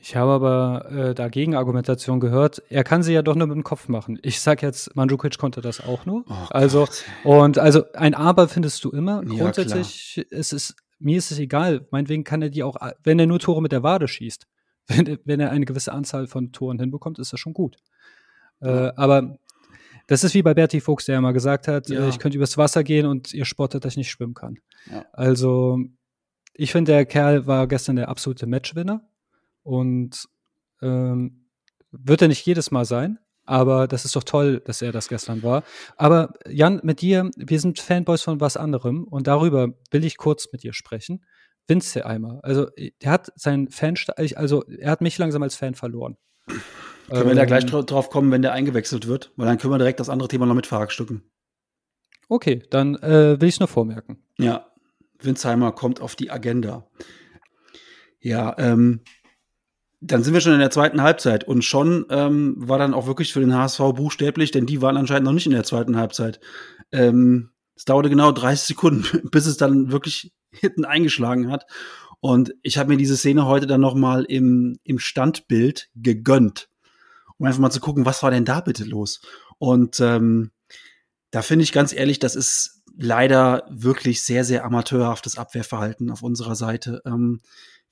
Ich 0.00 0.16
habe 0.16 0.32
aber 0.32 0.90
äh, 0.92 1.14
dagegen 1.14 1.54
Argumentation 1.54 2.20
gehört, 2.20 2.62
er 2.68 2.84
kann 2.84 3.02
sie 3.02 3.14
ja 3.14 3.22
doch 3.22 3.34
nur 3.34 3.46
mit 3.46 3.56
dem 3.56 3.64
Kopf 3.64 3.88
machen. 3.88 4.18
Ich 4.22 4.38
sag 4.38 4.60
jetzt, 4.60 4.94
Mandzukic 4.94 5.38
konnte 5.38 5.62
das 5.62 5.80
auch 5.80 6.04
nur. 6.04 6.24
Oh 6.28 6.46
also, 6.50 6.86
und 7.22 7.56
also 7.58 7.90
ein 7.94 8.12
Aber 8.12 8.48
findest 8.48 8.84
du 8.84 8.90
immer. 8.90 9.22
Ja, 9.24 9.38
Grundsätzlich 9.38 10.18
ist 10.28 10.52
es, 10.52 10.76
mir 10.98 11.16
ist 11.16 11.30
es 11.30 11.38
egal. 11.38 11.88
Meinetwegen 11.90 12.22
kann 12.22 12.42
er 12.42 12.50
die 12.50 12.62
auch, 12.62 12.76
wenn 13.02 13.18
er 13.18 13.26
nur 13.26 13.38
Tore 13.38 13.62
mit 13.62 13.72
der 13.72 13.82
Wade 13.82 14.06
schießt, 14.06 14.46
wenn, 14.86 15.18
wenn 15.24 15.40
er 15.40 15.50
eine 15.50 15.64
gewisse 15.64 15.92
Anzahl 15.92 16.26
von 16.26 16.52
Toren 16.52 16.78
hinbekommt, 16.78 17.18
ist 17.18 17.32
das 17.32 17.40
schon 17.40 17.54
gut. 17.54 17.76
Äh, 18.60 18.92
aber 18.96 19.36
das 20.06 20.22
ist 20.24 20.34
wie 20.34 20.42
bei 20.42 20.54
Bertie 20.54 20.80
Fuchs, 20.80 21.06
der 21.06 21.14
ja 21.14 21.20
mal 21.20 21.32
gesagt 21.32 21.66
hat, 21.68 21.88
Ja. 21.88 22.00
äh, 22.04 22.08
ich 22.08 22.18
könnte 22.18 22.36
übers 22.36 22.58
Wasser 22.58 22.84
gehen 22.84 23.06
und 23.06 23.32
ihr 23.32 23.44
spottet, 23.44 23.84
dass 23.84 23.94
ich 23.94 23.98
nicht 23.98 24.10
schwimmen 24.10 24.34
kann. 24.34 24.58
Ja. 24.90 25.04
Also, 25.12 25.78
ich 26.52 26.72
finde, 26.72 26.92
der 26.92 27.06
Kerl 27.06 27.46
war 27.46 27.66
gestern 27.66 27.96
der 27.96 28.08
absolute 28.08 28.46
Matchwinner 28.46 29.02
und 29.62 30.26
ähm, 30.82 31.46
wird 31.90 32.22
er 32.22 32.28
nicht 32.28 32.44
jedes 32.44 32.70
Mal 32.70 32.84
sein, 32.84 33.18
aber 33.44 33.88
das 33.88 34.04
ist 34.04 34.14
doch 34.16 34.24
toll, 34.24 34.60
dass 34.60 34.82
er 34.82 34.92
das 34.92 35.08
gestern 35.08 35.42
war. 35.42 35.64
Aber 35.96 36.34
Jan, 36.48 36.80
mit 36.82 37.00
dir, 37.00 37.30
wir 37.36 37.60
sind 37.60 37.78
Fanboys 37.80 38.22
von 38.22 38.40
was 38.40 38.56
anderem 38.56 39.04
und 39.04 39.26
darüber 39.26 39.68
will 39.90 40.04
ich 40.04 40.16
kurz 40.16 40.48
mit 40.52 40.62
dir 40.62 40.72
sprechen. 40.74 41.24
Vince 41.66 42.04
Eimer, 42.04 42.40
also 42.42 42.68
er 43.00 43.10
hat 43.10 43.32
seinen 43.36 43.70
Fan, 43.70 43.94
also 44.36 44.64
er 44.66 44.90
hat 44.90 45.00
mich 45.00 45.16
langsam 45.18 45.42
als 45.42 45.56
Fan 45.56 45.74
verloren. 45.74 46.16
Können 47.08 47.28
wir 47.28 47.34
da 47.34 47.42
Ähm, 47.42 47.46
gleich 47.46 47.64
dra- 47.64 47.82
drauf 47.84 48.10
kommen, 48.10 48.30
wenn 48.30 48.42
der 48.42 48.52
eingewechselt 48.52 49.06
wird? 49.06 49.32
Weil 49.36 49.46
dann 49.46 49.58
können 49.58 49.72
wir 49.72 49.78
direkt 49.78 50.00
das 50.00 50.08
andere 50.08 50.28
Thema 50.28 50.46
noch 50.46 50.54
mit 50.54 50.66
verhackstücken. 50.66 51.22
Okay, 52.28 52.62
dann 52.70 52.96
äh, 52.96 53.40
will 53.40 53.48
ich 53.48 53.54
es 53.56 53.60
nur 53.60 53.68
vormerken. 53.68 54.22
Ja, 54.38 54.66
Winsheimer 55.20 55.72
kommt 55.72 56.00
auf 56.00 56.16
die 56.16 56.30
Agenda. 56.30 56.86
Ja, 58.20 58.54
ähm, 58.58 59.00
dann 60.00 60.22
sind 60.22 60.34
wir 60.34 60.40
schon 60.40 60.52
in 60.54 60.58
der 60.60 60.70
zweiten 60.70 61.02
Halbzeit 61.02 61.44
und 61.44 61.62
schon 61.64 62.06
ähm, 62.10 62.54
war 62.58 62.78
dann 62.78 62.94
auch 62.94 63.06
wirklich 63.06 63.32
für 63.32 63.40
den 63.40 63.54
HSV 63.54 63.78
buchstäblich, 63.94 64.50
denn 64.50 64.66
die 64.66 64.82
waren 64.82 64.96
anscheinend 64.96 65.24
noch 65.24 65.32
nicht 65.32 65.46
in 65.46 65.52
der 65.52 65.64
zweiten 65.64 65.96
Halbzeit. 65.96 66.40
Ähm, 66.92 67.50
es 67.74 67.84
dauerte 67.84 68.08
genau 68.10 68.32
30 68.32 68.66
Sekunden, 68.66 69.28
bis 69.30 69.46
es 69.46 69.56
dann 69.56 69.90
wirklich 69.92 70.32
hinten 70.54 70.84
eingeschlagen 70.84 71.50
hat. 71.50 71.66
Und 72.20 72.54
ich 72.62 72.78
habe 72.78 72.88
mir 72.88 72.96
diese 72.96 73.16
Szene 73.16 73.46
heute 73.46 73.66
dann 73.66 73.80
noch 73.80 73.94
mal 73.94 74.24
im, 74.24 74.78
im 74.84 74.98
Standbild 74.98 75.90
gegönnt, 75.94 76.70
um 77.36 77.46
einfach 77.46 77.60
mal 77.60 77.70
zu 77.70 77.80
gucken, 77.80 78.06
was 78.06 78.22
war 78.22 78.30
denn 78.30 78.46
da 78.46 78.60
bitte 78.60 78.84
los? 78.84 79.20
Und 79.58 80.00
ähm, 80.00 80.50
da 81.30 81.42
finde 81.42 81.64
ich 81.64 81.72
ganz 81.72 81.92
ehrlich, 81.92 82.18
das 82.18 82.36
ist 82.36 82.82
leider 82.96 83.66
wirklich 83.68 84.22
sehr, 84.22 84.44
sehr 84.44 84.64
amateurhaftes 84.64 85.36
Abwehrverhalten 85.36 86.10
auf 86.10 86.22
unserer 86.22 86.54
Seite. 86.54 87.02
Ähm, 87.04 87.40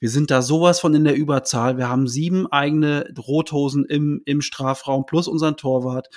wir 0.03 0.11
sind 0.11 0.33
da 0.33 0.43
sowas 0.43 0.81
von 0.81 0.95
in 0.95 1.05
der 1.05 1.15
Überzahl. 1.15 1.79
Wir 1.79 1.89
haben 1.89 2.09
sieben 2.09 2.49
eigene 2.49 3.15
Rothosen 3.17 3.85
im, 3.85 4.21
im 4.25 4.41
Strafraum 4.41 5.07
plus 5.07 5.29
unseren 5.29 5.57
Torwart. 5.57 6.09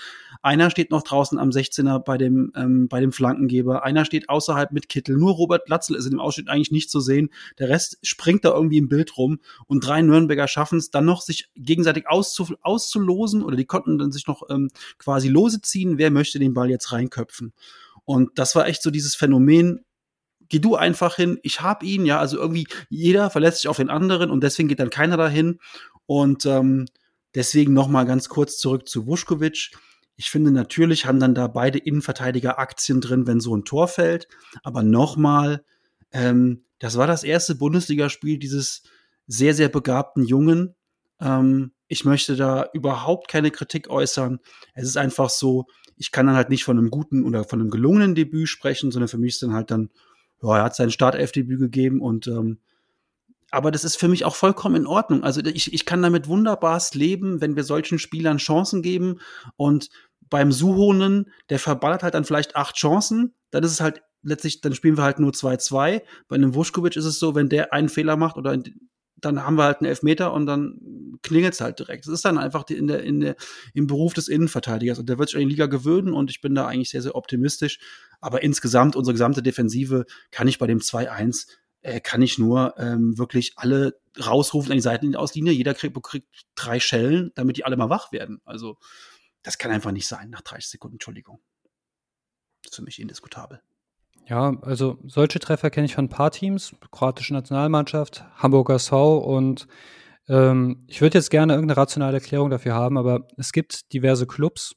Einer 0.42 0.72
steht 0.72 0.90
noch 0.90 1.04
draußen 1.04 1.38
am 1.38 1.52
16er 1.52 2.00
bei 2.00 2.18
dem, 2.18 2.52
ähm, 2.56 2.88
bei 2.88 3.00
dem 3.00 3.12
Flankengeber. 3.12 3.86
Einer 3.86 4.04
steht 4.04 4.28
außerhalb 4.28 4.72
mit 4.72 4.90
Kittel. 4.90 5.18
Nur 5.18 5.34
Robert 5.34 5.70
Latzel 5.70 5.96
ist 5.98 6.06
in 6.06 6.14
dem 6.14 6.20
Ausschnitt 6.20 6.50
eigentlich 6.50 6.72
nicht 6.72 6.90
zu 6.90 7.00
sehen. 7.00 7.30
Der 7.60 7.70
Rest 7.70 8.00
springt 8.02 8.44
da 8.44 8.56
irgendwie 8.56 8.80
im 8.80 8.90
Bild 8.90 9.16
rum. 9.20 9.38
Und 9.68 9.86
drei 9.86 10.02
Nürnberger 10.02 10.48
schaffen 10.48 10.80
es 10.80 10.90
dann 10.90 11.06
noch, 11.06 11.22
sich 11.22 11.52
gegenseitig 11.56 12.08
auszu 12.08 12.56
auszulosen 12.64 13.44
oder 13.44 13.56
die 13.56 13.66
konnten 13.66 14.00
dann 14.00 14.12
sich 14.12 14.26
noch 14.26 14.50
ähm, 14.50 14.72
quasi 14.98 15.28
lose 15.28 15.62
ziehen. 15.62 16.00
Wer 16.00 16.10
möchte 16.10 16.40
den 16.40 16.56
Ball 16.56 16.72
jetzt 16.72 16.92
reinköpfen? 16.92 17.54
Und 18.04 18.40
das 18.40 18.56
war 18.56 18.68
echt 18.68 18.82
so 18.82 18.90
dieses 18.90 19.14
Phänomen, 19.14 19.85
geh 20.50 20.60
du 20.60 20.76
einfach 20.76 21.16
hin, 21.16 21.40
ich 21.44 21.62
hab 21.62 21.84
ihn, 21.84 22.06
ja, 22.06 22.20
also 22.20 22.38
irgendwie 22.38 22.68
jeder 22.90 23.30
verlässt 23.30 23.62
sich 23.62 23.68
auf 23.68 23.78
den 23.78 23.90
anderen 23.90 24.30
und 24.30 24.42
deswegen 24.42 24.68
geht 24.68 24.80
dann 24.80 24.90
keiner 24.90 25.18
dahin. 25.18 25.60
Und 26.06 26.46
ähm, 26.46 26.86
deswegen 27.34 27.74
noch 27.74 27.88
mal 27.88 28.06
ganz 28.06 28.30
kurz 28.30 28.58
zurück 28.58 28.88
zu 28.88 29.08
Vuskovic. 29.08 29.72
Ich 30.16 30.30
finde, 30.30 30.52
natürlich 30.52 31.06
haben 31.06 31.20
dann 31.20 31.36
da 31.36 31.48
beide 31.48 31.78
Innenverteidiger 31.78 32.60
Aktien 32.60 33.02
drin, 33.02 33.28
wenn 33.28 33.40
so 33.40 33.56
ein 33.56 33.66
Tor 33.66 33.88
fällt. 33.88 34.28
Aber 34.64 34.84
noch 34.84 35.18
mal, 35.18 35.64
ähm, 36.12 36.64
das 36.80 36.98
war 36.98 37.08
das 37.08 37.24
erste 37.24 37.56
Bundesligaspiel 37.56 38.38
dieses 38.38 38.84
sehr, 39.28 39.54
sehr 39.54 39.70
begabten 39.70 40.24
Jungen. 40.24 40.76
Ähm, 41.20 41.72
ich 41.88 42.06
möchte 42.06 42.36
da 42.36 42.70
überhaupt 42.74 43.28
keine 43.28 43.52
Kritik 43.52 43.90
äußern. 43.90 44.40
Es 44.74 44.86
ist 44.86 44.98
einfach 44.98 45.30
so, 45.30 45.66
ich 45.98 46.12
kann 46.12 46.28
dann 46.28 46.36
halt 46.36 46.50
nicht 46.50 46.64
von 46.64 46.78
einem 46.78 46.90
guten 46.90 47.24
oder 47.24 47.44
von 47.44 47.60
einem 47.60 47.70
gelungenen 47.70 48.16
Debüt 48.16 48.50
sprechen, 48.50 48.92
sondern 48.92 49.08
für 49.08 49.18
mich 49.18 49.34
ist 49.36 49.44
dann 49.44 49.54
halt 49.54 49.72
dann, 49.72 49.90
ja, 50.42 50.58
er 50.58 50.64
hat 50.64 50.76
sein 50.76 50.92
Startelfdebüt 50.92 51.60
gegeben 51.60 52.02
und 52.02 52.28
ähm, 52.28 52.60
aber 53.52 53.72
das 53.72 53.84
ist 53.84 53.96
für 53.96 54.08
mich 54.10 54.26
auch 54.26 54.36
vollkommen 54.36 54.76
in 54.76 54.88
Ordnung. 54.88 55.24
Also 55.24 55.42
ich, 55.42 55.74
ich 55.74 55.86
kann 55.86 56.02
damit 56.02 56.28
wunderbarst 56.28 56.94
leben, 56.94 57.40
wenn 57.40 57.56
wir 57.56 57.64
solchen 57.64 58.00
Spielern 58.00 58.38
Chancen 58.38 58.82
geben 58.82 59.20
und 59.56 59.90
beim 60.30 60.52
Suhonen, 60.52 61.32
der 61.50 61.60
verballert 61.60 62.04
halt 62.04 62.16
dann 62.16 62.26
vielleicht 62.26 62.56
acht 62.56 62.76
Chancen, 62.76 63.34
dann 63.52 63.64
ist 63.64 63.72
es 63.72 63.82
halt 63.82 64.02
letztlich, 64.24 64.62
dann 64.62 64.74
spielen 64.74 64.98
wir 64.98 65.04
halt 65.04 65.20
nur 65.20 65.32
2-2. 65.32 66.02
Bei 66.28 66.36
einem 66.36 66.56
Vuskovic 66.56 66.98
ist 66.98 67.06
es 67.06 67.20
so, 67.20 67.36
wenn 67.36 67.48
der 67.48 67.72
einen 67.72 67.90
Fehler 67.90 68.18
macht 68.18 68.38
oder 68.38 68.58
dann 69.26 69.44
haben 69.44 69.58
wir 69.58 69.64
halt 69.64 69.80
einen 69.80 69.90
Elfmeter 69.90 70.34
und 70.34 70.46
dann 70.46 71.20
klingelt 71.24 71.54
es 71.54 71.62
halt 71.62 71.80
direkt. 71.80 72.06
Es 72.06 72.14
ist 72.14 72.26
dann 72.26 72.38
einfach 72.38 72.64
die, 72.64 72.76
in 72.76 72.88
der, 72.88 73.04
in 73.04 73.20
der, 73.20 73.36
im 73.74 73.88
Beruf 73.88 74.14
des 74.14 74.28
Innenverteidigers 74.28 75.00
und 75.00 75.10
der 75.10 75.18
wird 75.18 75.30
sich 75.30 75.38
an 75.38 75.44
die 75.44 75.50
Liga 75.50 75.66
gewöhnen 75.66 76.14
und 76.14 76.30
ich 76.30 76.42
bin 76.42 76.56
da 76.56 76.68
eigentlich 76.68 76.92
sehr, 76.92 77.02
sehr 77.02 77.16
optimistisch. 77.16 77.80
Aber 78.22 78.44
insgesamt, 78.44 78.96
unsere 78.96 79.14
gesamte 79.14 79.44
Defensive 79.44 80.06
kann 80.32 80.48
ich 80.48 80.60
bei 80.60 80.68
dem 80.68 80.80
2-1 80.80 81.48
äh, 81.82 82.00
kann 82.00 82.22
ich 82.24 82.40
nur 82.40 82.74
ähm, 82.80 83.18
wirklich 83.18 83.54
alle 83.58 84.00
rausrufen 84.20 84.72
an 84.72 84.78
die 84.78 84.82
Seitenauslinie. 84.82 85.54
Jeder 85.54 85.76
kriegt, 85.76 86.02
kriegt 86.02 86.28
drei 86.56 86.80
Schellen, 86.80 87.32
damit 87.36 87.58
die 87.58 87.66
alle 87.66 87.78
mal 87.78 87.90
wach 87.90 88.12
werden. 88.12 88.42
Also, 88.44 88.78
das 89.44 89.60
kann 89.60 89.72
einfach 89.72 89.92
nicht 89.92 90.08
sein 90.08 90.32
nach 90.32 90.42
30 90.42 90.68
Sekunden, 90.68 90.96
Entschuldigung. 90.96 91.40
Das 92.64 92.72
ist 92.72 92.76
für 92.78 92.82
mich 92.82 93.00
indiskutabel. 93.00 93.62
Ja, 94.28 94.58
also 94.62 94.98
solche 95.06 95.40
Treffer 95.40 95.70
kenne 95.70 95.86
ich 95.86 95.96
von 95.96 96.06
ein 96.06 96.10
paar 96.10 96.32
Teams, 96.32 96.76
kroatische 96.92 97.34
Nationalmannschaft, 97.34 98.26
Hamburger 98.36 98.76
SV 98.76 99.20
und 99.20 99.68
ähm, 100.28 100.84
ich 100.88 101.02
würde 101.02 101.20
jetzt 101.20 101.30
gerne 101.30 101.54
irgendeine 101.54 101.78
rationale 101.78 102.18
Erklärung 102.18 102.50
dafür 102.50 102.74
haben, 102.74 102.98
aber 102.98 103.28
es 103.38 103.52
gibt 103.52 103.94
diverse 103.94 104.26
Clubs, 104.26 104.76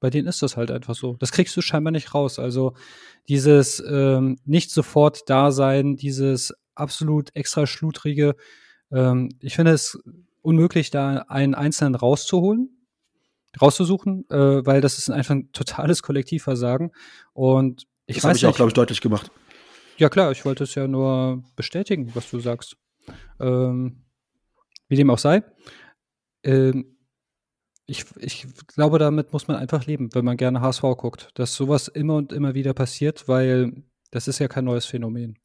bei 0.00 0.10
denen 0.10 0.26
ist 0.26 0.42
das 0.42 0.56
halt 0.56 0.72
einfach 0.72 0.96
so. 0.96 1.14
Das 1.20 1.30
kriegst 1.30 1.56
du 1.56 1.60
scheinbar 1.60 1.92
nicht 1.92 2.12
raus. 2.12 2.40
Also 2.40 2.74
dieses 3.28 3.80
ähm, 3.88 4.36
nicht 4.44 4.72
sofort 4.72 5.30
da 5.30 5.52
sein, 5.52 5.94
dieses 5.94 6.52
absolut 6.74 7.30
extra 7.36 7.68
schludrige, 7.68 8.34
ähm, 8.90 9.28
ich 9.40 9.54
finde 9.54 9.72
es 9.72 9.96
unmöglich, 10.42 10.90
da 10.90 11.18
einen 11.28 11.54
Einzelnen 11.54 11.94
rauszuholen, 11.94 12.84
rauszusuchen, 13.60 14.28
äh, 14.28 14.66
weil 14.66 14.80
das 14.80 14.98
ist 14.98 15.08
einfach 15.08 15.36
ein 15.36 15.52
totales 15.52 16.02
Kollektivversagen. 16.02 16.90
Und 17.32 17.86
ich 18.16 18.22
das 18.22 18.24
habe 18.24 18.36
ich 18.36 18.46
auch, 18.46 18.56
glaube 18.56 18.70
ich, 18.70 18.74
deutlich 18.74 19.00
gemacht. 19.00 19.30
ja 19.98 20.08
klar, 20.08 20.32
ich 20.32 20.44
wollte 20.44 20.64
es 20.64 20.74
ja 20.74 20.86
nur 20.86 21.42
bestätigen, 21.56 22.10
was 22.14 22.30
du 22.30 22.40
sagst. 22.40 22.76
Ähm, 23.40 24.04
wie 24.88 24.96
dem 24.96 25.10
auch 25.10 25.18
sei. 25.18 25.42
Ähm, 26.44 26.96
ich, 27.86 28.04
ich 28.16 28.46
glaube, 28.68 28.98
damit 28.98 29.32
muss 29.32 29.48
man 29.48 29.56
einfach 29.56 29.86
leben, 29.86 30.14
wenn 30.14 30.24
man 30.24 30.36
gerne 30.36 30.60
HSV 30.60 30.82
guckt, 30.96 31.30
dass 31.34 31.54
sowas 31.54 31.88
immer 31.88 32.16
und 32.16 32.32
immer 32.32 32.54
wieder 32.54 32.74
passiert, 32.74 33.28
weil 33.28 33.84
das 34.10 34.28
ist 34.28 34.38
ja 34.38 34.48
kein 34.48 34.64
neues 34.64 34.86
Phänomen. 34.86 35.38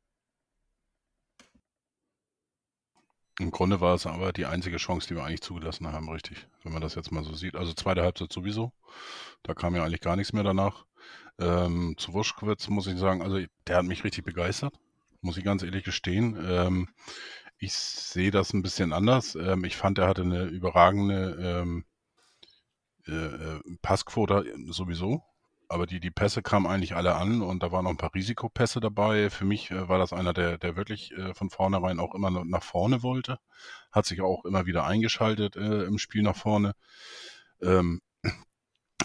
Im 3.39 3.51
Grunde 3.51 3.81
war 3.81 3.93
es 3.93 4.07
aber 4.07 4.33
die 4.33 4.45
einzige 4.45 4.77
Chance, 4.77 5.07
die 5.07 5.15
wir 5.15 5.23
eigentlich 5.23 5.41
zugelassen 5.41 5.91
haben, 5.91 6.09
richtig. 6.09 6.47
Wenn 6.63 6.73
man 6.73 6.81
das 6.81 6.95
jetzt 6.95 7.11
mal 7.11 7.23
so 7.23 7.33
sieht. 7.35 7.55
Also 7.55 7.73
zweite 7.73 8.01
Halbzeit 8.01 8.33
sowieso. 8.33 8.73
Da 9.43 9.53
kam 9.53 9.75
ja 9.75 9.83
eigentlich 9.83 10.01
gar 10.01 10.15
nichts 10.15 10.33
mehr 10.33 10.43
danach. 10.43 10.85
Ähm, 11.39 11.95
zu 11.97 12.13
Wuschkowitz 12.13 12.67
muss 12.69 12.87
ich 12.87 12.97
sagen, 12.97 13.21
also 13.21 13.39
der 13.67 13.77
hat 13.77 13.85
mich 13.85 14.03
richtig 14.03 14.25
begeistert. 14.25 14.73
Muss 15.21 15.37
ich 15.37 15.43
ganz 15.43 15.63
ehrlich 15.63 15.83
gestehen. 15.83 16.37
Ähm, 16.41 16.89
ich 17.59 17.73
sehe 17.73 18.31
das 18.31 18.53
ein 18.53 18.61
bisschen 18.61 18.93
anders. 18.93 19.35
Ähm, 19.35 19.63
ich 19.63 19.77
fand, 19.77 19.97
er 19.97 20.07
hatte 20.07 20.21
eine 20.21 20.45
überragende 20.45 21.37
ähm, 21.41 21.85
äh, 23.07 23.11
äh, 23.13 23.61
Passquote 23.81 24.53
sowieso. 24.67 25.23
Aber 25.69 25.85
die, 25.85 25.99
die 25.99 26.11
Pässe 26.11 26.41
kamen 26.41 26.65
eigentlich 26.65 26.95
alle 26.95 27.15
an 27.15 27.41
und 27.41 27.61
da 27.61 27.71
waren 27.71 27.83
noch 27.83 27.91
ein 27.91 27.97
paar 27.97 28.13
Risikopässe 28.13 28.79
dabei. 28.79 29.29
Für 29.29 29.43
mich 29.43 29.69
äh, 29.71 29.89
war 29.89 29.97
das 29.97 30.13
einer, 30.13 30.33
der, 30.33 30.57
der 30.57 30.75
wirklich 30.75 31.11
äh, 31.11 31.33
von 31.33 31.49
vornherein 31.49 31.99
auch 31.99 32.15
immer 32.15 32.31
nach 32.31 32.63
vorne 32.63 33.03
wollte. 33.03 33.39
Hat 33.91 34.05
sich 34.05 34.21
auch 34.21 34.45
immer 34.45 34.65
wieder 34.65 34.85
eingeschaltet 34.85 35.57
äh, 35.57 35.83
im 35.83 35.97
Spiel 35.97 36.21
nach 36.21 36.37
vorne. 36.37 36.73
Ähm, 37.61 38.01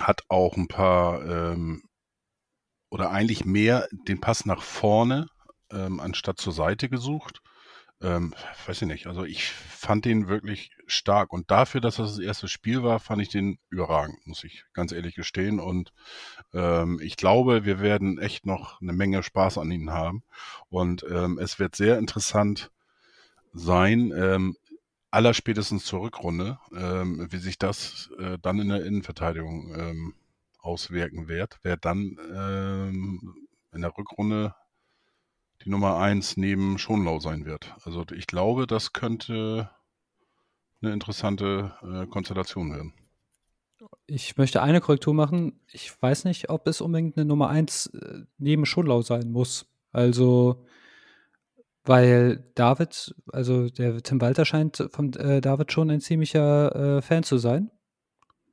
hat 0.00 0.22
auch 0.28 0.56
ein 0.56 0.68
paar 0.68 1.24
ähm, 1.24 1.82
oder 2.92 3.10
eigentlich 3.10 3.46
mehr 3.46 3.88
den 3.90 4.20
Pass 4.20 4.44
nach 4.44 4.60
vorne 4.60 5.26
ähm, 5.70 5.98
anstatt 5.98 6.38
zur 6.38 6.52
Seite 6.52 6.90
gesucht. 6.90 7.40
ähm, 8.02 8.34
weiß 8.66 8.82
ich 8.82 8.88
nicht, 8.88 9.06
also 9.06 9.24
ich 9.24 9.46
fand 9.50 10.04
den 10.04 10.28
wirklich 10.28 10.72
stark. 10.86 11.32
Und 11.32 11.50
dafür, 11.50 11.80
dass 11.80 11.96
das 11.96 12.16
das 12.16 12.18
erste 12.18 12.48
Spiel 12.48 12.82
war, 12.82 13.00
fand 13.00 13.22
ich 13.22 13.30
den 13.30 13.58
überragend, 13.70 14.26
muss 14.26 14.44
ich 14.44 14.64
ganz 14.74 14.92
ehrlich 14.92 15.14
gestehen. 15.14 15.58
Und 15.58 15.94
ähm, 16.52 17.00
ich 17.02 17.16
glaube, 17.16 17.64
wir 17.64 17.80
werden 17.80 18.18
echt 18.18 18.44
noch 18.44 18.82
eine 18.82 18.92
Menge 18.92 19.22
Spaß 19.22 19.56
an 19.56 19.70
ihnen 19.70 19.90
haben. 19.90 20.22
Und 20.68 21.02
ähm, 21.10 21.38
es 21.38 21.58
wird 21.58 21.74
sehr 21.76 21.98
interessant 21.98 22.70
sein, 23.54 24.12
ähm, 24.14 24.56
allerspätestens 25.10 25.86
zur 25.86 26.02
Rückrunde, 26.02 26.58
ähm, 26.76 27.26
wie 27.30 27.38
sich 27.38 27.58
das 27.58 28.10
äh, 28.18 28.36
dann 28.42 28.58
in 28.58 28.68
der 28.68 28.84
Innenverteidigung 28.84 29.74
ähm, 29.78 30.14
auswirken 30.62 31.28
wird, 31.28 31.58
wer 31.62 31.76
dann 31.76 32.16
ähm, 32.34 33.48
in 33.72 33.82
der 33.82 33.96
Rückrunde 33.96 34.54
die 35.64 35.70
Nummer 35.70 35.98
eins 35.98 36.36
neben 36.36 36.78
Schonlau 36.78 37.20
sein 37.20 37.44
wird. 37.44 37.74
Also 37.84 38.04
ich 38.14 38.26
glaube, 38.26 38.66
das 38.66 38.92
könnte 38.92 39.70
eine 40.80 40.92
interessante 40.92 41.74
äh, 41.82 42.06
Konstellation 42.06 42.72
werden. 42.72 42.94
Ich 44.06 44.36
möchte 44.36 44.62
eine 44.62 44.80
Korrektur 44.80 45.14
machen. 45.14 45.60
Ich 45.70 46.00
weiß 46.00 46.24
nicht, 46.24 46.50
ob 46.50 46.66
es 46.66 46.80
unbedingt 46.80 47.16
eine 47.16 47.24
Nummer 47.24 47.48
eins 47.48 47.86
äh, 47.86 48.20
neben 48.38 48.66
Schonlau 48.66 49.02
sein 49.02 49.30
muss. 49.30 49.66
Also, 49.92 50.64
weil 51.84 52.50
David, 52.54 53.14
also 53.32 53.68
der 53.68 54.02
Tim 54.02 54.20
Walter 54.20 54.44
scheint 54.44 54.88
von 54.90 55.12
äh, 55.14 55.40
David 55.40 55.72
schon 55.72 55.90
ein 55.90 56.00
ziemlicher 56.00 56.98
äh, 56.98 57.02
Fan 57.02 57.22
zu 57.22 57.38
sein. 57.38 57.70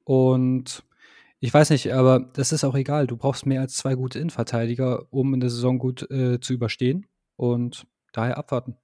Und 0.03 0.83
ich 1.39 1.53
weiß 1.53 1.69
nicht, 1.69 1.93
aber 1.93 2.19
das 2.33 2.51
ist 2.51 2.63
auch 2.63 2.75
egal. 2.75 3.07
Du 3.07 3.15
brauchst 3.15 3.45
mehr 3.45 3.61
als 3.61 3.75
zwei 3.75 3.95
gute 3.95 4.19
Innenverteidiger, 4.19 5.07
um 5.11 5.33
in 5.33 5.39
der 5.39 5.49
Saison 5.49 5.79
gut 5.79 6.09
äh, 6.11 6.39
zu 6.39 6.53
überstehen. 6.53 7.07
Und 7.35 7.87
daher 8.11 8.37
abwarten. 8.37 8.75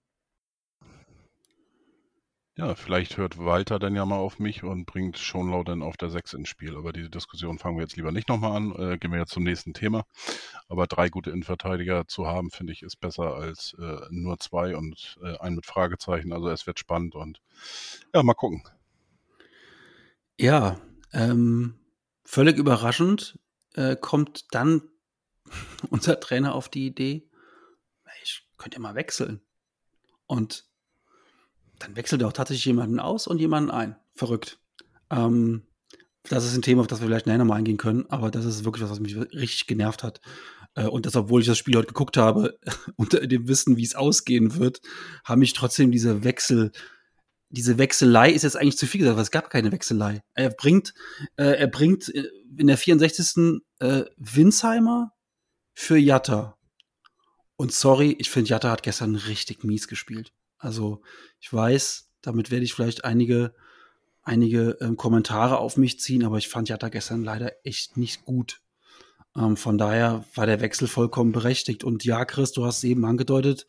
Ja, 2.57 2.73
vielleicht 2.73 3.17
hört 3.17 3.37
Walter 3.37 3.79
dann 3.79 3.95
ja 3.95 4.05
mal 4.05 4.15
auf 4.15 4.39
mich 4.39 4.63
und 4.63 4.85
bringt 4.85 5.17
Schonlau 5.17 5.65
dann 5.65 5.83
auf 5.83 5.97
der 5.97 6.09
6 6.09 6.35
ins 6.35 6.47
Spiel. 6.47 6.77
Aber 6.77 6.93
diese 6.93 7.09
Diskussion 7.09 7.59
fangen 7.59 7.75
wir 7.75 7.83
jetzt 7.83 7.97
lieber 7.97 8.13
nicht 8.13 8.29
nochmal 8.29 8.55
an. 8.55 8.71
Äh, 8.77 8.97
gehen 8.97 9.11
wir 9.11 9.19
jetzt 9.19 9.33
zum 9.33 9.43
nächsten 9.43 9.73
Thema. 9.73 10.05
Aber 10.69 10.87
drei 10.87 11.09
gute 11.09 11.31
Innenverteidiger 11.31 12.07
zu 12.07 12.27
haben, 12.27 12.51
finde 12.51 12.71
ich, 12.71 12.81
ist 12.81 13.01
besser 13.01 13.35
als 13.35 13.75
äh, 13.77 13.97
nur 14.09 14.39
zwei 14.39 14.77
und 14.77 15.17
äh, 15.21 15.37
ein 15.39 15.55
mit 15.55 15.65
Fragezeichen. 15.65 16.31
Also 16.31 16.47
es 16.47 16.65
wird 16.65 16.79
spannend 16.79 17.15
und 17.15 17.41
ja, 18.13 18.23
mal 18.23 18.33
gucken. 18.35 18.63
Ja, 20.39 20.79
ähm, 21.11 21.75
völlig 22.25 22.57
überraschend 22.57 23.39
äh, 23.75 23.95
kommt 23.95 24.45
dann 24.51 24.81
unser 25.89 26.19
Trainer 26.19 26.55
auf 26.55 26.67
die 26.69 26.87
Idee, 26.87 27.29
ich 28.23 28.45
könnte 28.57 28.77
ja 28.77 28.81
mal 28.81 28.95
wechseln. 28.95 29.41
Und 30.27 30.65
dann 31.79 31.95
wechselt 31.95 32.21
er 32.21 32.27
auch 32.27 32.33
tatsächlich 32.33 32.65
jemanden 32.65 32.99
aus 32.99 33.27
und 33.27 33.39
jemanden 33.39 33.69
ein. 33.69 33.95
Verrückt. 34.15 34.59
Ähm, 35.09 35.63
das 36.23 36.45
ist 36.45 36.55
ein 36.55 36.61
Thema, 36.61 36.81
auf 36.81 36.87
das 36.87 37.01
wir 37.01 37.07
vielleicht 37.07 37.27
nachher 37.27 37.37
nochmal 37.37 37.59
eingehen 37.59 37.77
können, 37.77 38.05
aber 38.09 38.31
das 38.31 38.45
ist 38.45 38.65
wirklich 38.65 38.83
was, 38.83 38.89
was 38.89 38.99
mich 38.99 39.15
richtig 39.15 39.67
genervt 39.67 40.03
hat. 40.03 40.21
Äh, 40.73 40.87
und 40.87 41.05
das, 41.05 41.15
obwohl 41.15 41.41
ich 41.41 41.47
das 41.47 41.57
Spiel 41.57 41.75
heute 41.75 41.87
geguckt 41.87 42.17
habe, 42.17 42.57
unter 42.95 43.25
dem 43.27 43.47
Wissen, 43.47 43.77
wie 43.77 43.83
es 43.83 43.95
ausgehen 43.95 44.55
wird, 44.55 44.81
haben 45.23 45.39
mich 45.39 45.53
trotzdem 45.53 45.91
diese 45.91 46.23
Wechsel, 46.23 46.71
diese 47.55 47.77
Wechselei 47.77 48.31
ist 48.31 48.43
jetzt 48.43 48.57
eigentlich 48.57 48.77
zu 48.77 48.85
viel 48.85 48.99
gesagt, 48.99 49.15
weil 49.15 49.23
es 49.23 49.31
gab 49.31 49.49
keine 49.49 49.71
Wechselei. 49.71 50.21
Er 50.33 50.49
bringt, 50.49 50.93
äh, 51.37 51.57
er 51.57 51.67
bringt 51.67 52.13
äh, 52.13 52.27
in 52.57 52.67
der 52.67 52.77
64. 52.77 53.61
Äh, 53.79 54.03
Winsheimer 54.17 55.11
für 55.73 55.97
Jatta. 55.97 56.57
Und 57.55 57.71
sorry, 57.71 58.15
ich 58.19 58.29
finde, 58.29 58.49
Jatta 58.49 58.69
hat 58.71 58.83
gestern 58.83 59.15
richtig 59.15 59.63
mies 59.63 59.87
gespielt. 59.87 60.33
Also 60.57 61.01
ich 61.39 61.51
weiß, 61.51 62.09
damit 62.21 62.51
werde 62.51 62.65
ich 62.65 62.73
vielleicht 62.73 63.05
einige, 63.05 63.53
einige 64.21 64.77
ähm, 64.81 64.97
Kommentare 64.97 65.57
auf 65.57 65.77
mich 65.77 65.99
ziehen, 65.99 66.25
aber 66.25 66.37
ich 66.37 66.49
fand 66.49 66.67
Jatta 66.67 66.89
gestern 66.89 67.23
leider 67.23 67.53
echt 67.63 67.95
nicht 67.95 68.25
gut. 68.25 68.61
Ähm, 69.37 69.55
von 69.55 69.77
daher 69.77 70.25
war 70.33 70.45
der 70.45 70.59
Wechsel 70.59 70.89
vollkommen 70.89 71.31
berechtigt. 71.31 71.85
Und 71.85 72.03
ja, 72.03 72.25
Chris, 72.25 72.51
du 72.51 72.65
hast 72.65 72.77
es 72.77 72.83
eben 72.83 73.05
angedeutet, 73.05 73.65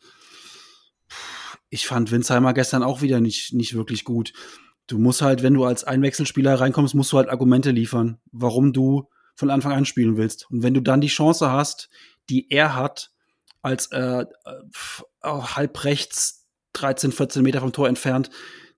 ich 1.69 1.87
fand 1.87 2.11
Winsheimer 2.11 2.53
gestern 2.53 2.83
auch 2.83 3.01
wieder 3.01 3.19
nicht, 3.19 3.53
nicht 3.53 3.75
wirklich 3.75 4.03
gut. 4.03 4.33
Du 4.87 4.97
musst 4.97 5.21
halt, 5.21 5.43
wenn 5.43 5.53
du 5.53 5.65
als 5.65 5.83
Einwechselspieler 5.83 6.59
reinkommst, 6.59 6.95
musst 6.95 7.11
du 7.11 7.17
halt 7.17 7.29
Argumente 7.29 7.71
liefern, 7.71 8.19
warum 8.31 8.71
du 8.71 9.09
von 9.35 9.49
Anfang 9.49 9.73
an 9.73 9.85
spielen 9.85 10.17
willst. 10.17 10.49
Und 10.49 10.63
wenn 10.63 10.73
du 10.73 10.81
dann 10.81 11.01
die 11.01 11.07
Chance 11.07 11.51
hast, 11.51 11.89
die 12.29 12.49
er 12.49 12.75
hat, 12.75 13.11
als 13.61 13.87
äh, 13.91 14.21
äh 14.21 14.25
halb 15.23 15.83
rechts 15.83 16.47
13, 16.73 17.11
14 17.11 17.43
Meter 17.43 17.59
vom 17.59 17.73
Tor 17.73 17.87
entfernt 17.87 18.29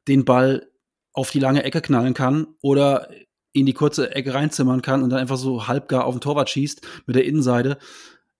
den 0.08 0.26
Ball 0.26 0.70
auf 1.14 1.32
die 1.32 1.40
lange 1.40 1.64
Ecke 1.64 1.82
knallen 1.82 2.14
kann 2.14 2.48
oder 2.62 3.10
in 3.52 3.66
die 3.66 3.74
kurze 3.74 4.16
Ecke 4.16 4.34
reinzimmern 4.34 4.82
kann 4.82 5.04
und 5.04 5.10
dann 5.10 5.20
einfach 5.20 5.38
so 5.38 5.68
halbgar 5.68 6.06
auf 6.06 6.16
den 6.16 6.22
Torwart 6.22 6.50
schießt 6.50 6.82
mit 7.06 7.16
der 7.16 7.26
Innenseite. 7.26 7.78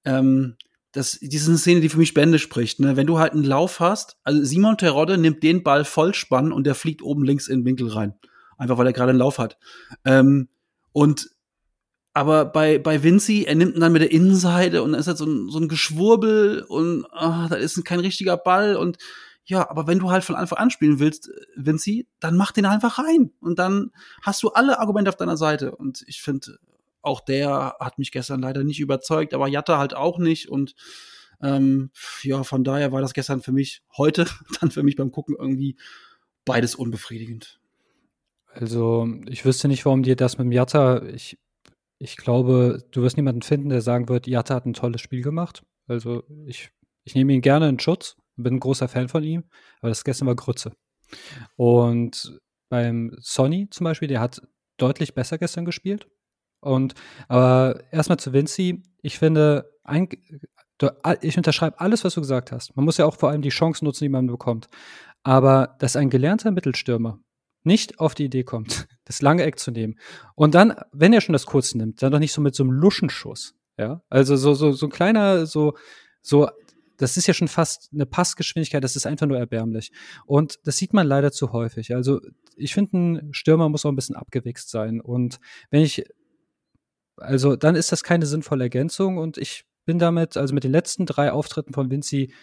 Ähm, 0.06 0.56
das, 0.92 1.20
eine 1.22 1.58
Szene, 1.58 1.82
die 1.82 1.90
für 1.90 1.98
mich 1.98 2.14
Bände 2.14 2.40
spricht. 2.40 2.80
Ne? 2.80 2.96
Wenn 2.96 3.08
du 3.08 3.20
halt 3.20 3.34
einen 3.34 3.44
Lauf 3.44 3.80
hast, 3.80 4.18
also 4.24 4.44
Simon 4.44 4.78
Terodde 4.78 5.18
nimmt 5.18 5.44
den 5.44 5.64
Ball 5.64 5.86
Vollspann 5.86 6.52
und 6.52 6.66
der 6.66 6.76
fliegt 6.76 7.02
oben 7.02 7.24
links 7.24 7.48
in 7.48 7.60
den 7.60 7.66
Winkel 7.66 7.90
rein. 7.90 8.16
Einfach 8.58 8.78
weil 8.78 8.88
er 8.88 8.94
gerade 8.94 9.12
einen 9.12 9.20
Lauf 9.20 9.38
hat. 9.38 9.58
Ähm, 10.04 10.50
und 10.92 11.30
aber 12.14 12.46
bei, 12.46 12.80
bei 12.80 13.04
Vinci, 13.04 13.44
er 13.44 13.56
nimmt 13.56 13.76
ihn 13.76 13.82
dann 13.82 13.94
mit 13.94 14.02
der 14.02 14.12
Innenseite 14.12 14.84
und 14.84 14.92
dann 14.92 15.00
ist 15.00 15.08
halt 15.08 15.18
so 15.18 15.26
ein, 15.26 15.50
so 15.50 15.60
ein 15.60 15.70
Geschwurbel 15.70 16.66
und 16.68 17.06
ah, 17.12 17.48
da 17.48 17.56
ist 17.56 17.84
kein 17.86 18.00
richtiger 18.00 18.36
Ball 18.36 18.76
und 18.76 18.98
ja, 19.46 19.70
aber 19.70 19.88
wenn 19.88 20.00
du 20.00 20.12
halt 20.12 20.24
von 20.24 20.36
Anfang 20.36 20.60
an 20.60 20.70
spielen 20.70 21.00
willst, 21.00 21.32
Vinci, 21.56 22.08
dann 22.20 22.38
mach 22.38 22.52
den 22.52 22.66
einfach 22.66 23.00
rein. 23.00 23.32
Und 23.40 23.58
dann 23.58 23.92
hast 24.22 24.44
du 24.44 24.50
alle 24.50 24.80
Argumente 24.80 25.10
auf 25.10 25.16
deiner 25.16 25.38
Seite. 25.38 25.76
Und 25.76 26.04
ich 26.06 26.22
finde, 26.22 26.60
auch 27.02 27.22
der 27.22 27.76
hat 27.80 27.98
mich 27.98 28.12
gestern 28.12 28.42
leider 28.42 28.64
nicht 28.64 28.80
überzeugt, 28.80 29.34
aber 29.34 29.48
Jatta 29.48 29.78
halt 29.78 29.94
auch 29.96 30.18
nicht. 30.18 30.50
Und 30.50 30.76
ähm, 31.42 31.92
ja, 32.24 32.44
von 32.44 32.64
daher 32.64 32.92
war 32.92 33.02
das 33.02 33.14
gestern 33.14 33.42
für 33.42 33.52
mich, 33.52 33.82
heute 33.98 34.26
dann 34.62 34.72
für 34.72 34.84
mich 34.84 34.96
beim 34.96 35.12
Gucken 35.12 35.36
irgendwie 35.38 35.78
beides 36.46 36.76
unbefriedigend. 36.76 37.60
Also, 38.52 39.08
ich 39.28 39.46
wüsste 39.46 39.68
nicht, 39.68 39.86
warum 39.86 40.04
dir 40.04 40.16
das 40.16 40.38
mit 40.38 40.46
dem 40.46 40.52
Jatta, 40.52 41.04
ich, 41.04 41.38
ich 42.00 42.18
glaube, 42.18 42.84
du 42.92 43.04
wirst 43.04 43.16
niemanden 43.16 43.44
finden, 43.44 43.70
der 43.70 43.82
sagen 43.82 44.10
wird, 44.10 44.26
Jatta 44.26 44.56
hat 44.56 44.66
ein 44.66 44.74
tolles 44.74 45.02
Spiel 45.02 45.22
gemacht. 45.22 45.64
Also, 45.88 46.24
ich, 46.46 46.72
ich 47.04 47.14
nehme 47.14 47.34
ihn 47.34 47.42
gerne 47.42 47.70
in 47.70 47.80
Schutz 47.80 48.16
bin 48.44 48.56
ein 48.56 48.60
großer 48.60 48.88
Fan 48.88 49.10
von 49.10 49.24
ihm, 49.24 49.44
aber 49.80 49.90
das 49.90 50.04
gestern 50.04 50.28
war 50.28 50.36
Grütze. 50.36 50.72
Und 51.56 52.40
beim 52.70 53.16
Sonny 53.20 53.70
zum 53.70 53.86
Beispiel, 53.86 54.08
der 54.08 54.22
hat 54.22 54.42
deutlich 54.78 55.14
besser 55.14 55.38
gestern 55.38 55.66
gespielt. 55.66 56.08
Und 56.62 56.94
aber 57.28 57.82
erstmal 57.92 58.20
zu 58.20 58.34
Vinci, 58.34 58.84
ich 59.02 59.18
finde, 59.18 59.72
ein, 59.84 60.10
ich 61.22 61.38
unterschreibe 61.38 61.80
alles, 61.80 62.04
was 62.04 62.14
du 62.14 62.22
gesagt 62.22 62.52
hast. 62.52 62.76
Man 62.76 62.86
muss 62.86 62.98
ja 62.98 63.06
auch 63.06 63.16
vor 63.16 63.30
allem 63.30 63.42
die 63.42 63.50
Chancen 63.50 63.86
nutzen, 63.86 64.04
die 64.04 64.10
man 64.10 64.28
bekommt. 64.28 64.68
Aber 65.24 65.76
dass 65.80 65.96
ein 65.96 66.10
gelernter 66.10 66.52
Mittelstürmer 66.52 67.20
nicht 67.64 68.00
auf 68.00 68.16
die 68.16 68.26
Idee 68.26 68.44
kommt, 68.44 68.88
das 69.06 69.22
lange 69.22 69.44
Eck 69.44 69.60
zu 69.60 69.72
nehmen 69.72 69.96
und 70.36 70.56
dann, 70.56 70.76
wenn 70.92 71.14
er 71.14 71.22
schon 71.22 71.34
das 71.34 71.46
kurze 71.46 71.78
nimmt, 71.78 72.02
dann 72.02 72.12
doch 72.12 72.20
nicht 72.20 72.32
so 72.32 72.42
mit 72.42 72.56
so 72.56 72.64
einem 72.64 72.72
Luschenschuss. 72.72 73.56
Ja, 73.78 74.02
also 74.10 74.36
so, 74.36 74.54
so, 74.54 74.74
so 74.74 74.88
ein 74.88 74.92
kleiner, 74.92 75.46
so, 75.46 75.74
so 76.22 76.50
das 77.00 77.16
ist 77.16 77.28
ja 77.28 77.34
schon 77.34 77.48
fast 77.48 77.90
eine 77.94 78.06
Passgeschwindigkeit, 78.06 78.84
das 78.84 78.98
ist 78.98 79.08
einfach 79.08 79.26
nur 79.26 79.40
erbärmlich. 79.40 79.92
Und 80.26 80.60
das 80.66 80.78
sieht 80.78 80.94
man 80.94 81.08
leider 81.08 81.32
zu 81.32 81.54
häufig. 81.54 81.96
Also 81.96 82.20
ich 82.58 82.74
finde, 82.74 82.98
ein 82.98 83.34
Stürmer 83.34 83.70
muss 83.70 83.86
auch 83.86 83.90
ein 83.90 83.96
bisschen 83.96 84.18
abgewichst 84.18 84.70
sein. 84.70 85.00
Und 85.00 85.40
wenn 85.72 85.82
ich, 85.82 86.04
also 87.20 87.56
dann 87.56 87.76
ist 87.76 87.92
das 87.92 88.04
keine 88.04 88.26
sinnvolle 88.26 88.66
Ergänzung 88.66 89.18
und 89.18 89.38
ich 89.38 89.66
bin 89.86 90.00
damit, 90.00 90.38
also 90.38 90.54
mit 90.54 90.64
den 90.64 90.72
letzten 90.72 91.06
drei 91.06 91.32
Auftritten 91.32 91.74
von 91.74 91.90
Vinci, 91.90 92.34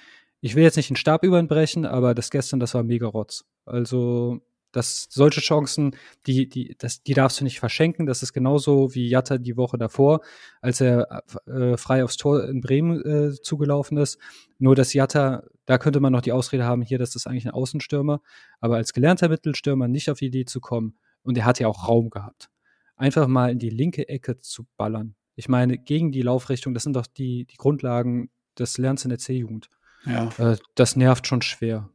ich 0.41 0.55
will 0.55 0.63
jetzt 0.65 0.77
nicht 0.77 0.91
den 0.91 0.97
Stab 0.97 1.25
über 1.25 1.39
ihn 1.39 1.49
brechen, 1.49 1.87
aber 1.87 2.15
das 2.15 2.31
gestern, 2.31 2.61
das 2.61 2.75
war 2.75 2.83
mega 2.83 3.07
Rotz. 3.07 3.45
Also 3.65 4.41
dass 4.77 5.07
solche 5.11 5.41
Chancen, 5.41 5.97
die, 6.27 6.49
die, 6.51 6.77
das, 6.77 7.03
die 7.03 7.15
darfst 7.15 7.41
du 7.41 7.45
nicht 7.45 7.61
verschenken. 7.61 8.05
Das 8.05 8.23
ist 8.23 8.35
genauso 8.35 8.95
wie 8.95 9.09
Jatta 9.09 9.39
die 9.39 9.57
Woche 9.57 9.79
davor, 9.79 10.21
als 10.61 10.83
er 10.83 11.23
äh, 11.47 11.79
frei 11.79 12.05
aufs 12.05 12.19
Tor 12.19 12.45
in 12.45 12.61
Bremen 12.61 13.03
äh, 13.03 13.33
zugelaufen 13.41 13.97
ist. 13.97 14.19
Nur 14.59 14.75
dass 14.75 14.93
Jatta, 14.93 15.45
da 15.65 15.79
könnte 15.79 16.01
man 16.01 16.13
noch 16.13 16.21
die 16.21 16.33
Ausrede 16.33 16.65
haben, 16.65 16.83
hier, 16.83 16.99
das 16.99 17.17
ist 17.17 17.27
eigentlich 17.27 17.47
ein 17.47 17.53
Außenstürmer, 17.53 18.21
aber 18.61 18.77
als 18.77 18.93
gelernter 18.93 19.31
Mittelstürmer 19.31 19.89
nicht 19.89 20.11
auf 20.11 20.19
die 20.19 20.27
Idee 20.27 20.45
zu 20.45 20.61
kommen. 20.61 20.99
Und 21.23 21.39
er 21.39 21.47
hat 21.47 21.59
ja 21.59 21.69
auch 21.69 21.89
Raum 21.89 22.11
gehabt. 22.11 22.51
Einfach 22.97 23.27
mal 23.27 23.51
in 23.51 23.59
die 23.59 23.71
linke 23.71 24.09
Ecke 24.09 24.41
zu 24.41 24.67
ballern. 24.77 25.15
Ich 25.35 25.49
meine, 25.49 25.77
gegen 25.79 26.13
die 26.13 26.23
Laufrichtung, 26.23 26.73
das 26.75 26.83
sind 26.83 26.97
doch 26.97 27.07
die, 27.07 27.45
die 27.45 27.57
Grundlagen 27.57 28.31
des 28.59 28.79
Lernens 28.79 29.05
in 29.05 29.11
der 29.11 29.19
C-Jugend. 29.19 29.69
Ja. 30.07 30.31
Äh, 30.39 30.57
das 30.75 30.97
nervt 30.97 31.27
schon 31.27 31.43
schwer. 31.43 31.91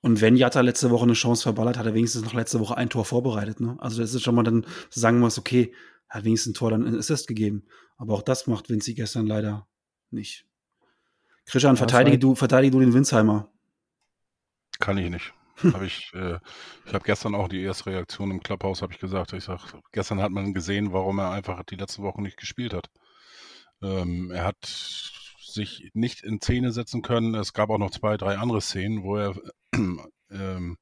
Und 0.00 0.20
wenn 0.20 0.36
Jatta 0.36 0.60
letzte 0.62 0.90
Woche 0.90 1.04
eine 1.04 1.12
Chance 1.12 1.42
verballert, 1.42 1.78
hat 1.78 1.86
er 1.86 1.94
wenigstens 1.94 2.24
noch 2.24 2.34
letzte 2.34 2.58
Woche 2.60 2.76
ein 2.76 2.88
Tor 2.88 3.04
vorbereitet. 3.04 3.60
Ne? 3.60 3.76
Also 3.78 4.00
das 4.00 4.14
ist 4.14 4.22
schon 4.22 4.34
mal 4.34 4.42
dann 4.42 4.66
sagen 4.90 5.20
wir 5.20 5.28
es, 5.28 5.38
okay, 5.38 5.72
er 6.08 6.16
hat 6.16 6.24
wenigstens 6.24 6.52
ein 6.52 6.54
Tor 6.54 6.70
dann 6.70 6.86
einen 6.86 6.98
Assist 6.98 7.28
gegeben. 7.28 7.64
Aber 7.98 8.14
auch 8.14 8.22
das 8.22 8.46
macht 8.46 8.68
Vinci 8.68 8.94
gestern 8.94 9.26
leider 9.26 9.68
nicht. 10.10 10.46
Christian, 11.46 11.76
verteidige 11.76 12.18
du, 12.18 12.34
verteidige 12.34 12.72
du 12.72 12.80
den 12.80 12.94
Winsheimer. 12.94 13.48
Kann 14.80 14.98
ich 14.98 15.10
nicht. 15.10 15.32
Habe 15.72 15.86
ich, 15.86 16.10
äh, 16.14 16.38
ich 16.86 16.94
habe 16.94 17.04
gestern 17.04 17.34
auch 17.34 17.48
die 17.48 17.62
erste 17.62 17.86
Reaktion 17.86 18.30
im 18.30 18.42
Clubhouse, 18.42 18.82
habe 18.82 18.92
ich 18.92 18.98
gesagt. 18.98 19.32
Ich 19.32 19.44
sag, 19.44 19.60
gestern 19.92 20.20
hat 20.20 20.32
man 20.32 20.54
gesehen, 20.54 20.92
warum 20.92 21.18
er 21.18 21.30
einfach 21.30 21.62
die 21.64 21.76
letzten 21.76 22.02
Wochen 22.02 22.22
nicht 22.22 22.36
gespielt 22.36 22.74
hat. 22.74 22.90
Ähm, 23.82 24.30
er 24.30 24.44
hat 24.44 24.64
sich 24.64 25.90
nicht 25.92 26.22
in 26.22 26.40
Szene 26.40 26.72
setzen 26.72 27.02
können. 27.02 27.34
Es 27.34 27.52
gab 27.52 27.70
auch 27.70 27.78
noch 27.78 27.90
zwei, 27.90 28.16
drei 28.16 28.38
andere 28.38 28.60
Szenen, 28.60 29.02
wo 29.02 29.16
er 29.16 29.34
ähm, 30.30 30.78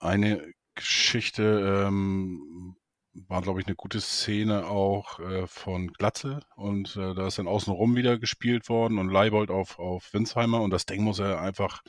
eine 0.00 0.52
Geschichte 0.74 1.86
ähm, 1.88 2.76
war, 3.12 3.42
glaube 3.42 3.60
ich, 3.60 3.66
eine 3.66 3.76
gute 3.76 4.00
Szene 4.00 4.66
auch 4.66 5.18
äh, 5.20 5.46
von 5.46 5.92
Glatze 5.92 6.40
und 6.56 6.96
äh, 6.96 7.14
da 7.14 7.26
ist 7.26 7.38
dann 7.38 7.48
außenrum 7.48 7.96
wieder 7.96 8.18
gespielt 8.18 8.68
worden 8.68 8.98
und 8.98 9.10
Leibold 9.10 9.50
auf, 9.50 9.78
auf 9.78 10.12
Winsheimer 10.14 10.62
und 10.62 10.70
das 10.70 10.86
Ding 10.86 11.02
muss 11.02 11.18
er 11.18 11.40
einfach 11.40 11.82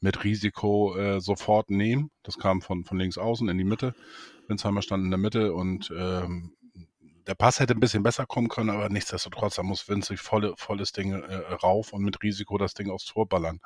mit 0.00 0.24
Risiko 0.24 0.96
äh, 0.96 1.20
sofort 1.20 1.70
nehmen. 1.70 2.10
Das 2.22 2.38
kam 2.38 2.62
von, 2.62 2.84
von 2.84 2.98
links 2.98 3.18
außen 3.18 3.48
in 3.48 3.58
die 3.58 3.64
Mitte. 3.64 3.94
Winsheimer 4.46 4.82
stand 4.82 5.04
in 5.04 5.10
der 5.10 5.18
Mitte 5.18 5.52
und 5.54 5.92
ähm, 5.96 6.52
der 7.28 7.34
Pass 7.34 7.60
hätte 7.60 7.74
ein 7.74 7.80
bisschen 7.80 8.02
besser 8.02 8.24
kommen 8.24 8.48
können, 8.48 8.70
aber 8.70 8.88
nichtsdestotrotz, 8.88 9.56
da 9.56 9.62
muss 9.62 9.84
sich 9.84 10.20
volle, 10.20 10.54
volles 10.56 10.92
Ding 10.92 11.12
äh, 11.12 11.34
rauf 11.34 11.92
und 11.92 12.02
mit 12.02 12.22
Risiko 12.22 12.56
das 12.56 12.72
Ding 12.72 12.90
aufs 12.90 13.04
Tor 13.04 13.28
ballern. 13.28 13.60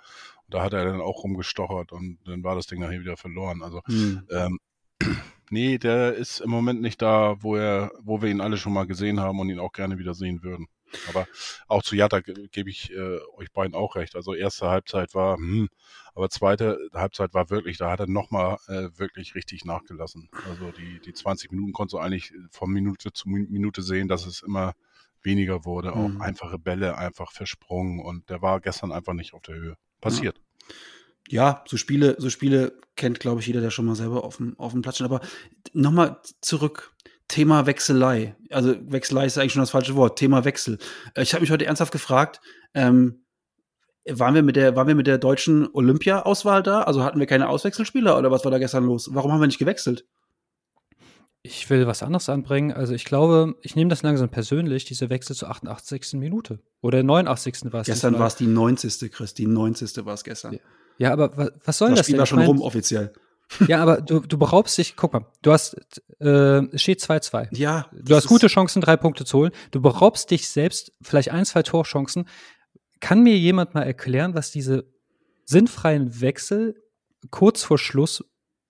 Und 0.47 0.55
da 0.55 0.63
hat 0.63 0.73
er 0.73 0.85
dann 0.85 1.01
auch 1.01 1.23
rumgestochert 1.23 1.93
und 1.93 2.19
dann 2.27 2.43
war 2.43 2.57
das 2.57 2.67
Ding 2.67 2.81
nachher 2.81 3.01
wieder 3.01 3.17
verloren. 3.17 3.63
Also 3.63 3.81
hm. 3.85 4.27
ähm, 4.31 4.59
nee, 5.51 5.79
der 5.79 6.15
ist 6.15 6.41
im 6.41 6.51
Moment 6.51 6.83
nicht 6.83 7.01
da, 7.01 7.37
wo 7.41 7.55
er, 7.55 7.93
wo 8.03 8.21
wir 8.21 8.31
ihn 8.31 8.41
alle 8.41 8.57
schon 8.57 8.73
mal 8.73 8.87
gesehen 8.87 9.21
haben 9.21 9.39
und 9.39 9.49
ihn 9.49 9.61
auch 9.61 9.73
gerne 9.73 9.97
wieder 9.99 10.15
sehen 10.15 10.43
würden. 10.43 10.67
Aber 11.09 11.27
auch 11.69 11.83
zu 11.83 11.97
Jatta 11.97 12.21
gebe 12.21 12.71
ich 12.71 12.93
äh, 12.93 13.19
euch 13.37 13.53
beiden 13.53 13.75
auch 13.75 13.97
recht. 13.97 14.17
Also 14.17 14.35
erste 14.35 14.69
Halbzeit 14.69 15.15
war, 15.15 15.37
hm, 15.37 15.69
aber 16.15 16.29
zweite 16.29 16.79
Halbzeit 16.93 17.35
war 17.35 17.51
wirklich, 17.51 17.79
da 17.79 17.91
hat 17.91 18.01
er 18.01 18.07
nochmal 18.07 18.59
äh, 18.69 18.89
wirklich 18.97 19.35
richtig 19.35 19.65
nachgelassen. 19.65 20.29
Also 20.49 20.71
die, 20.73 21.01
die 21.01 21.13
20 21.13 21.53
Minuten 21.53 21.73
konntest 21.73 21.95
du 21.95 21.99
eigentlich 21.99 22.33
von 22.51 22.71
Minute 22.71 23.13
zu 23.13 23.29
Minute 23.29 23.83
sehen, 23.83 24.09
dass 24.09 24.27
es 24.27 24.43
immer 24.43 24.75
weniger 25.23 25.65
wurde. 25.65 25.95
Auch 25.95 26.09
mhm. 26.09 26.21
einfache 26.21 26.59
Bälle 26.59 26.99
einfach 26.99 27.33
versprungen 27.33 28.01
und 28.01 28.29
der 28.29 28.43
war 28.43 28.61
gestern 28.61 28.93
einfach 28.93 29.15
nicht 29.15 29.35
auf 29.35 29.43
der 29.43 29.55
Höhe. 29.55 29.77
Passiert. 30.01 30.41
Ja. 31.29 31.65
so 31.67 31.77
Spiele, 31.77 32.17
so 32.19 32.29
Spiele 32.29 32.79
kennt, 32.97 33.21
glaube 33.21 33.41
ich, 33.41 33.47
jeder, 33.47 33.61
der 33.61 33.71
schon 33.71 33.87
mal 33.87 33.95
selber 33.95 34.25
auf 34.25 34.37
dem, 34.37 34.59
auf 34.59 34.73
dem 34.73 34.83
Platz 34.83 34.97
steht. 34.97 35.07
Aber 35.07 35.21
nochmal 35.73 36.21
zurück 36.41 36.93
Thema 37.33 37.65
Wechselei. 37.65 38.37
Also 38.51 38.75
Wechselei 38.83 39.25
ist 39.25 39.39
eigentlich 39.39 39.55
schon 39.55 39.63
das 39.63 39.71
falsche 39.71 39.97
Wort. 39.97 40.19
Thema 40.19 40.45
Wechsel. 40.45 40.77
Äh, 41.15 41.23
ich 41.23 41.33
habe 41.33 41.41
mich 41.41 41.51
heute 41.51 41.65
ernsthaft 41.65 41.91
gefragt, 41.91 42.43
ähm, 42.75 43.25
waren 44.07 44.35
wir 44.35 44.43
mit 44.43 44.55
der, 44.55 44.77
waren 44.77 44.87
wir 44.87 44.95
mit 44.95 45.07
der 45.07 45.17
deutschen 45.17 45.67
Olympia-Auswahl 45.73 46.63
da? 46.63 46.83
Also 46.83 47.03
hatten 47.03 47.19
wir 47.19 47.27
keine 47.27 47.49
Auswechselspieler 47.49 48.19
oder 48.19 48.31
was 48.31 48.45
war 48.45 48.51
da 48.51 48.59
gestern 48.59 48.85
los? 48.85 49.09
Warum 49.15 49.33
haben 49.33 49.41
wir 49.41 49.47
nicht 49.47 49.59
gewechselt? 49.59 50.05
Ich 51.41 51.71
will 51.71 51.87
was 51.87 52.03
anderes 52.03 52.29
anbringen. 52.29 52.71
Also 52.71 52.93
ich 52.93 53.07
glaube, 53.07 53.55
ich 53.63 53.77
nehme 53.77 53.89
das 53.89 54.03
langsam 54.03 54.29
persönlich, 54.29 54.85
diese 54.85 55.09
Wechsel 55.09 55.35
zur 55.35 55.49
88. 55.49 56.13
Minute. 56.15 56.59
Oder 56.83 57.03
89. 57.03 57.73
war 57.73 57.81
es. 57.81 57.87
Gestern 57.87 58.19
war 58.19 58.27
es 58.27 58.37
die 58.37 58.47
90. 58.47 59.11
Chris, 59.11 59.33
die 59.33 59.47
90. 59.47 60.05
war 60.05 60.13
es 60.13 60.23
gestern. 60.23 60.59
Ja, 60.99 61.15
aber 61.15 61.35
was, 61.39 61.53
was 61.65 61.79
soll 61.79 61.91
das, 61.91 62.01
das 62.01 62.07
Spiel 62.07 62.13
denn? 62.15 62.19
war 62.21 62.27
schon 62.27 62.41
rum 62.41 62.61
offiziell. 62.61 63.15
Ja, 63.69 63.83
aber 63.83 64.01
du, 64.01 64.21
du 64.21 64.39
beraubst 64.39 64.77
dich, 64.79 64.97
guck 64.97 65.13
mal, 65.13 65.27
du 65.43 65.53
hast, 65.53 65.75
äh, 66.21 66.79
steht 66.79 67.01
2-2. 67.01 67.49
Ja. 67.53 67.87
Du 67.93 68.15
hast 68.15 68.27
gute 68.27 68.49
Chancen, 68.49 68.81
drei 68.81 68.97
Punkte 68.97 69.25
zu 69.25 69.39
holen. 69.39 69.53
Du 69.71 69.81
beraubst 69.81 70.31
dich 70.31 70.49
selbst, 70.49 70.93
vielleicht 71.03 71.31
ein, 71.31 71.45
zwei 71.45 71.63
Torchancen. 71.63 72.29
Kann 73.01 73.23
mir 73.23 73.37
jemand 73.37 73.75
mal 73.75 73.83
erklären, 73.83 74.35
was 74.35 74.51
diese 74.51 74.85
sinnfreien 75.45 76.21
Wechsel 76.21 76.77
kurz 77.31 77.63
vor 77.63 77.79
Schluss, 77.79 78.25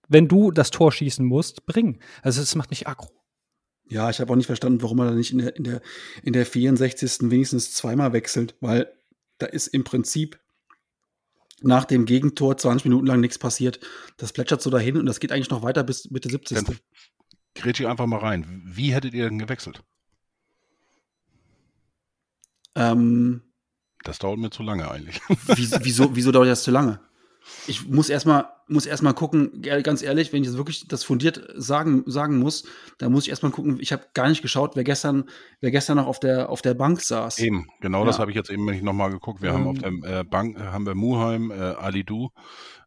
wenn 0.08 0.28
du 0.28 0.50
das 0.50 0.70
Tor 0.70 0.92
schießen 0.92 1.24
musst, 1.24 1.66
bringen? 1.66 2.00
Also, 2.22 2.42
es 2.42 2.54
macht 2.54 2.70
mich 2.70 2.86
aggro. 2.86 3.10
Ja, 3.88 4.08
ich 4.08 4.20
habe 4.20 4.32
auch 4.32 4.36
nicht 4.36 4.46
verstanden, 4.46 4.82
warum 4.82 5.00
er 5.00 5.06
da 5.06 5.10
nicht 5.12 5.32
in 5.32 5.38
der, 5.38 5.56
in 5.56 5.64
der, 5.64 5.82
in 6.22 6.32
der 6.32 6.46
64. 6.46 7.30
wenigstens 7.30 7.74
zweimal 7.74 8.12
wechselt, 8.12 8.54
weil 8.60 8.90
da 9.38 9.46
ist 9.46 9.66
im 9.68 9.84
Prinzip 9.84 10.38
nach 11.64 11.84
dem 11.84 12.04
Gegentor 12.04 12.56
20 12.56 12.84
Minuten 12.84 13.06
lang 13.06 13.20
nichts 13.20 13.38
passiert. 13.38 13.80
Das 14.16 14.32
plätschert 14.32 14.62
so 14.62 14.70
dahin 14.70 14.96
und 14.96 15.06
das 15.06 15.20
geht 15.20 15.32
eigentlich 15.32 15.50
noch 15.50 15.62
weiter 15.62 15.84
bis 15.84 16.10
Mitte 16.10 16.28
70. 16.28 16.64
Dann 16.64 16.78
grätsch 17.54 17.84
einfach 17.84 18.06
mal 18.06 18.18
rein. 18.18 18.62
Wie 18.64 18.94
hättet 18.94 19.14
ihr 19.14 19.24
denn 19.28 19.38
gewechselt? 19.38 19.82
Ähm, 22.74 23.42
das 24.02 24.18
dauert 24.18 24.38
mir 24.38 24.50
zu 24.50 24.62
lange 24.62 24.90
eigentlich. 24.90 25.20
wieso, 25.82 26.14
wieso 26.16 26.32
dauert 26.32 26.48
das 26.48 26.62
zu 26.62 26.70
lange? 26.70 27.00
Ich 27.66 27.88
muss 27.88 28.08
erstmal 28.08 28.46
muss 28.68 28.86
erstmal 28.86 29.14
gucken, 29.14 29.62
ganz 29.82 30.02
ehrlich, 30.02 30.32
wenn 30.32 30.42
ich 30.42 30.48
das 30.48 30.56
wirklich 30.56 30.88
das 30.88 31.04
fundiert 31.04 31.46
sagen, 31.54 32.04
sagen 32.06 32.38
muss, 32.38 32.64
da 32.98 33.08
muss 33.08 33.24
ich 33.24 33.30
erstmal 33.30 33.52
gucken, 33.52 33.78
ich 33.80 33.92
habe 33.92 34.04
gar 34.14 34.28
nicht 34.28 34.42
geschaut, 34.42 34.76
wer 34.76 34.84
gestern, 34.84 35.24
wer 35.60 35.70
gestern 35.70 35.98
noch 35.98 36.06
auf 36.06 36.20
der, 36.20 36.48
auf 36.48 36.62
der 36.62 36.74
Bank 36.74 37.00
saß. 37.00 37.38
Eben, 37.38 37.68
genau 37.80 38.00
ja. 38.00 38.06
das 38.06 38.18
habe 38.18 38.30
ich 38.30 38.36
jetzt 38.36 38.50
eben 38.50 38.64
nicht 38.64 38.82
nochmal 38.82 39.10
geguckt. 39.10 39.42
Wir 39.42 39.50
ähm, 39.50 39.54
haben 39.54 39.66
auf 39.66 39.84
ähm. 39.84 40.00
der 40.02 40.20
äh, 40.20 40.24
Bank, 40.24 40.58
haben 40.58 40.86
wir 40.86 40.94
Muheim, 40.94 41.50
äh, 41.50 41.54
Alidu, 41.54 42.30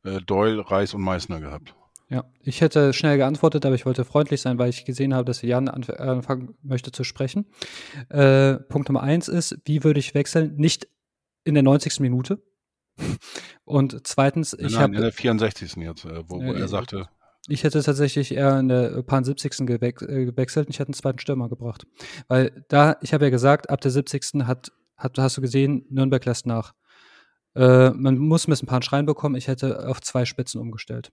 äh, 0.04 0.20
Doyle, 0.22 0.70
Reis 0.70 0.94
und 0.94 1.02
Meißner 1.02 1.40
gehabt. 1.40 1.76
Ja, 2.10 2.24
ich 2.42 2.62
hätte 2.62 2.94
schnell 2.94 3.18
geantwortet, 3.18 3.66
aber 3.66 3.74
ich 3.74 3.86
wollte 3.86 4.06
freundlich 4.06 4.40
sein, 4.42 4.60
weil 4.60 4.70
ich 4.70 4.86
gesehen 4.86 5.14
habe, 5.16 5.26
dass 5.26 5.42
Jan 5.42 5.68
anfangen 5.68 6.56
möchte 6.62 6.92
zu 6.92 7.04
sprechen. 7.04 7.48
Äh, 8.10 8.56
Punkt 8.56 8.90
Nummer 8.90 9.02
eins 9.02 9.28
ist, 9.28 9.58
wie 9.66 9.84
würde 9.84 10.00
ich 10.00 10.14
wechseln? 10.14 10.56
Nicht 10.56 10.88
in 11.44 11.56
der 11.56 11.64
90. 11.64 12.00
Minute, 12.02 12.44
und 13.66 14.08
zweitens, 14.08 14.54
ich 14.54 14.78
habe. 14.78 14.96
In 14.96 15.02
der 15.02 15.12
64. 15.12 15.76
jetzt, 15.78 16.06
äh, 16.06 16.24
wo, 16.28 16.40
wo 16.42 16.54
äh, 16.54 16.60
er 16.60 16.68
sagte. 16.68 17.08
Ich 17.48 17.64
hätte 17.64 17.82
tatsächlich 17.84 18.34
eher 18.34 18.60
in 18.60 18.70
der 18.70 19.04
paar 19.04 19.24
70. 19.24 19.68
Gewex 19.68 20.02
äh, 20.02 20.26
gewechselt 20.26 20.68
und 20.68 20.74
ich 20.74 20.80
hätte 20.80 20.90
einen 20.90 20.96
zweiten 20.96 21.20
Stürmer 21.20 21.48
gebracht. 21.48 21.86
Weil 22.28 22.66
da, 22.70 22.98
ich 23.02 23.14
habe 23.14 23.26
ja 23.26 23.30
gesagt, 23.30 23.70
ab 23.70 23.82
der 23.82 23.92
70. 23.92 24.46
hat, 24.46 24.72
hat, 24.98 25.18
hast 25.18 25.38
du 25.38 25.42
gesehen, 25.42 25.86
Nürnberg 25.90 26.26
lässt 26.26 26.48
nach. 26.48 26.74
Äh, 27.56 27.92
man 27.92 28.18
muss 28.18 28.48
ein 28.48 28.52
bisschen 28.52 28.68
ein 28.68 28.72
paar 28.72 28.82
Schreien 28.82 29.06
bekommen. 29.06 29.36
Ich 29.36 29.48
hätte 29.48 29.88
auf 29.88 30.02
zwei 30.02 30.26
Spitzen 30.26 30.60
umgestellt. 30.60 31.12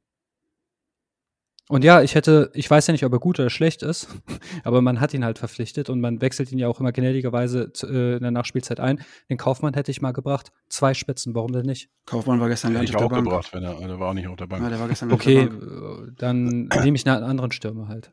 Und 1.69 1.85
ja, 1.85 2.03
ich 2.03 2.15
hätte, 2.15 2.51
ich 2.55 2.69
weiß 2.69 2.89
ja 2.89 2.93
nicht, 2.93 3.05
ob 3.05 3.13
er 3.13 3.21
gut 3.21 3.39
oder 3.39 3.49
schlecht 3.49 3.83
ist, 3.83 4.09
aber 4.65 4.83
man 4.83 5.01
hat 5.01 5.15
ihn 5.15 5.25
halt 5.25 5.39
verpflichtet 5.39 5.89
und 5.89 6.01
man 6.01 6.21
wechselt 6.21 6.51
ihn 6.53 6.59
ja 6.59 6.69
auch 6.69 6.81
immer 6.81 6.93
gnädigerweise 6.93 7.73
zu, 7.73 7.87
äh, 7.87 8.17
in 8.17 8.23
der 8.23 8.31
Nachspielzeit 8.31 8.81
ein. 8.81 9.01
Den 9.31 9.39
Kaufmann 9.39 9.75
hätte 9.75 9.91
ich 9.91 10.03
mal 10.03 10.13
gebracht. 10.13 10.53
Zwei 10.69 10.93
Spitzen, 10.93 11.35
warum 11.35 11.53
denn 11.53 11.67
nicht? 11.67 11.89
Kaufmann 12.05 12.41
war 12.41 12.49
gestern 12.49 12.75
gar 12.75 12.81
nicht 12.81 12.95
auf 12.95 13.03
der 13.03 13.09
Bank. 13.09 13.25
gebracht, 13.25 13.55
wenn 13.55 13.63
er, 13.63 13.75
der 13.77 14.01
war 14.01 14.11
auch 14.11 14.15
nicht 14.15 14.27
auf 14.27 14.37
der 14.37 14.47
Bank. 14.47 14.63
Ja, 14.63 14.71
der 14.71 14.81
war 14.81 14.89
gestern 14.89 15.13
okay, 15.13 15.49
dann 16.19 16.69
nehme 16.83 16.97
ich 16.97 17.07
einen 17.07 17.25
anderen 17.25 17.53
Stürmer 17.53 17.89
halt. 17.89 18.13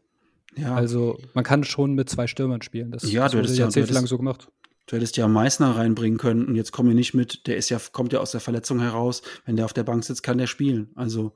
Ja. 0.55 0.75
Also 0.75 1.19
man 1.33 1.43
kann 1.43 1.63
schon 1.63 1.93
mit 1.93 2.09
zwei 2.09 2.27
Stürmern 2.27 2.61
spielen. 2.61 2.91
Das, 2.91 3.11
ja, 3.11 3.23
das 3.23 3.35
wurde 3.35 3.53
jahrzehntelang 3.53 4.05
so 4.05 4.17
gemacht. 4.17 4.49
Du 4.85 4.95
hättest 4.95 5.17
ja 5.17 5.27
Meißner 5.27 5.75
reinbringen 5.75 6.17
können 6.17 6.45
und 6.45 6.55
jetzt 6.55 6.71
kommen 6.71 6.89
wir 6.89 6.95
nicht 6.95 7.13
mit, 7.13 7.45
der 7.45 7.57
ist 7.57 7.69
ja, 7.69 7.77
kommt 7.91 8.11
ja 8.11 8.19
aus 8.19 8.31
der 8.31 8.41
Verletzung 8.41 8.79
heraus. 8.79 9.21
Wenn 9.45 9.55
der 9.55 9.65
auf 9.65 9.73
der 9.73 9.83
Bank 9.83 10.03
sitzt, 10.03 10.23
kann 10.23 10.39
der 10.39 10.47
spielen. 10.47 10.89
Also 10.95 11.33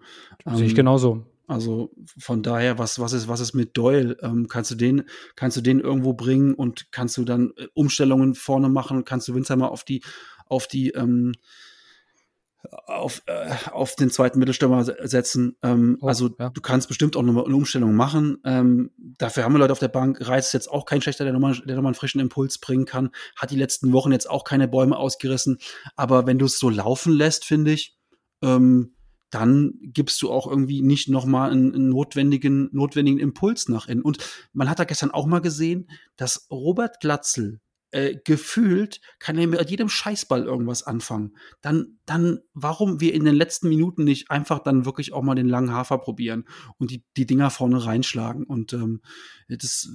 ähm, 0.47 0.55
sehe 0.55 0.65
ich 0.65 0.73
genauso. 0.73 1.27
Also 1.47 1.91
von 2.17 2.41
daher, 2.41 2.79
was, 2.79 2.99
was 2.99 3.13
ist, 3.13 3.27
was 3.27 3.39
ist 3.39 3.53
mit 3.53 3.75
Doyle? 3.77 4.17
Ähm, 4.21 4.47
kannst 4.47 4.71
du 4.71 4.75
den, 4.75 5.03
kannst 5.35 5.57
du 5.57 5.61
den 5.61 5.79
irgendwo 5.79 6.13
bringen 6.13 6.53
und 6.53 6.91
kannst 6.91 7.17
du 7.17 7.25
dann 7.25 7.51
äh, 7.57 7.67
Umstellungen 7.73 8.33
vorne 8.35 8.69
machen? 8.69 9.03
Kannst 9.03 9.27
du 9.27 9.35
Winzheimer 9.35 9.71
auf 9.71 9.83
die, 9.83 10.03
auf 10.47 10.67
die, 10.67 10.91
ähm, 10.91 11.33
auf, 12.85 13.21
äh, 13.25 13.51
auf 13.71 13.95
den 13.95 14.09
zweiten 14.09 14.39
Mittelstürmer 14.39 14.83
setzen. 14.83 15.57
Ähm, 15.63 15.97
oh, 16.01 16.07
also 16.07 16.29
ja. 16.39 16.49
du 16.49 16.61
kannst 16.61 16.87
bestimmt 16.87 17.15
auch 17.15 17.21
noch 17.21 17.45
eine 17.45 17.55
Umstellung 17.55 17.93
machen. 17.95 18.37
Ähm, 18.45 18.91
dafür 18.97 19.43
haben 19.43 19.53
wir 19.53 19.59
Leute 19.59 19.73
auf 19.73 19.79
der 19.79 19.89
Bank. 19.89 20.17
Reis 20.27 20.47
ist 20.47 20.53
jetzt 20.53 20.71
auch 20.71 20.85
kein 20.85 21.01
schlechter, 21.01 21.23
der 21.23 21.33
nochmal, 21.33 21.55
der 21.65 21.75
nochmal 21.75 21.89
einen 21.89 21.95
frischen 21.95 22.21
Impuls 22.21 22.57
bringen 22.59 22.85
kann. 22.85 23.09
Hat 23.35 23.51
die 23.51 23.57
letzten 23.57 23.91
Wochen 23.91 24.11
jetzt 24.11 24.29
auch 24.29 24.43
keine 24.43 24.67
Bäume 24.67 24.97
ausgerissen. 24.97 25.59
Aber 25.95 26.25
wenn 26.25 26.39
du 26.39 26.45
es 26.45 26.59
so 26.59 26.69
laufen 26.69 27.13
lässt, 27.13 27.45
finde 27.45 27.71
ich, 27.73 27.97
ähm, 28.41 28.95
dann 29.33 29.73
gibst 29.81 30.21
du 30.21 30.31
auch 30.31 30.47
irgendwie 30.47 30.83
nicht 30.83 31.09
nochmal 31.09 31.49
einen, 31.49 31.73
einen 31.73 31.89
notwendigen, 31.89 32.69
notwendigen 32.71 33.19
Impuls 33.19 33.67
nach 33.67 33.87
innen. 33.87 34.03
Und 34.03 34.19
man 34.53 34.69
hat 34.69 34.77
da 34.77 34.83
gestern 34.83 35.09
auch 35.09 35.25
mal 35.25 35.39
gesehen, 35.39 35.89
dass 36.17 36.47
Robert 36.51 36.99
Glatzel 36.99 37.59
äh, 37.89 38.15
gefühlt 38.23 39.01
kann 39.17 39.37
er 39.37 39.47
mit 39.47 39.69
jedem 39.71 39.89
Scheißball 39.89 40.43
irgendwas 40.43 40.83
anfangen. 40.83 41.35
Dann, 41.61 41.97
dann, 42.05 42.39
warum 42.53 42.99
wir 42.99 43.15
in 43.15 43.25
den 43.25 43.35
letzten 43.35 43.69
Minuten 43.69 44.03
nicht 44.03 44.29
einfach 44.29 44.59
dann 44.59 44.85
wirklich 44.85 45.13
auch 45.13 45.23
mal 45.23 45.35
den 45.35 45.49
langen 45.49 45.71
Hafer 45.71 45.97
probieren 45.97 46.45
und 46.77 46.91
die, 46.91 47.03
die 47.17 47.25
Dinger 47.25 47.49
vorne 47.49 47.85
reinschlagen. 47.85 48.43
Und 48.43 48.73
ähm, 48.73 49.01
das 49.47 49.89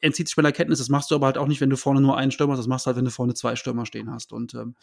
entzieht 0.00 0.26
sich 0.26 0.36
meiner 0.36 0.52
Kenntnis. 0.52 0.78
Das 0.80 0.88
machst 0.88 1.12
du 1.12 1.14
aber 1.14 1.26
halt 1.26 1.38
auch 1.38 1.46
nicht, 1.46 1.60
wenn 1.60 1.70
du 1.70 1.76
vorne 1.76 2.00
nur 2.00 2.16
einen 2.16 2.32
Stürmer 2.32 2.54
hast. 2.54 2.60
Das 2.60 2.66
machst 2.66 2.86
du 2.86 2.88
halt, 2.88 2.96
wenn 2.96 3.04
du 3.04 3.12
vorne 3.12 3.34
zwei 3.34 3.54
Stürmer 3.54 3.86
stehen 3.86 4.10
hast. 4.10 4.32
Und 4.32 4.54
ähm, 4.54 4.74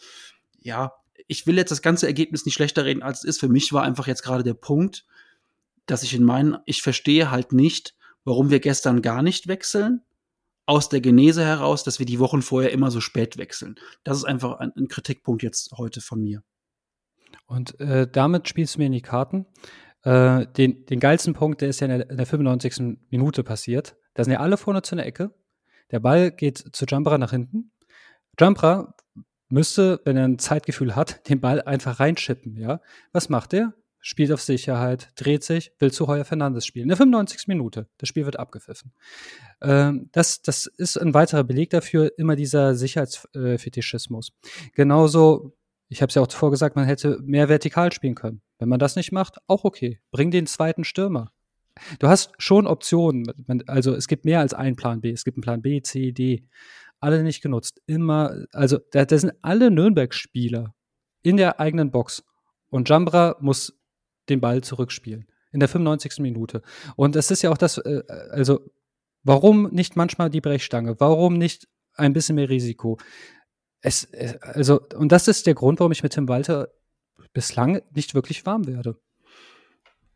ja, 0.58 0.92
ich 1.26 1.46
will 1.46 1.56
jetzt 1.56 1.70
das 1.70 1.82
ganze 1.82 2.06
Ergebnis 2.06 2.44
nicht 2.44 2.54
schlechter 2.54 2.84
reden, 2.84 3.02
als 3.02 3.18
es 3.18 3.24
ist. 3.24 3.40
Für 3.40 3.48
mich 3.48 3.72
war 3.72 3.82
einfach 3.82 4.06
jetzt 4.06 4.22
gerade 4.22 4.42
der 4.42 4.54
Punkt, 4.54 5.04
dass 5.86 6.02
ich 6.02 6.14
in 6.14 6.24
meinen, 6.24 6.58
ich 6.66 6.82
verstehe 6.82 7.30
halt 7.30 7.52
nicht, 7.52 7.94
warum 8.24 8.50
wir 8.50 8.60
gestern 8.60 9.02
gar 9.02 9.22
nicht 9.22 9.48
wechseln, 9.48 10.02
aus 10.66 10.90
der 10.90 11.00
Genese 11.00 11.44
heraus, 11.44 11.82
dass 11.82 11.98
wir 11.98 12.04
die 12.04 12.18
Wochen 12.18 12.42
vorher 12.42 12.72
immer 12.72 12.90
so 12.90 13.00
spät 13.00 13.38
wechseln. 13.38 13.76
Das 14.04 14.18
ist 14.18 14.24
einfach 14.24 14.58
ein, 14.58 14.70
ein 14.76 14.88
Kritikpunkt 14.88 15.42
jetzt 15.42 15.72
heute 15.78 16.02
von 16.02 16.20
mir. 16.20 16.42
Und 17.46 17.80
äh, 17.80 18.06
damit 18.06 18.48
spielst 18.48 18.74
du 18.74 18.80
mir 18.80 18.86
in 18.86 18.92
die 18.92 19.00
Karten. 19.00 19.46
Äh, 20.02 20.46
den, 20.46 20.84
den 20.84 21.00
geilsten 21.00 21.32
Punkt, 21.32 21.62
der 21.62 21.70
ist 21.70 21.80
ja 21.80 21.86
in 21.86 21.98
der, 21.98 22.10
in 22.10 22.16
der 22.18 22.26
95. 22.26 22.98
Minute 23.08 23.42
passiert. 23.42 23.96
Da 24.12 24.24
sind 24.24 24.34
ja 24.34 24.40
alle 24.40 24.58
vorne 24.58 24.82
zu 24.82 24.94
einer 24.94 25.06
Ecke. 25.06 25.34
Der 25.90 26.00
Ball 26.00 26.30
geht 26.30 26.58
zu 26.58 26.84
Jumpera 26.84 27.16
nach 27.16 27.30
hinten. 27.30 27.72
Jumpera 28.38 28.94
müsste, 29.48 30.00
wenn 30.04 30.16
er 30.16 30.24
ein 30.24 30.38
Zeitgefühl 30.38 30.96
hat, 30.96 31.20
den 31.28 31.40
Ball 31.40 31.62
einfach 31.62 32.00
reinschippen, 32.00 32.56
ja. 32.56 32.80
Was 33.12 33.28
macht 33.28 33.52
er? 33.54 33.74
Spielt 34.00 34.30
auf 34.30 34.40
Sicherheit, 34.40 35.10
dreht 35.16 35.42
sich, 35.42 35.72
will 35.80 35.90
zu 35.90 36.06
Heuer 36.06 36.24
Fernandes 36.24 36.64
spielen. 36.64 36.84
In 36.84 36.88
der 36.88 36.96
95. 36.96 37.48
Minute. 37.48 37.88
Das 37.98 38.08
Spiel 38.08 38.24
wird 38.24 38.38
abgepfiffen. 38.38 38.92
Ähm, 39.60 40.08
das, 40.12 40.40
das 40.40 40.66
ist 40.66 40.96
ein 40.96 41.14
weiterer 41.14 41.42
Beleg 41.42 41.70
dafür, 41.70 42.12
immer 42.16 42.36
dieser 42.36 42.76
Sicherheitsfetischismus. 42.76 44.32
Genauso, 44.74 45.56
ich 45.88 46.00
habe 46.00 46.10
es 46.10 46.14
ja 46.14 46.22
auch 46.22 46.28
zuvor 46.28 46.52
gesagt, 46.52 46.76
man 46.76 46.86
hätte 46.86 47.18
mehr 47.22 47.48
vertikal 47.48 47.92
spielen 47.92 48.14
können. 48.14 48.40
Wenn 48.58 48.68
man 48.68 48.78
das 48.78 48.94
nicht 48.94 49.10
macht, 49.10 49.38
auch 49.48 49.64
okay. 49.64 49.98
Bring 50.12 50.30
den 50.30 50.46
zweiten 50.46 50.84
Stürmer. 50.84 51.32
Du 51.98 52.08
hast 52.08 52.32
schon 52.38 52.66
Optionen. 52.66 53.26
Also 53.66 53.94
es 53.94 54.08
gibt 54.08 54.24
mehr 54.24 54.40
als 54.40 54.54
einen 54.54 54.76
Plan 54.76 55.00
B. 55.00 55.10
Es 55.10 55.24
gibt 55.24 55.36
einen 55.36 55.42
Plan 55.42 55.62
B, 55.62 55.80
C, 55.82 56.12
D. 56.12 56.44
Alle 57.00 57.22
nicht 57.22 57.42
genutzt. 57.42 57.80
Immer, 57.86 58.46
also 58.52 58.78
da, 58.90 59.04
da 59.04 59.18
sind 59.18 59.32
alle 59.42 59.70
Nürnberg-Spieler 59.70 60.74
in 61.22 61.36
der 61.36 61.60
eigenen 61.60 61.90
Box. 61.90 62.24
Und 62.70 62.88
Jambra 62.88 63.36
muss 63.40 63.78
den 64.28 64.40
Ball 64.40 64.62
zurückspielen. 64.62 65.26
In 65.52 65.60
der 65.60 65.68
95. 65.68 66.18
Minute. 66.18 66.62
Und 66.96 67.16
es 67.16 67.30
ist 67.30 67.42
ja 67.42 67.50
auch 67.50 67.56
das, 67.56 67.78
äh, 67.78 68.02
also 68.30 68.60
warum 69.22 69.70
nicht 69.70 69.96
manchmal 69.96 70.30
die 70.30 70.40
Brechstange? 70.40 71.00
Warum 71.00 71.38
nicht 71.38 71.68
ein 71.94 72.12
bisschen 72.12 72.34
mehr 72.36 72.48
Risiko? 72.48 72.98
Es, 73.80 74.08
also, 74.42 74.80
und 74.96 75.12
das 75.12 75.28
ist 75.28 75.46
der 75.46 75.54
Grund, 75.54 75.80
warum 75.80 75.92
ich 75.92 76.02
mit 76.02 76.12
Tim 76.12 76.28
Walter 76.28 76.68
bislang 77.32 77.80
nicht 77.94 78.14
wirklich 78.14 78.44
warm 78.44 78.66
werde. 78.66 78.98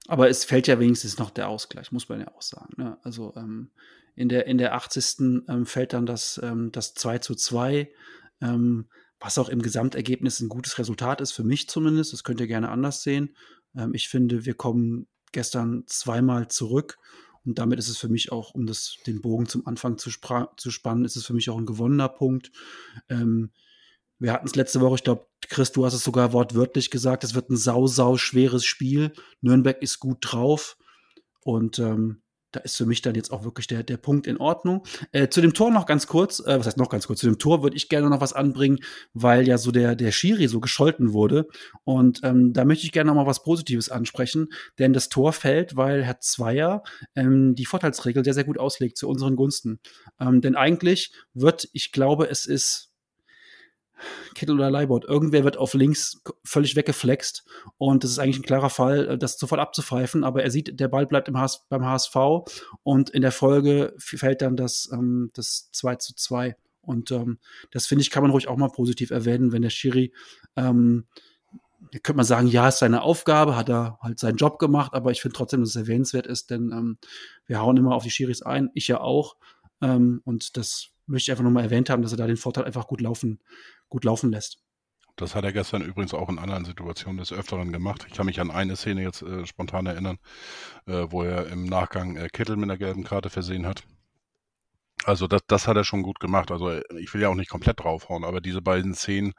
Aber 0.08 0.28
es 0.28 0.44
fällt 0.44 0.66
ja 0.66 0.78
wenigstens 0.80 1.18
noch 1.18 1.30
der 1.30 1.48
Ausgleich, 1.48 1.92
muss 1.92 2.08
man 2.08 2.20
ja 2.20 2.28
auch 2.34 2.42
sagen. 2.42 2.74
Ne? 2.76 2.98
Also 3.02 3.32
ähm, 3.36 3.70
in, 4.16 4.28
der, 4.28 4.46
in 4.46 4.58
der 4.58 4.74
80. 4.74 5.44
Ähm, 5.48 5.66
fällt 5.66 5.92
dann 5.92 6.06
das, 6.06 6.40
ähm, 6.42 6.72
das 6.72 6.94
2 6.94 7.18
zu 7.18 7.34
2, 7.34 7.90
ähm, 8.40 8.88
was 9.20 9.38
auch 9.38 9.48
im 9.48 9.62
Gesamtergebnis 9.62 10.40
ein 10.40 10.48
gutes 10.48 10.78
Resultat 10.78 11.20
ist, 11.20 11.32
für 11.32 11.44
mich 11.44 11.68
zumindest. 11.68 12.12
Das 12.12 12.24
könnt 12.24 12.40
ihr 12.40 12.48
gerne 12.48 12.70
anders 12.70 13.02
sehen. 13.02 13.36
Ähm, 13.76 13.94
ich 13.94 14.08
finde, 14.08 14.44
wir 14.44 14.54
kommen 14.54 15.06
gestern 15.30 15.84
zweimal 15.86 16.48
zurück 16.48 16.98
und 17.44 17.58
damit 17.58 17.78
ist 17.78 17.88
es 17.88 17.98
für 17.98 18.08
mich 18.08 18.30
auch, 18.30 18.54
um 18.54 18.66
das, 18.66 18.98
den 19.06 19.20
Bogen 19.20 19.46
zum 19.46 19.66
Anfang 19.66 19.98
zu, 19.98 20.10
zu 20.56 20.70
spannen, 20.70 21.04
ist 21.04 21.16
es 21.16 21.26
für 21.26 21.34
mich 21.34 21.50
auch 21.50 21.58
ein 21.58 21.66
gewonnener 21.66 22.08
Punkt. 22.08 22.52
Ähm, 23.08 23.50
wir 24.22 24.32
hatten 24.32 24.46
es 24.46 24.54
letzte 24.54 24.80
Woche, 24.80 24.94
ich 24.94 25.04
glaube, 25.04 25.26
Chris, 25.48 25.72
du 25.72 25.84
hast 25.84 25.94
es 25.94 26.04
sogar 26.04 26.32
wortwörtlich 26.32 26.90
gesagt, 26.90 27.24
es 27.24 27.34
wird 27.34 27.50
ein 27.50 27.56
sau, 27.56 27.88
sau 27.88 28.16
schweres 28.16 28.64
Spiel. 28.64 29.12
Nürnberg 29.40 29.82
ist 29.82 29.98
gut 29.98 30.18
drauf. 30.20 30.76
Und 31.44 31.80
ähm, 31.80 32.22
da 32.52 32.60
ist 32.60 32.76
für 32.76 32.86
mich 32.86 33.02
dann 33.02 33.16
jetzt 33.16 33.32
auch 33.32 33.42
wirklich 33.42 33.66
der, 33.66 33.82
der 33.82 33.96
Punkt 33.96 34.28
in 34.28 34.36
Ordnung. 34.36 34.84
Äh, 35.10 35.28
zu 35.28 35.40
dem 35.40 35.54
Tor 35.54 35.72
noch 35.72 35.86
ganz 35.86 36.06
kurz, 36.06 36.38
äh, 36.38 36.56
was 36.56 36.66
heißt 36.66 36.76
noch 36.76 36.88
ganz 36.88 37.08
kurz, 37.08 37.18
zu 37.18 37.26
dem 37.26 37.38
Tor 37.38 37.64
würde 37.64 37.76
ich 37.76 37.88
gerne 37.88 38.10
noch 38.10 38.20
was 38.20 38.32
anbringen, 38.32 38.78
weil 39.12 39.48
ja 39.48 39.58
so 39.58 39.72
der, 39.72 39.96
der 39.96 40.12
Schiri 40.12 40.46
so 40.46 40.60
gescholten 40.60 41.12
wurde. 41.12 41.48
Und 41.82 42.20
ähm, 42.22 42.52
da 42.52 42.64
möchte 42.64 42.86
ich 42.86 42.92
gerne 42.92 43.08
noch 43.08 43.16
mal 43.16 43.26
was 43.26 43.42
Positives 43.42 43.88
ansprechen, 43.88 44.48
denn 44.78 44.92
das 44.92 45.08
Tor 45.08 45.32
fällt, 45.32 45.74
weil 45.74 46.04
Herr 46.04 46.20
Zweier 46.20 46.84
ähm, 47.16 47.56
die 47.56 47.66
Vorteilsregel 47.66 48.22
sehr, 48.22 48.34
sehr 48.34 48.44
gut 48.44 48.58
auslegt 48.58 48.98
zu 48.98 49.08
unseren 49.08 49.34
Gunsten. 49.34 49.80
Ähm, 50.20 50.40
denn 50.40 50.54
eigentlich 50.54 51.12
wird, 51.34 51.68
ich 51.72 51.90
glaube, 51.90 52.28
es 52.28 52.46
ist 52.46 52.91
Kittel 54.34 54.54
oder 54.54 54.70
Leibold. 54.70 55.04
Irgendwer 55.04 55.44
wird 55.44 55.56
auf 55.56 55.74
links 55.74 56.22
völlig 56.44 56.76
weggeflext 56.76 57.44
und 57.78 58.04
das 58.04 58.10
ist 58.10 58.18
eigentlich 58.18 58.38
ein 58.38 58.44
klarer 58.44 58.70
Fall, 58.70 59.08
äh, 59.08 59.18
das 59.18 59.38
sofort 59.38 59.60
abzupfeifen, 59.60 60.24
aber 60.24 60.42
er 60.42 60.50
sieht, 60.50 60.78
der 60.78 60.88
Ball 60.88 61.06
bleibt 61.06 61.28
im 61.28 61.38
HS, 61.38 61.66
beim 61.68 61.84
HSV 61.84 62.16
und 62.82 63.10
in 63.10 63.22
der 63.22 63.32
Folge 63.32 63.94
fällt 63.98 64.42
dann 64.42 64.56
das, 64.56 64.88
ähm, 64.92 65.30
das 65.34 65.70
2 65.72 65.96
zu 65.96 66.14
2 66.14 66.56
und 66.80 67.10
ähm, 67.12 67.38
das 67.70 67.86
finde 67.86 68.02
ich, 68.02 68.10
kann 68.10 68.22
man 68.22 68.32
ruhig 68.32 68.48
auch 68.48 68.56
mal 68.56 68.68
positiv 68.68 69.10
erwähnen, 69.10 69.52
wenn 69.52 69.62
der 69.62 69.70
Schiri 69.70 70.12
ähm, 70.56 71.06
könnte 71.90 72.16
man 72.16 72.24
sagen, 72.24 72.46
ja, 72.46 72.68
ist 72.68 72.78
seine 72.78 73.02
Aufgabe, 73.02 73.56
hat 73.56 73.68
er 73.68 73.98
halt 74.00 74.18
seinen 74.18 74.36
Job 74.36 74.58
gemacht, 74.58 74.94
aber 74.94 75.10
ich 75.10 75.20
finde 75.20 75.36
trotzdem, 75.36 75.60
dass 75.60 75.70
es 75.70 75.76
erwähnenswert 75.76 76.26
ist, 76.26 76.50
denn 76.50 76.70
ähm, 76.72 76.98
wir 77.46 77.60
hauen 77.60 77.76
immer 77.76 77.94
auf 77.94 78.04
die 78.04 78.10
Schiris 78.10 78.42
ein, 78.42 78.70
ich 78.74 78.88
ja 78.88 79.00
auch. 79.00 79.36
Ähm, 79.80 80.20
und 80.24 80.56
das 80.56 80.88
möchte 81.06 81.28
ich 81.28 81.30
einfach 81.32 81.44
nochmal 81.44 81.64
erwähnt 81.64 81.90
haben, 81.90 82.02
dass 82.02 82.12
er 82.12 82.18
da 82.18 82.26
den 82.26 82.36
Vorteil 82.36 82.64
einfach 82.64 82.86
gut 82.86 83.00
laufen, 83.00 83.40
gut 83.92 84.04
laufen 84.04 84.30
lässt. 84.30 84.58
Das 85.16 85.34
hat 85.34 85.44
er 85.44 85.52
gestern 85.52 85.82
übrigens 85.82 86.14
auch 86.14 86.30
in 86.30 86.38
anderen 86.38 86.64
Situationen 86.64 87.18
des 87.18 87.30
Öfteren 87.30 87.72
gemacht. 87.72 88.06
Ich 88.08 88.14
kann 88.14 88.24
mich 88.24 88.40
an 88.40 88.50
eine 88.50 88.76
Szene 88.76 89.02
jetzt 89.02 89.20
äh, 89.20 89.44
spontan 89.44 89.84
erinnern, 89.84 90.16
äh, 90.86 91.04
wo 91.10 91.22
er 91.22 91.48
im 91.48 91.64
Nachgang 91.64 92.16
äh, 92.16 92.28
Kittel 92.28 92.56
mit 92.56 92.64
einer 92.64 92.78
gelben 92.78 93.04
Karte 93.04 93.28
versehen 93.28 93.66
hat. 93.66 93.84
Also 95.04 95.26
das, 95.26 95.42
das 95.46 95.68
hat 95.68 95.76
er 95.76 95.84
schon 95.84 96.02
gut 96.02 96.20
gemacht. 96.20 96.50
Also 96.50 96.70
äh, 96.70 96.82
ich 96.98 97.12
will 97.12 97.20
ja 97.20 97.28
auch 97.28 97.34
nicht 97.34 97.50
komplett 97.50 97.80
draufhauen, 97.80 98.24
aber 98.24 98.40
diese 98.40 98.62
beiden 98.62 98.94
Szenen 98.94 99.34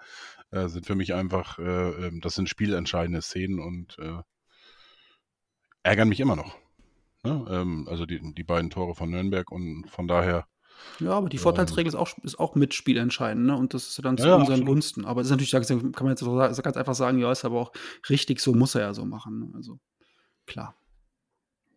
äh, 0.52 0.68
sind 0.68 0.86
für 0.86 0.94
mich 0.94 1.16
einfach, 1.16 1.58
äh, 1.58 1.64
ähm, 1.64 2.22
das 2.22 2.36
sind 2.36 2.48
spielentscheidende 2.48 3.24
Szenen 3.24 3.60
und 3.60 3.98
ärgern 5.82 6.10
mich 6.10 6.20
immer 6.20 6.36
noch. 6.36 6.56
Ne? 7.24 7.46
Ähm, 7.50 7.88
also 7.90 8.06
die, 8.06 8.22
die 8.36 8.44
beiden 8.44 8.70
Tore 8.70 8.94
von 8.94 9.10
Nürnberg 9.10 9.52
und 9.52 9.90
von 9.90 10.08
daher 10.08 10.46
ja, 11.00 11.12
aber 11.12 11.30
die 11.30 11.38
Vorteilsregel 11.38 11.88
ist 11.88 11.96
auch, 11.96 12.10
ist 12.24 12.40
auch 12.40 12.56
mit 12.56 12.74
spielentscheidend, 12.74 13.46
ne? 13.46 13.58
Und 13.58 13.74
das 13.74 13.88
ist 13.88 14.04
dann 14.04 14.18
zu 14.18 14.28
ja, 14.28 14.36
unseren 14.36 14.54
absolut. 14.54 14.68
Gunsten. 14.68 15.06
Aber 15.06 15.22
das 15.22 15.32
ist 15.32 15.32
natürlich, 15.32 15.70
kann 15.70 16.06
man 16.06 16.10
jetzt 16.10 16.20
so 16.22 16.36
ganz 16.36 16.78
einfach 16.78 16.96
sagen, 16.96 17.20
ja, 17.20 17.32
ist 17.32 17.46
aber 17.46 17.60
auch 17.60 17.72
richtig, 18.10 18.40
so 18.40 18.54
muss 18.54 18.76
er 18.76 18.82
ja 18.82 18.94
so 18.94 19.06
machen. 19.06 19.40
Ne? 19.40 19.50
Also 19.56 19.80
klar. 20.46 20.76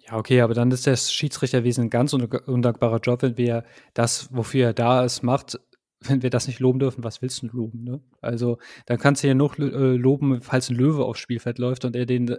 Ja, 0.07 0.17
okay, 0.17 0.41
aber 0.41 0.55
dann 0.55 0.71
ist 0.71 0.87
das 0.87 1.13
Schiedsrichterwesen 1.13 1.85
ein 1.85 1.91
ganz 1.91 2.13
undankbarer 2.13 3.01
Job, 3.01 3.23
wenn 3.23 3.37
wir 3.37 3.65
das, 3.93 4.29
wofür 4.33 4.67
er 4.67 4.75
da 4.75 5.05
ist, 5.05 5.23
macht, 5.23 5.59
wenn 6.01 6.23
wir 6.23 6.31
das 6.31 6.47
nicht 6.47 6.61
loben 6.61 6.79
dürfen, 6.79 7.03
was 7.03 7.23
willst 7.23 7.43
du 7.43 7.49
loben? 7.49 7.83
Ne? 7.83 8.01
Also 8.21 8.59
dann 8.87 8.99
kannst 8.99 9.23
du 9.23 9.29
ja 9.29 9.35
noch 9.35 9.59
äh, 9.59 9.63
loben, 9.63 10.43
falls 10.43 10.69
ein 10.69 10.77
Löwe 10.77 11.05
aufs 11.05 11.21
Spielfeld 11.21 11.59
läuft 11.59 11.85
und 11.85 11.97
er 11.97 12.07
den 12.07 12.29
äh, 12.29 12.39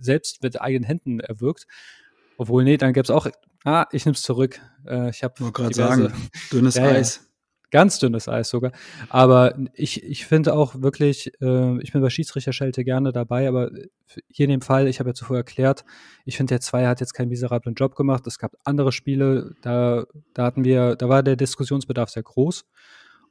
selbst 0.00 0.42
mit 0.42 0.60
eigenen 0.60 0.84
Händen 0.84 1.20
erwirkt. 1.20 1.66
Obwohl, 2.36 2.64
nee, 2.64 2.76
dann 2.76 2.92
gäbe 2.92 3.04
es 3.04 3.10
auch 3.10 3.28
Ah, 3.68 3.86
ich 3.92 4.06
nehme 4.06 4.14
es 4.14 4.22
zurück. 4.22 4.58
Äh, 4.86 5.10
ich 5.10 5.22
habe 5.22 5.52
gerade 5.52 5.74
sagen, 5.74 6.10
dünnes 6.50 6.76
ja, 6.76 6.84
Eis. 6.84 7.28
Ganz 7.70 7.98
dünnes 7.98 8.26
Eis 8.26 8.48
sogar. 8.48 8.72
Aber 9.10 9.58
ich, 9.74 10.02
ich 10.04 10.24
finde 10.24 10.54
auch 10.54 10.80
wirklich, 10.80 11.30
äh, 11.42 11.78
ich 11.82 11.92
bin 11.92 12.00
bei 12.00 12.08
Schiedsrichterschelte 12.08 12.82
gerne 12.82 13.12
dabei, 13.12 13.46
aber 13.46 13.70
hier 14.32 14.44
in 14.44 14.50
dem 14.52 14.62
Fall, 14.62 14.88
ich 14.88 15.00
habe 15.00 15.10
ja 15.10 15.14
zuvor 15.14 15.36
erklärt, 15.36 15.84
ich 16.24 16.38
finde, 16.38 16.52
der 16.52 16.62
Zweier 16.62 16.88
hat 16.88 17.00
jetzt 17.00 17.12
keinen 17.12 17.28
miserablen 17.28 17.74
Job 17.74 17.94
gemacht. 17.94 18.26
Es 18.26 18.38
gab 18.38 18.52
andere 18.64 18.90
Spiele, 18.90 19.54
da, 19.60 20.06
da 20.32 20.44
hatten 20.44 20.64
wir, 20.64 20.96
da 20.96 21.10
war 21.10 21.22
der 21.22 21.36
Diskussionsbedarf 21.36 22.08
sehr 22.08 22.22
groß. 22.22 22.64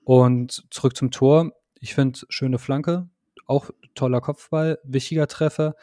Und 0.04 0.68
zurück 0.70 0.96
zum 0.96 1.10
Tor. 1.10 1.52
Ich 1.80 1.96
finde, 1.96 2.20
schöne 2.30 2.60
Flanke, 2.60 3.10
auch 3.48 3.72
toller 3.96 4.22
Kopfball, 4.22 4.78
wichtiger 4.84 5.26
Treffer. 5.26 5.74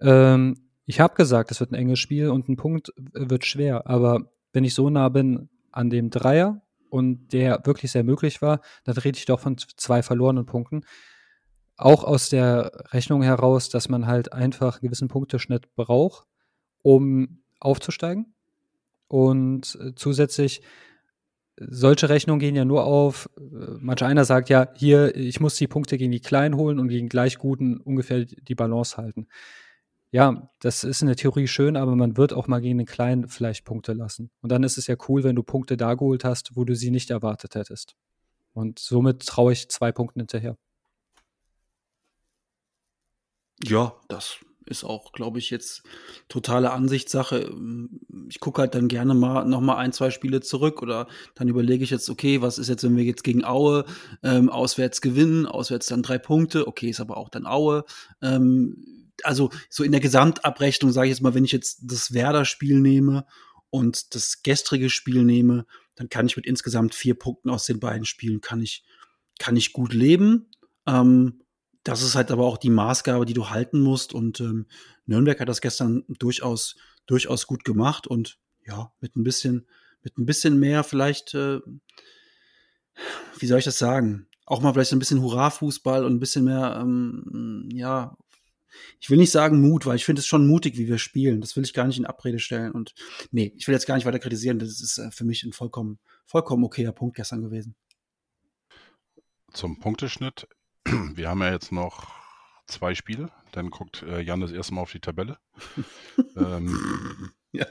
Ähm, 0.00 0.56
ich 0.84 1.00
habe 1.00 1.14
gesagt, 1.14 1.50
es 1.50 1.60
wird 1.60 1.72
ein 1.72 1.76
enges 1.76 1.98
Spiel 1.98 2.30
und 2.30 2.48
ein 2.48 2.56
Punkt 2.56 2.92
wird 2.96 3.44
schwer, 3.44 3.86
aber 3.86 4.32
wenn 4.52 4.64
ich 4.64 4.74
so 4.74 4.90
nah 4.90 5.08
bin 5.08 5.48
an 5.70 5.90
dem 5.90 6.10
Dreier 6.10 6.62
und 6.90 7.32
der 7.32 7.64
wirklich 7.64 7.92
sehr 7.92 8.04
möglich 8.04 8.42
war, 8.42 8.60
dann 8.84 8.96
rede 8.98 9.16
ich 9.18 9.24
doch 9.24 9.40
von 9.40 9.56
zwei 9.58 10.02
verlorenen 10.02 10.44
Punkten. 10.44 10.82
Auch 11.76 12.04
aus 12.04 12.28
der 12.28 12.70
Rechnung 12.90 13.22
heraus, 13.22 13.70
dass 13.70 13.88
man 13.88 14.06
halt 14.06 14.32
einfach 14.32 14.76
einen 14.76 14.88
gewissen 14.88 15.08
Punkteschnitt 15.08 15.74
braucht, 15.74 16.26
um 16.82 17.42
aufzusteigen. 17.60 18.34
Und 19.08 19.78
äh, 19.80 19.94
zusätzlich, 19.94 20.62
solche 21.58 22.08
Rechnungen 22.08 22.40
gehen 22.40 22.56
ja 22.56 22.64
nur 22.64 22.84
auf, 22.84 23.28
äh, 23.38 23.42
manch 23.80 24.02
einer 24.02 24.24
sagt 24.24 24.48
ja, 24.48 24.68
hier, 24.74 25.16
ich 25.16 25.40
muss 25.40 25.56
die 25.56 25.66
Punkte 25.66 25.96
gegen 25.96 26.12
die 26.12 26.20
Kleinen 26.20 26.56
holen 26.56 26.78
und 26.78 26.88
gegen 26.88 27.08
gleich 27.08 27.38
Guten 27.38 27.78
ungefähr 27.78 28.24
die 28.24 28.54
Balance 28.54 28.96
halten 28.96 29.28
ja, 30.12 30.50
das 30.60 30.84
ist 30.84 31.00
in 31.00 31.06
der 31.06 31.16
Theorie 31.16 31.48
schön, 31.48 31.74
aber 31.74 31.96
man 31.96 32.18
wird 32.18 32.34
auch 32.34 32.46
mal 32.46 32.60
gegen 32.60 32.76
den 32.76 32.86
Kleinen 32.86 33.28
vielleicht 33.28 33.64
Punkte 33.64 33.94
lassen. 33.94 34.30
Und 34.42 34.52
dann 34.52 34.62
ist 34.62 34.76
es 34.76 34.86
ja 34.86 34.94
cool, 35.08 35.24
wenn 35.24 35.34
du 35.34 35.42
Punkte 35.42 35.78
da 35.78 35.94
geholt 35.94 36.22
hast, 36.22 36.54
wo 36.54 36.64
du 36.64 36.76
sie 36.76 36.90
nicht 36.90 37.10
erwartet 37.10 37.54
hättest. 37.54 37.96
Und 38.52 38.78
somit 38.78 39.26
traue 39.26 39.54
ich 39.54 39.70
zwei 39.70 39.90
Punkten 39.90 40.20
hinterher. 40.20 40.58
Ja, 43.64 43.94
das 44.08 44.36
ist 44.66 44.84
auch, 44.84 45.12
glaube 45.12 45.38
ich, 45.38 45.48
jetzt 45.48 45.82
totale 46.28 46.72
Ansichtssache. 46.72 47.50
Ich 48.28 48.38
gucke 48.38 48.60
halt 48.60 48.74
dann 48.74 48.88
gerne 48.88 49.14
mal 49.14 49.46
noch 49.46 49.62
mal 49.62 49.76
ein, 49.76 49.92
zwei 49.92 50.10
Spiele 50.10 50.42
zurück 50.42 50.82
oder 50.82 51.08
dann 51.34 51.48
überlege 51.48 51.84
ich 51.84 51.90
jetzt, 51.90 52.10
okay, 52.10 52.42
was 52.42 52.58
ist 52.58 52.68
jetzt, 52.68 52.84
wenn 52.84 52.96
wir 52.96 53.04
jetzt 53.04 53.24
gegen 53.24 53.44
Aue 53.44 53.86
ähm, 54.22 54.50
auswärts 54.50 55.00
gewinnen, 55.00 55.46
auswärts 55.46 55.86
dann 55.86 56.02
drei 56.02 56.18
Punkte, 56.18 56.66
okay, 56.66 56.90
ist 56.90 57.00
aber 57.00 57.16
auch 57.16 57.30
dann 57.30 57.46
Aue. 57.46 57.84
Ähm, 58.20 59.01
also 59.24 59.50
so 59.68 59.84
in 59.84 59.92
der 59.92 60.00
Gesamtabrechnung 60.00 60.92
sage 60.92 61.08
ich 61.08 61.12
jetzt 61.12 61.22
mal, 61.22 61.34
wenn 61.34 61.44
ich 61.44 61.52
jetzt 61.52 61.80
das 61.82 62.12
Werder-Spiel 62.12 62.80
nehme 62.80 63.26
und 63.70 64.14
das 64.14 64.42
gestrige 64.42 64.90
Spiel 64.90 65.24
nehme, 65.24 65.66
dann 65.94 66.08
kann 66.08 66.26
ich 66.26 66.36
mit 66.36 66.46
insgesamt 66.46 66.94
vier 66.94 67.18
Punkten 67.18 67.50
aus 67.50 67.66
den 67.66 67.80
beiden 67.80 68.04
Spielen 68.04 68.40
kann 68.40 68.60
ich 68.60 68.84
kann 69.38 69.56
ich 69.56 69.72
gut 69.72 69.92
leben. 69.92 70.50
Ähm, 70.86 71.42
das 71.84 72.02
ist 72.02 72.14
halt 72.14 72.30
aber 72.30 72.44
auch 72.44 72.58
die 72.58 72.70
Maßgabe, 72.70 73.26
die 73.26 73.34
du 73.34 73.50
halten 73.50 73.80
musst. 73.80 74.14
Und 74.14 74.40
ähm, 74.40 74.66
Nürnberg 75.06 75.40
hat 75.40 75.48
das 75.48 75.60
gestern 75.60 76.04
durchaus, 76.08 76.76
durchaus 77.06 77.46
gut 77.46 77.64
gemacht 77.64 78.06
und 78.06 78.38
ja, 78.64 78.92
mit 79.00 79.16
ein 79.16 79.24
bisschen, 79.24 79.66
mit 80.02 80.16
ein 80.18 80.26
bisschen 80.26 80.58
mehr 80.58 80.84
vielleicht, 80.84 81.34
äh, 81.34 81.60
wie 83.38 83.46
soll 83.46 83.58
ich 83.58 83.64
das 83.64 83.78
sagen? 83.78 84.28
Auch 84.46 84.60
mal 84.60 84.72
vielleicht 84.72 84.92
ein 84.92 84.98
bisschen 84.98 85.22
Hurra-Fußball 85.22 86.04
und 86.04 86.14
ein 86.14 86.20
bisschen 86.20 86.44
mehr, 86.44 86.78
ähm, 86.80 87.68
ja, 87.72 88.16
ich 89.00 89.10
will 89.10 89.18
nicht 89.18 89.30
sagen 89.30 89.60
Mut, 89.60 89.86
weil 89.86 89.96
ich 89.96 90.04
finde 90.04 90.20
es 90.20 90.26
schon 90.26 90.46
mutig, 90.46 90.76
wie 90.76 90.88
wir 90.88 90.98
spielen. 90.98 91.40
Das 91.40 91.56
will 91.56 91.64
ich 91.64 91.74
gar 91.74 91.86
nicht 91.86 91.98
in 91.98 92.06
Abrede 92.06 92.38
stellen. 92.38 92.72
Und 92.72 92.94
nee, 93.30 93.52
ich 93.56 93.66
will 93.66 93.74
jetzt 93.74 93.86
gar 93.86 93.96
nicht 93.96 94.04
weiter 94.04 94.18
kritisieren. 94.18 94.58
Das 94.58 94.80
ist 94.80 94.98
äh, 94.98 95.10
für 95.10 95.24
mich 95.24 95.42
ein 95.42 95.52
vollkommen, 95.52 95.98
vollkommen 96.24 96.64
okayer 96.64 96.92
Punkt 96.92 97.16
gestern 97.16 97.42
gewesen. 97.42 97.74
Zum 99.52 99.78
Punkteschnitt. 99.78 100.48
Wir 100.86 101.28
haben 101.28 101.40
ja 101.40 101.52
jetzt 101.52 101.72
noch 101.72 102.12
zwei 102.66 102.94
Spiele. 102.94 103.30
Dann 103.52 103.70
guckt 103.70 104.02
äh, 104.02 104.20
Jan 104.20 104.40
das 104.40 104.52
erste 104.52 104.74
Mal 104.74 104.82
auf 104.82 104.92
die 104.92 105.00
Tabelle. 105.00 105.38
ähm, 106.36 107.30
ja. 107.52 107.66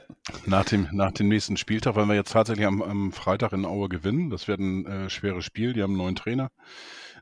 nach, 0.46 0.64
dem, 0.64 0.88
nach 0.92 1.12
dem 1.12 1.28
nächsten 1.28 1.56
Spieltag, 1.56 1.96
weil 1.96 2.06
wir 2.06 2.14
jetzt 2.14 2.32
tatsächlich 2.32 2.66
am, 2.66 2.82
am 2.82 3.12
Freitag 3.12 3.52
in 3.52 3.64
Aue 3.64 3.88
gewinnen. 3.88 4.30
Das 4.30 4.46
wird 4.46 4.60
ein 4.60 4.86
äh, 4.86 5.10
schweres 5.10 5.44
Spiel. 5.44 5.72
Die 5.72 5.82
haben 5.82 5.92
einen 5.92 5.98
neuen 5.98 6.16
Trainer. 6.16 6.50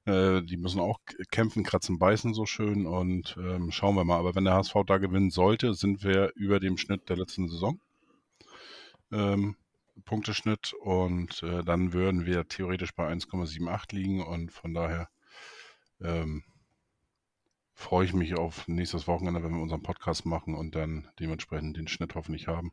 Äh, 0.06 0.42
die 0.42 0.56
müssen 0.56 0.80
auch 0.80 0.98
kämpfen, 1.30 1.62
kratzen, 1.62 1.98
beißen 1.98 2.34
so 2.34 2.46
schön 2.46 2.86
und 2.86 3.36
ähm, 3.38 3.70
schauen 3.70 3.96
wir 3.96 4.04
mal. 4.04 4.18
Aber 4.18 4.34
wenn 4.34 4.44
der 4.44 4.54
HSV 4.54 4.74
da 4.86 4.98
gewinnen 4.98 5.30
sollte, 5.30 5.74
sind 5.74 6.02
wir 6.04 6.32
über 6.34 6.60
dem 6.60 6.78
Schnitt 6.78 7.08
der 7.08 7.16
letzten 7.16 7.48
Saison. 7.48 7.80
Ähm, 9.12 9.56
Punkteschnitt 10.04 10.72
und 10.80 11.42
äh, 11.42 11.62
dann 11.62 11.92
würden 11.92 12.24
wir 12.24 12.48
theoretisch 12.48 12.94
bei 12.94 13.12
1,78 13.12 13.94
liegen 13.94 14.22
und 14.22 14.50
von 14.50 14.72
daher 14.72 15.08
ähm, 16.00 16.42
freue 17.74 18.04
ich 18.04 18.12
mich 18.14 18.36
auf 18.36 18.68
nächstes 18.68 19.06
Wochenende, 19.06 19.42
wenn 19.42 19.54
wir 19.54 19.62
unseren 19.62 19.82
Podcast 19.82 20.26
machen 20.26 20.54
und 20.54 20.74
dann 20.74 21.08
dementsprechend 21.18 21.76
den 21.76 21.88
Schnitt 21.88 22.14
hoffentlich 22.14 22.46
haben. 22.46 22.72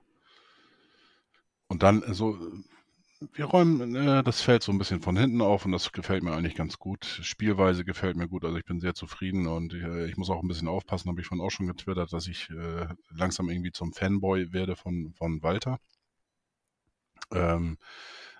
Und 1.67 1.84
dann 1.84 2.03
so 2.13 2.38
wir 3.34 3.45
räumen 3.45 3.95
äh, 3.95 4.24
das 4.24 4.41
Feld 4.41 4.63
so 4.63 4.72
ein 4.72 4.78
bisschen 4.78 5.01
von 5.01 5.18
hinten 5.18 5.41
auf 5.41 5.65
und 5.65 5.72
das 5.72 5.91
gefällt 5.91 6.24
mir 6.24 6.34
eigentlich 6.34 6.55
ganz 6.55 6.78
gut. 6.78 7.05
Spielweise 7.05 7.84
gefällt 7.84 8.15
mir 8.15 8.28
gut, 8.28 8.45
also 8.45 8.57
ich 8.57 8.65
bin 8.65 8.80
sehr 8.80 8.93
zufrieden 8.93 9.47
und 9.47 9.74
äh, 9.74 10.05
ich 10.05 10.18
muss 10.18 10.30
auch 10.30 10.41
ein 10.41 10.47
bisschen 10.47 10.68
aufpassen, 10.68 11.09
habe 11.09 11.22
ich 11.22 11.28
von 11.28 11.41
auch 11.41 11.49
schon 11.49 11.68
getwittert, 11.68 12.13
dass 12.13 12.28
ich 12.28 12.49
äh, 12.49 12.88
langsam 13.09 13.49
irgendwie 13.49 13.72
zum 13.72 13.93
Fanboy 13.93 14.53
werde 14.53 14.76
von, 14.76 15.13
von 15.18 15.41
Walter. 15.41 15.80
Ähm, 17.32 17.78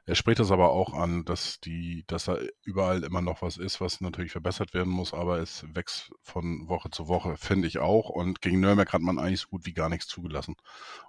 er 0.08 0.16
spricht 0.16 0.40
das 0.40 0.52
aber 0.52 0.72
auch 0.72 0.94
an, 0.94 1.26
dass 1.26 1.60
die, 1.60 2.06
dass 2.08 2.26
da 2.26 2.38
überall 2.64 3.04
immer 3.04 3.22
noch 3.22 3.42
was 3.42 3.58
ist, 3.58 3.82
was 3.82 4.00
natürlich 4.00 4.32
verbessert 4.32 4.74
werden 4.74 4.92
muss, 4.92 5.14
aber 5.14 5.40
es 5.40 5.66
wächst 5.76 6.14
von 6.22 6.70
Woche 6.70 6.90
zu 6.90 7.10
Woche, 7.10 7.36
finde 7.36 7.68
ich 7.68 7.80
auch. 7.80 8.08
Und 8.08 8.42
gegen 8.42 8.62
Nürnberg 8.62 8.94
hat 8.94 9.02
man 9.02 9.20
eigentlich 9.20 9.42
so 9.42 9.50
gut 9.50 9.66
wie 9.66 9.74
gar 9.74 9.90
nichts 9.90 10.08
zugelassen. 10.08 10.56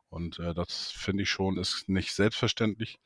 Und 0.08 0.40
äh, 0.40 0.52
das 0.52 0.90
finde 0.90 1.22
ich 1.22 1.30
schon, 1.30 1.58
ist 1.58 1.88
nicht 1.88 2.12
selbstverständlich. 2.12 2.98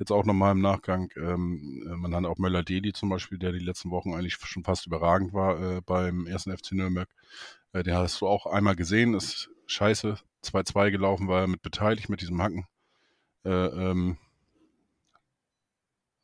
Jetzt 0.00 0.10
auch 0.10 0.24
nochmal 0.24 0.50
im 0.50 0.60
Nachgang. 0.60 1.12
Ähm, 1.14 1.86
äh, 1.86 1.94
man 1.94 2.12
hat 2.12 2.24
auch 2.24 2.38
Möller-Deli 2.38 2.92
zum 2.92 3.10
Beispiel, 3.10 3.38
der 3.38 3.52
die 3.52 3.60
letzten 3.60 3.92
Wochen 3.92 4.14
eigentlich 4.14 4.34
schon 4.34 4.64
fast 4.64 4.86
überragend 4.86 5.32
war 5.32 5.76
äh, 5.76 5.80
beim 5.80 6.26
ersten 6.26 6.56
FC 6.56 6.72
Nürnberg. 6.72 7.08
Äh, 7.72 7.84
den 7.84 7.94
hast 7.94 8.20
du 8.20 8.26
auch 8.26 8.46
einmal 8.46 8.74
gesehen, 8.74 9.14
ist 9.14 9.48
scheiße 9.68 10.18
2-2 10.42 10.90
gelaufen, 10.90 11.28
war 11.28 11.42
er 11.42 11.46
mit 11.46 11.62
beteiligt 11.62 12.08
mit 12.08 12.20
diesem 12.20 12.42
Hacken. 12.42 12.66
Äh, 13.44 13.50
ähm, 13.50 14.18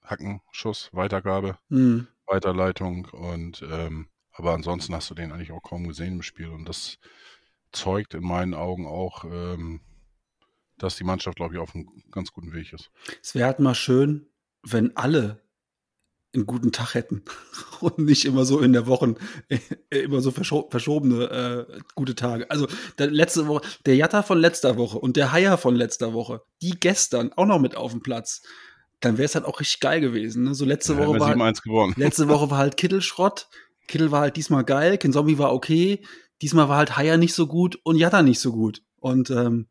Hackenschuss, 0.05 0.91
Weitergabe, 0.93 1.59
mhm. 1.69 2.09
Weiterleitung 2.27 3.07
und 3.07 3.63
ähm, 3.63 4.09
aber 4.33 4.55
ansonsten 4.55 4.95
hast 4.95 5.11
du 5.11 5.15
den 5.15 5.33
eigentlich 5.33 5.53
auch 5.53 5.63
kaum 5.63 5.87
gesehen 5.87 6.15
im 6.15 6.23
Spiel 6.23 6.49
und 6.49 6.65
das 6.67 6.99
zeugt 7.73 8.15
in 8.15 8.23
meinen 8.23 8.55
Augen 8.55 8.87
auch, 8.87 9.25
ähm, 9.25 9.81
dass 10.79 10.97
die 10.97 11.05
Mannschaft, 11.05 11.37
glaube 11.37 11.55
ich, 11.55 11.61
auf 11.61 11.75
einem 11.75 11.89
ganz 12.11 12.33
guten 12.33 12.53
Weg 12.53 12.73
ist. 12.73 12.91
Es 13.23 13.35
wäre 13.35 13.47
halt 13.47 13.61
mal 13.61 13.75
schön, 13.75 14.27
wenn 14.63 14.97
alle 14.97 15.43
einen 16.35 16.47
guten 16.47 16.73
Tag 16.73 16.95
hätten 16.95 17.23
und 17.81 17.99
nicht 17.99 18.25
immer 18.25 18.45
so 18.45 18.61
in 18.61 18.73
der 18.73 18.87
Woche 18.87 19.15
äh, 19.49 19.59
immer 19.99 20.21
so 20.21 20.31
verscho 20.31 20.69
verschobene 20.71 21.69
äh, 21.69 21.81
gute 21.95 22.15
Tage. 22.15 22.51
Also 22.51 22.67
der 22.99 23.11
letzte 23.11 23.47
Woche, 23.47 23.67
der 23.85 23.97
Jatta 23.97 24.23
von 24.23 24.39
letzter 24.39 24.77
Woche 24.79 24.99
und 24.99 25.17
der 25.17 25.33
Haier 25.33 25.59
von 25.59 25.77
letzter 25.77 26.15
Woche, 26.15 26.43
die 26.63 26.79
gestern 26.79 27.33
auch 27.35 27.47
noch 27.47 27.59
mit 27.59 27.77
auf 27.77 27.93
dem 27.93 28.03
Platz 28.03 28.43
dann 29.05 29.19
wäre 29.19 29.27
es 29.27 29.35
halt 29.35 29.45
auch 29.45 29.61
richtig 29.61 29.81
geil 29.81 30.01
gewesen. 30.01 30.45
Ne? 30.45 30.55
So 30.55 30.65
letzte 30.65 30.95
ja, 30.95 31.07
Woche 31.07 31.21
war 31.21 31.29
halt, 31.29 31.97
letzte 31.97 32.29
Woche 32.29 32.51
war 32.51 32.59
halt 32.59 32.77
Kittelschrott. 32.77 33.49
Kittel 33.89 34.11
war 34.11 34.21
halt 34.21 34.37
diesmal 34.37 34.65
geil, 34.65 34.97
Ken 34.97 35.13
Zombie 35.13 35.39
war 35.39 35.53
okay. 35.53 36.05
Diesmal 36.41 36.69
war 36.69 36.77
halt 36.79 36.97
Haier 36.97 37.17
nicht 37.17 37.35
so 37.35 37.47
gut 37.47 37.79
und 37.85 37.97
Jatta 37.97 38.23
nicht 38.23 38.41
so 38.41 38.53
gut. 38.53 38.83
Und 38.99 39.31
ähm, 39.31 39.69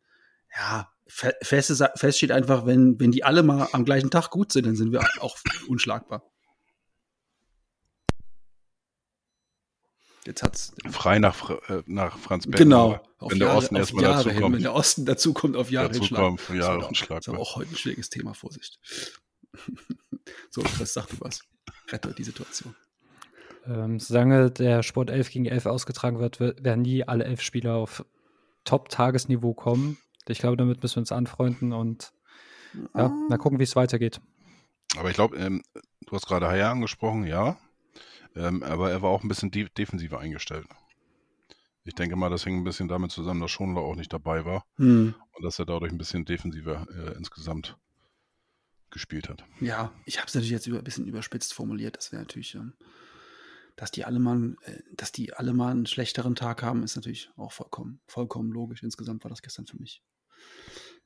ja, 0.56 0.90
fest, 1.08 1.84
fest 1.96 2.18
steht 2.18 2.32
einfach, 2.32 2.66
wenn, 2.66 3.00
wenn 3.00 3.12
die 3.12 3.24
alle 3.24 3.44
mal 3.44 3.68
am 3.72 3.86
gleichen 3.86 4.12
Tag 4.12 4.30
gut 4.30 4.52
sind, 4.52 4.66
dann 4.66 4.76
sind 4.76 4.92
wir 4.92 5.02
auch 5.20 5.38
unschlagbar. 5.68 6.24
Jetzt 10.26 10.44
hat's 10.44 10.74
frei 10.92 11.18
nach, 11.18 11.50
äh, 11.50 11.82
nach 11.88 12.18
Franz 12.20 12.46
Beckenbauer. 12.46 13.02
Genau. 13.20 13.30
Wenn 13.32 13.40
der 13.40 13.48
Jahre, 13.48 13.58
Osten 13.58 13.76
erstmal 13.76 14.04
dazu 14.04 14.30
hin, 14.30 14.42
kommt. 14.42 14.56
Wenn 14.56 14.62
der 14.62 14.74
Osten 14.74 15.06
dazu 15.06 15.34
kommt, 15.34 15.56
auf 15.56 15.72
Jahre 15.72 15.88
dazu 15.90 16.14
kommt, 16.14 16.42
auf 16.42 16.56
Jahre. 16.56 16.88
Das 16.90 17.02
ist 17.02 17.30
aber 17.30 17.40
auch 17.40 17.56
heute 17.56 17.72
ein 17.72 17.78
schwieriges 17.78 18.10
Thema, 18.10 18.34
Vorsicht. 18.34 18.80
So, 20.50 20.62
das 20.62 20.94
sagt 20.94 21.14
du 21.14 21.22
was. 21.22 21.42
Rette 21.90 22.14
die 22.14 22.24
Situation. 22.24 22.76
Ähm, 23.66 24.00
solange 24.00 24.50
der 24.50 24.84
Sport 24.84 25.10
11 25.10 25.30
gegen 25.30 25.46
11 25.46 25.66
ausgetragen 25.66 26.20
wird, 26.20 26.40
werden 26.40 26.82
nie 26.82 27.04
alle 27.04 27.26
elf 27.26 27.42
Spieler 27.42 27.76
auf 27.76 28.06
Top-Tagesniveau 28.66 29.54
kommen. 29.54 29.98
Ich 30.28 30.40
glaube, 30.40 30.58
damit 30.58 30.82
müssen 30.82 30.96
wir 30.96 31.02
uns 31.02 31.12
anfreunden 31.12 31.74
und 31.74 32.14
ja, 32.96 33.10
mal 33.30 33.38
gucken, 33.38 33.60
wie 33.60 33.64
es 33.64 33.76
weitergeht. 33.76 34.22
Aber 34.98 35.10
ich 35.10 35.16
glaube, 35.16 35.38
ähm, 35.38 35.64
du 36.06 36.12
hast 36.12 36.28
gerade 36.28 36.48
Haya 36.48 36.72
angesprochen, 36.72 37.26
ja. 37.26 37.58
Ähm, 38.36 38.64
aber 38.64 38.92
er 38.92 39.02
war 39.02 39.10
auch 39.10 39.24
ein 39.24 39.28
bisschen 39.28 39.52
de 39.52 39.68
defensiver 39.78 40.20
eingestellt. 40.20 40.66
Ich 41.84 41.96
denke 41.96 42.16
mal, 42.16 42.30
das 42.30 42.44
hing 42.44 42.58
ein 42.58 42.64
bisschen 42.64 42.88
damit 42.88 43.12
zusammen, 43.12 43.42
dass 43.42 43.52
Schonler 43.52 43.82
auch 43.82 43.96
nicht 43.96 44.14
dabei 44.14 44.46
war 44.46 44.66
hm. 44.78 45.16
und 45.34 45.44
dass 45.44 45.60
er 45.60 45.66
dadurch 45.66 45.92
ein 45.92 45.98
bisschen 45.98 46.26
defensiver 46.26 46.86
äh, 46.96 47.18
insgesamt 47.18 47.78
gespielt 48.92 49.30
hat. 49.30 49.44
Ja, 49.60 49.92
ich 50.06 50.18
habe 50.18 50.28
es 50.28 50.36
natürlich 50.36 50.52
jetzt 50.52 50.68
über, 50.68 50.78
ein 50.78 50.84
bisschen 50.84 51.08
überspitzt 51.08 51.54
formuliert. 51.54 51.98
Das 51.98 52.12
wäre 52.12 52.22
natürlich, 52.22 52.56
ähm, 52.56 52.74
dass 53.76 53.92
die 53.92 54.06
alle 54.06 54.20
mal, 54.20 54.56
äh, 54.64 54.80
dass 54.94 55.12
die 55.12 55.34
alle 55.34 55.54
mal 55.54 55.72
einen 55.72 55.86
schlechteren 55.86 56.36
Tag 56.36 56.62
haben, 56.64 56.84
ist 56.84 56.96
natürlich 56.96 57.32
auch 57.38 57.52
vollkommen, 57.52 58.02
vollkommen 58.08 58.52
logisch. 58.52 58.84
Insgesamt 58.84 59.24
war 59.24 59.30
das 59.30 59.42
gestern 59.42 59.66
für 59.66 59.78
mich. 59.78 60.04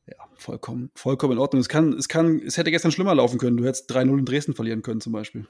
Ja, 0.08 0.18
vollkommen, 0.36 0.92
vollkommen 0.96 1.34
in 1.34 1.40
Ordnung. 1.40 1.62
Es 1.62 1.70
kann, 1.70 1.94
es 1.94 2.08
kann, 2.08 2.40
es 2.40 2.58
hätte 2.58 2.72
gestern 2.72 2.92
schlimmer 2.92 3.16
laufen 3.16 3.40
können. 3.40 3.58
Du 3.58 3.66
hättest 3.66 3.90
3-0 3.92 4.20
in 4.20 4.26
Dresden 4.26 4.54
verlieren 4.54 4.82
können, 4.84 5.02
zum 5.02 5.14
Beispiel. 5.14 5.48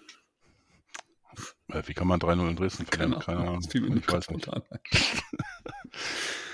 Wie 1.67 1.93
kann 1.93 2.07
man 2.07 2.19
3-0 2.21 2.49
in 2.49 2.55
Dresden 2.55 2.85
verlieren? 2.85 3.19
Keine, 3.19 3.39
Ahnung. 3.39 3.61
Das 3.61 3.71
fiel 3.71 3.81
mir 3.81 3.97
ich 3.97 4.07
weiß 4.07 4.29
nicht. 4.31 4.47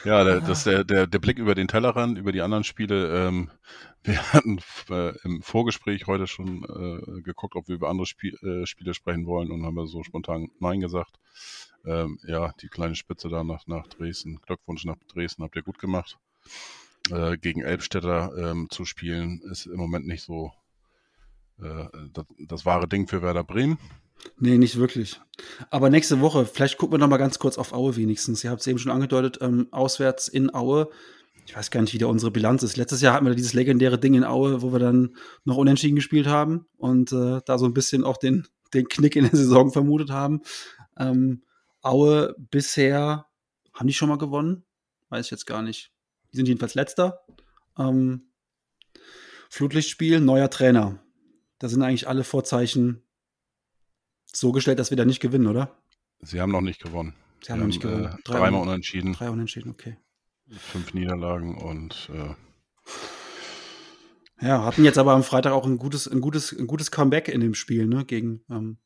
ja, 0.04 0.24
der, 0.24 0.42
das, 0.42 0.64
der, 0.64 0.84
der, 0.84 1.08
der 1.08 1.20
Blick 1.20 1.38
über 1.38 1.56
den 1.56 1.68
Tellerrand, 1.68 2.18
über 2.18 2.32
die 2.32 2.42
anderen 2.42 2.64
Spiele. 2.64 3.28
Ähm, 3.28 3.50
wir 4.04 4.34
hatten 4.34 4.60
äh, 4.90 5.16
im 5.24 5.42
Vorgespräch 5.42 6.08
heute 6.08 6.28
schon 6.28 6.64
äh, 6.64 7.22
geguckt, 7.22 7.56
ob 7.56 7.68
wir 7.68 7.76
über 7.76 7.90
andere 7.90 8.08
Spiel, 8.08 8.36
äh, 8.42 8.66
Spiele 8.66 8.94
sprechen 8.94 9.26
wollen 9.26 9.52
und 9.52 9.66
haben 9.66 9.76
wir 9.76 9.88
so 9.88 10.04
spontan 10.04 10.50
Nein 10.60 10.80
gesagt. 10.80 11.20
Ähm, 11.86 12.20
ja, 12.24 12.54
die 12.62 12.68
kleine 12.68 12.96
Spitze 12.96 13.30
da 13.30 13.44
nach, 13.44 13.68
nach 13.68 13.88
Dresden. 13.88 14.40
Glückwunsch 14.42 14.86
nach 14.86 14.98
Dresden, 15.14 15.44
habt 15.44 15.56
ihr 15.56 15.64
gut 15.64 15.80
gemacht. 15.80 16.18
Äh, 17.10 17.38
gegen 17.38 17.62
Elbstädter 17.62 18.32
ähm, 18.38 18.68
zu 18.70 18.86
spielen, 18.86 19.42
ist 19.52 19.66
im 19.66 19.78
Moment 19.78 20.08
nicht 20.08 20.24
so 20.24 20.52
äh, 21.62 21.86
das, 22.14 22.26
das 22.40 22.66
wahre 22.66 22.88
Ding 22.88 23.08
für 23.08 23.22
Werder 23.22 23.44
Bremen. 23.44 23.78
Nee, 24.38 24.58
nicht 24.58 24.78
wirklich. 24.78 25.20
Aber 25.70 25.90
nächste 25.90 26.20
Woche, 26.20 26.46
vielleicht 26.46 26.78
gucken 26.78 26.94
wir 26.94 26.98
noch 27.00 27.08
mal 27.08 27.18
ganz 27.18 27.40
kurz 27.40 27.58
auf 27.58 27.74
Aue 27.74 27.96
wenigstens. 27.96 28.44
Ihr 28.44 28.50
habt 28.50 28.62
es 28.62 28.68
eben 28.68 28.80
schon 28.80 28.92
angedeutet, 28.92 29.40
ähm, 29.42 29.68
auswärts 29.72 30.28
in 30.28 30.54
Aue. 30.54 30.90
Ich 31.46 31.56
weiß 31.56 31.72
gar 31.72 31.82
nicht, 31.82 31.94
wie 31.94 31.98
da 31.98 32.08
unsere 32.08 32.32
Bilanz 32.32 32.64
ist. 32.64 32.78
Letztes 32.78 33.02
Jahr 33.02 33.14
hatten 33.14 33.26
wir 33.26 33.36
dieses 33.36 33.54
legendäre 33.54 34.00
Ding 34.00 34.14
in 34.14 34.24
Aue, 34.24 34.62
wo 34.62 34.72
wir 34.72 34.80
dann 34.80 35.16
noch 35.44 35.58
unentschieden 35.58 35.96
gespielt 35.96 36.28
haben 36.28 36.66
und 36.78 37.12
äh, 37.12 37.42
da 37.46 37.58
so 37.58 37.66
ein 37.66 37.74
bisschen 37.74 38.04
auch 38.04 38.18
den, 38.18 38.48
den 38.74 38.88
Knick 38.88 39.16
in 39.16 39.24
der 39.24 39.36
Saison 39.36 39.72
vermutet 39.72 40.12
haben. 40.12 40.42
Ähm, 40.98 41.44
Aue 41.82 42.36
bisher, 42.38 43.26
haben 43.74 43.88
die 43.88 43.94
schon 43.94 44.10
mal 44.10 44.18
gewonnen? 44.18 44.64
Weiß 45.10 45.26
ich 45.26 45.32
jetzt 45.32 45.48
gar 45.48 45.62
nicht. 45.62 45.92
Die 46.32 46.38
sind 46.38 46.48
jedenfalls 46.48 46.76
letzter. 46.76 47.22
Ähm, 47.78 48.28
Flutlichtspiel, 49.50 50.20
neuer 50.20 50.50
Trainer. 50.50 51.00
Da 51.60 51.68
sind 51.68 51.82
eigentlich 51.82 52.08
alle 52.08 52.24
Vorzeichen 52.24 53.04
so 54.34 54.52
gestellt, 54.52 54.80
dass 54.80 54.90
wir 54.90 54.98
da 54.98 55.06
nicht 55.06 55.20
gewinnen, 55.20 55.48
oder? 55.48 55.78
Sie 56.22 56.40
haben 56.42 56.52
noch 56.52 56.62
nicht 56.62 56.82
gewonnen. 56.82 57.16
Sie 57.44 57.52
haben 57.52 57.60
noch 57.60 57.68
nicht 57.68 57.82
gewonnen. 57.82 58.06
Äh, 58.06 58.18
dreimal 58.24 58.62
unentschieden. 58.62 59.14
Drei 59.14 59.30
unentschieden, 59.30 59.72
okay. 59.72 59.98
Fünf 60.50 60.94
Niederlagen 60.94 61.56
und 61.58 62.10
äh, 62.14 62.36
ja, 64.46 64.64
hatten 64.66 64.84
jetzt 64.84 64.98
aber 64.98 65.14
am 65.14 65.24
Freitag 65.24 65.54
auch 65.54 65.66
ein 65.66 65.78
gutes, 65.78 66.08
ein 66.08 66.20
gutes, 66.22 66.52
ein 66.52 66.68
gutes 66.68 66.92
Comeback 66.92 67.28
in 67.28 67.42
dem 67.42 67.54
Spiel, 67.54 67.86
ne? 67.88 68.06
Gegen, 68.06 68.44
ähm, 68.50 68.78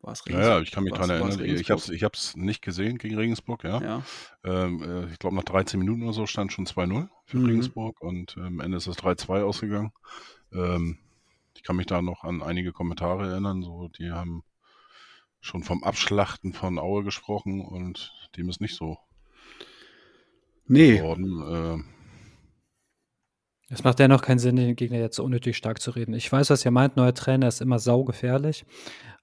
War 0.00 0.12
es 0.12 0.22
Ja, 0.28 0.40
ja, 0.40 0.60
ich 0.60 0.70
kann 0.70 0.84
mich 0.84 0.92
war's 0.92 1.08
erinnern. 1.08 1.30
Ich 1.32 1.38
Regensburg? 1.40 1.70
habe 1.70 1.80
es 1.80 1.88
ich 1.88 2.04
hab's 2.04 2.36
nicht 2.36 2.62
gesehen 2.62 2.98
gegen 2.98 3.16
Regensburg, 3.16 3.64
ja. 3.64 3.82
Ja. 3.82 4.02
Ähm, 4.44 4.82
äh, 4.82 5.12
ich 5.12 5.18
glaube, 5.18 5.34
nach 5.34 5.42
13 5.44 5.80
Minuten 5.80 6.04
oder 6.04 6.12
so 6.12 6.26
stand 6.26 6.52
schon 6.52 6.66
2-0 6.66 7.08
für 7.26 7.38
Mhm. 7.38 7.46
Regensburg 7.46 8.00
und 8.00 8.36
ähm, 8.36 8.44
am 8.44 8.60
Ende 8.60 8.76
ist 8.76 8.86
es 8.86 8.96
3-2 8.98 9.42
ausgegangen. 9.42 9.90
Ähm, 10.52 10.98
ich 11.56 11.64
kann 11.64 11.74
mich 11.76 11.86
da 11.86 12.00
noch 12.00 12.22
an 12.22 12.40
einige 12.42 12.72
Kommentare 12.72 13.28
erinnern, 13.28 13.62
so 13.62 13.88
die 13.88 14.12
haben 14.12 14.44
schon 15.40 15.62
vom 15.62 15.84
Abschlachten 15.84 16.52
von 16.52 16.78
Aue 16.78 17.04
gesprochen 17.04 17.60
und 17.60 18.12
dem 18.36 18.48
ist 18.48 18.60
nicht 18.60 18.76
so 18.76 18.98
Nee, 20.66 20.98
geworden. 20.98 21.42
Ähm, 21.48 21.84
Es 23.70 23.84
macht 23.84 23.98
dennoch 23.98 24.22
keinen 24.22 24.38
Sinn, 24.38 24.56
den 24.56 24.76
Gegner 24.76 24.98
jetzt 24.98 25.16
so 25.16 25.24
unnötig 25.24 25.56
stark 25.56 25.80
zu 25.80 25.90
reden. 25.92 26.14
Ich 26.14 26.30
weiß, 26.30 26.50
was 26.50 26.64
ihr 26.64 26.70
meint, 26.70 26.96
neuer 26.96 27.14
Trainer 27.14 27.48
ist 27.48 27.60
immer 27.60 27.78
saugefährlich. 27.78 28.64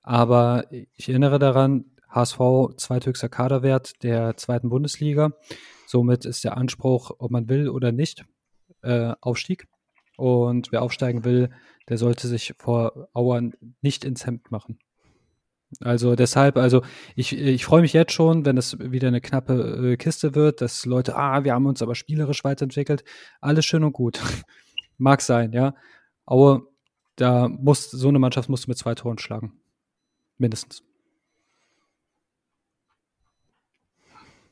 Aber 0.01 0.65
ich 0.71 1.09
erinnere 1.09 1.39
daran, 1.39 1.85
HSV 2.09 2.39
zweithöchster 2.77 3.29
Kaderwert 3.29 4.03
der 4.03 4.37
zweiten 4.37 4.69
Bundesliga. 4.69 5.33
Somit 5.85 6.25
ist 6.25 6.43
der 6.43 6.57
Anspruch, 6.57 7.11
ob 7.19 7.29
man 7.31 7.49
will 7.49 7.69
oder 7.69 7.91
nicht, 7.91 8.25
äh, 8.81 9.13
Aufstieg. 9.21 9.67
Und 10.17 10.71
wer 10.71 10.81
aufsteigen 10.81 11.25
will, 11.25 11.49
der 11.89 11.97
sollte 11.97 12.27
sich 12.27 12.53
vor 12.57 13.09
Auern 13.13 13.53
nicht 13.81 14.05
ins 14.05 14.25
Hemd 14.25 14.49
machen. 14.49 14.79
Also 15.81 16.15
deshalb, 16.15 16.57
also 16.57 16.83
ich, 17.15 17.35
ich 17.37 17.65
freue 17.65 17.81
mich 17.81 17.93
jetzt 17.93 18.13
schon, 18.13 18.45
wenn 18.45 18.57
es 18.57 18.79
wieder 18.79 19.07
eine 19.07 19.21
knappe 19.21 19.91
äh, 19.93 19.97
Kiste 19.97 20.35
wird, 20.35 20.61
dass 20.61 20.85
Leute, 20.85 21.15
ah, 21.15 21.43
wir 21.43 21.53
haben 21.53 21.65
uns 21.65 21.81
aber 21.81 21.95
spielerisch 21.95 22.43
weiterentwickelt. 22.43 23.03
Alles 23.41 23.65
schön 23.65 23.83
und 23.83 23.93
gut. 23.93 24.19
Mag 24.97 25.21
sein, 25.21 25.51
ja. 25.51 25.75
Aber 26.25 26.63
da 27.15 27.47
muss, 27.49 27.91
so 27.91 28.07
eine 28.07 28.19
Mannschaft 28.19 28.49
musst 28.49 28.65
du 28.65 28.71
mit 28.71 28.77
zwei 28.77 28.95
Toren 28.95 29.17
schlagen. 29.17 29.59
Mindestens. 30.37 30.83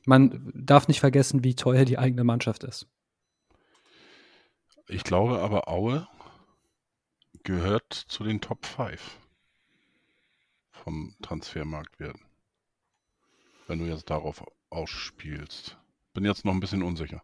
Man 0.05 0.51
darf 0.53 0.87
nicht 0.87 0.99
vergessen, 0.99 1.43
wie 1.43 1.55
teuer 1.55 1.85
die 1.85 1.97
eigene 1.97 2.25
Mannschaft 2.25 2.63
ist. 2.65 2.87
ich 4.87 5.03
glaube 5.03 5.39
aber, 5.39 5.69
Aue 5.69 6.07
gehört 7.43 7.93
zu 7.93 8.23
den 8.23 8.41
Top 8.41 8.65
5 8.65 9.22
vom 10.83 11.15
Transfermarktwert. 11.21 12.17
Wenn 13.67 13.79
du 13.79 13.85
jetzt 13.85 14.09
darauf 14.09 14.43
ausspielst. 14.69 15.77
Bin 16.13 16.25
jetzt 16.25 16.45
noch 16.45 16.53
ein 16.53 16.59
bisschen 16.59 16.83
unsicher. 16.83 17.23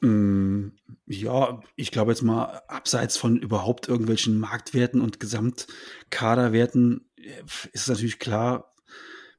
Mm, 0.00 0.68
Ja, 1.06 1.60
ich 1.76 1.90
glaube 1.90 2.12
jetzt 2.12 2.22
mal, 2.22 2.62
abseits 2.68 3.16
von 3.16 3.36
überhaupt 3.38 3.88
irgendwelchen 3.88 4.38
Marktwerten 4.38 5.00
und 5.00 5.18
Gesamtkaderwerten 5.18 7.10
äh, 7.16 7.42
ist 7.72 7.88
natürlich 7.88 8.18
klar, 8.18 8.74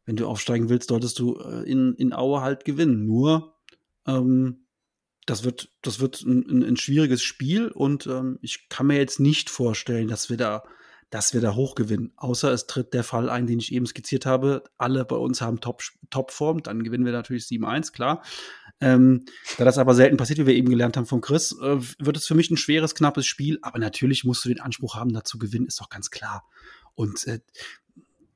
wenn 0.05 0.15
du 0.17 0.27
aufsteigen 0.27 0.69
willst, 0.69 0.89
solltest 0.89 1.17
du 1.19 1.39
äh, 1.39 1.63
in, 1.69 1.95
in 1.95 2.13
Aue 2.13 2.41
halt 2.41 2.65
gewinnen. 2.65 3.05
Nur, 3.05 3.55
ähm, 4.05 4.65
das 5.25 5.43
wird, 5.43 5.71
das 5.81 5.99
wird 5.99 6.21
ein, 6.21 6.45
ein, 6.49 6.63
ein 6.63 6.77
schwieriges 6.77 7.23
Spiel 7.23 7.69
und 7.69 8.05
ähm, 8.07 8.37
ich 8.41 8.69
kann 8.69 8.87
mir 8.87 8.97
jetzt 8.97 9.19
nicht 9.19 9.49
vorstellen, 9.49 10.07
dass 10.07 10.29
wir 10.29 10.37
da, 10.37 10.63
dass 11.09 11.33
wir 11.33 11.41
da 11.41 11.55
hoch 11.55 11.75
gewinnen. 11.75 12.11
Außer 12.17 12.51
es 12.51 12.67
tritt 12.67 12.93
der 12.93 13.03
Fall 13.03 13.29
ein, 13.29 13.47
den 13.47 13.59
ich 13.59 13.71
eben 13.71 13.85
skizziert 13.85 14.25
habe. 14.25 14.63
Alle 14.77 15.05
bei 15.05 15.15
uns 15.15 15.41
haben 15.41 15.61
Top, 15.61 15.81
Topform, 16.09 16.63
dann 16.63 16.83
gewinnen 16.83 17.05
wir 17.05 17.13
natürlich 17.13 17.43
7-1, 17.43 17.91
klar. 17.91 18.23
Ähm, 18.81 19.25
da 19.57 19.65
das 19.65 19.77
aber 19.77 19.95
selten 19.95 20.17
passiert, 20.17 20.39
wie 20.39 20.47
wir 20.47 20.55
eben 20.55 20.69
gelernt 20.69 20.97
haben 20.97 21.05
von 21.05 21.21
Chris, 21.21 21.53
äh, 21.61 21.77
wird 21.99 22.17
es 22.17 22.27
für 22.27 22.35
mich 22.35 22.51
ein 22.51 22.57
schweres, 22.57 22.95
knappes 22.95 23.25
Spiel. 23.25 23.59
Aber 23.61 23.79
natürlich 23.79 24.23
musst 24.25 24.43
du 24.43 24.49
den 24.49 24.59
Anspruch 24.59 24.95
haben, 24.95 25.13
da 25.13 25.23
zu 25.23 25.37
gewinnen, 25.37 25.67
ist 25.67 25.79
doch 25.79 25.89
ganz 25.89 26.11
klar. 26.11 26.43
Und 26.95 27.25
äh, 27.27 27.39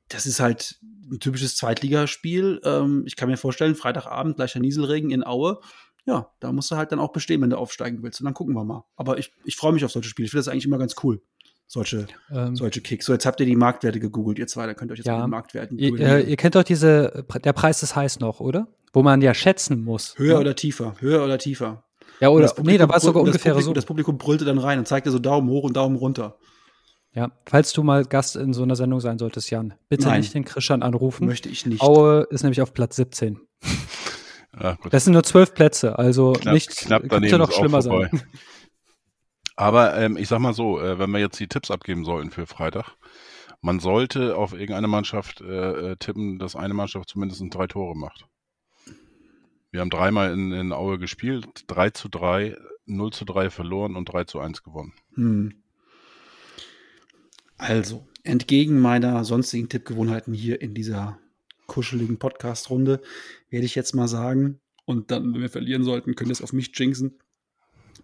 das 0.08 0.26
ist 0.26 0.40
halt 0.40 0.80
ein 1.10 1.20
typisches 1.20 1.56
Zweitligaspiel. 1.56 2.60
Ähm, 2.64 3.04
ich 3.06 3.16
kann 3.16 3.28
mir 3.28 3.36
vorstellen, 3.36 3.74
Freitagabend 3.74 4.36
gleicher 4.36 4.60
Nieselregen 4.60 5.10
in 5.10 5.24
Aue. 5.24 5.60
Ja, 6.06 6.32
da 6.40 6.52
musst 6.52 6.70
du 6.70 6.76
halt 6.76 6.92
dann 6.92 6.98
auch 6.98 7.12
bestehen, 7.12 7.42
wenn 7.42 7.50
du 7.50 7.58
aufsteigen 7.58 8.02
willst. 8.02 8.20
Und 8.20 8.24
dann 8.24 8.34
gucken 8.34 8.54
wir 8.54 8.64
mal. 8.64 8.84
Aber 8.96 9.18
ich, 9.18 9.32
ich 9.44 9.56
freue 9.56 9.72
mich 9.72 9.84
auf 9.84 9.92
solche 9.92 10.08
Spiele. 10.08 10.24
Ich 10.24 10.30
finde 10.30 10.44
das 10.44 10.48
eigentlich 10.48 10.66
immer 10.66 10.78
ganz 10.78 10.94
cool. 11.02 11.22
Solche, 11.72 12.08
Ähm, 12.32 12.56
solche 12.56 12.80
Kicks. 12.80 13.06
So, 13.06 13.12
jetzt 13.12 13.24
habt 13.26 13.38
ihr 13.38 13.46
die 13.46 13.54
Marktwerte 13.54 14.00
gegoogelt, 14.00 14.40
ihr 14.40 14.48
zwei, 14.48 14.66
da 14.66 14.74
könnt 14.74 14.90
ihr 14.90 14.94
euch 14.94 14.98
jetzt 14.98 15.06
Ja. 15.06 15.18
mit 15.18 15.26
den 15.26 15.30
Marktwerten 15.30 15.78
ihr, 15.78 16.00
äh, 16.00 16.22
ihr 16.22 16.36
kennt 16.36 16.56
doch 16.56 16.64
diese, 16.64 17.24
der 17.44 17.52
Preis 17.52 17.84
ist 17.84 17.94
heiß 17.94 18.18
noch, 18.18 18.40
oder? 18.40 18.66
Wo 18.92 19.04
man 19.04 19.22
ja 19.22 19.34
schätzen 19.34 19.84
muss. 19.84 20.18
Höher 20.18 20.34
ne? 20.34 20.40
oder 20.40 20.56
tiefer, 20.56 20.96
höher 20.98 21.24
oder 21.24 21.38
tiefer. 21.38 21.84
Ja, 22.18 22.30
oder, 22.30 22.42
das 22.48 22.58
nee, 22.58 22.76
da 22.76 22.88
war 22.88 22.96
es 22.96 23.04
sogar 23.04 23.22
ungefähr 23.22 23.52
Publikum, 23.52 23.62
so. 23.70 23.72
Das 23.72 23.86
Publikum 23.86 24.18
brüllte 24.18 24.44
dann 24.44 24.58
rein 24.58 24.80
und 24.80 24.88
zeigte 24.88 25.12
so 25.12 25.20
Daumen 25.20 25.48
hoch 25.48 25.62
und 25.62 25.76
Daumen 25.76 25.94
runter. 25.94 26.38
Ja, 27.14 27.30
falls 27.46 27.72
du 27.72 27.84
mal 27.84 28.04
Gast 28.04 28.34
in 28.34 28.52
so 28.52 28.64
einer 28.64 28.74
Sendung 28.74 28.98
sein 28.98 29.18
solltest, 29.18 29.48
Jan, 29.50 29.74
bitte 29.88 30.08
Nein. 30.08 30.22
nicht 30.22 30.34
den 30.34 30.44
Christian 30.44 30.82
anrufen. 30.82 31.26
Möchte 31.28 31.48
ich 31.48 31.66
nicht. 31.66 31.82
Aue 31.82 32.26
ist 32.30 32.42
nämlich 32.42 32.60
auf 32.62 32.74
Platz 32.74 32.96
17. 32.96 33.38
Ja, 34.60 34.74
gut. 34.74 34.92
Das 34.92 35.04
sind 35.04 35.12
nur 35.12 35.22
zwölf 35.22 35.54
Plätze, 35.54 35.96
also 35.96 36.32
Knapp- 36.32 36.52
nicht, 36.54 36.70
knapp 36.76 37.08
könnte 37.08 37.38
noch 37.38 37.52
schlimmer 37.52 37.80
sein. 37.80 38.10
Aber 39.60 39.94
ähm, 39.98 40.16
ich 40.16 40.26
sag 40.26 40.38
mal 40.38 40.54
so, 40.54 40.80
äh, 40.80 40.98
wenn 40.98 41.10
wir 41.10 41.18
jetzt 41.18 41.38
die 41.38 41.46
Tipps 41.46 41.70
abgeben 41.70 42.06
sollten 42.06 42.30
für 42.30 42.46
Freitag, 42.46 42.96
man 43.60 43.78
sollte 43.78 44.34
auf 44.34 44.54
irgendeine 44.54 44.88
Mannschaft 44.88 45.42
äh, 45.42 45.90
äh, 45.90 45.96
tippen, 45.96 46.38
dass 46.38 46.56
eine 46.56 46.72
Mannschaft 46.72 47.10
zumindest 47.10 47.44
drei 47.50 47.66
Tore 47.66 47.94
macht. 47.94 48.24
Wir 49.70 49.82
haben 49.82 49.90
dreimal 49.90 50.32
in, 50.32 50.50
in 50.52 50.72
Aue 50.72 50.98
gespielt, 50.98 51.64
3 51.66 51.90
zu 51.90 52.08
3, 52.08 52.56
0 52.86 53.12
zu 53.12 53.26
3 53.26 53.50
verloren 53.50 53.96
und 53.96 54.06
3 54.06 54.24
zu 54.24 54.40
1 54.40 54.62
gewonnen. 54.62 54.94
Hm. 55.12 55.52
Also, 57.58 58.08
entgegen 58.22 58.80
meiner 58.80 59.26
sonstigen 59.26 59.68
Tippgewohnheiten 59.68 60.32
hier 60.32 60.62
in 60.62 60.72
dieser 60.72 61.18
kuscheligen 61.66 62.18
Podcast-Runde, 62.18 63.02
werde 63.50 63.66
ich 63.66 63.74
jetzt 63.74 63.94
mal 63.94 64.08
sagen, 64.08 64.58
und 64.86 65.10
dann, 65.10 65.34
wenn 65.34 65.42
wir 65.42 65.50
verlieren 65.50 65.84
sollten, 65.84 66.14
könnt 66.14 66.30
ihr 66.30 66.32
es 66.32 66.42
auf 66.42 66.54
mich 66.54 66.72
jinxen, 66.74 67.18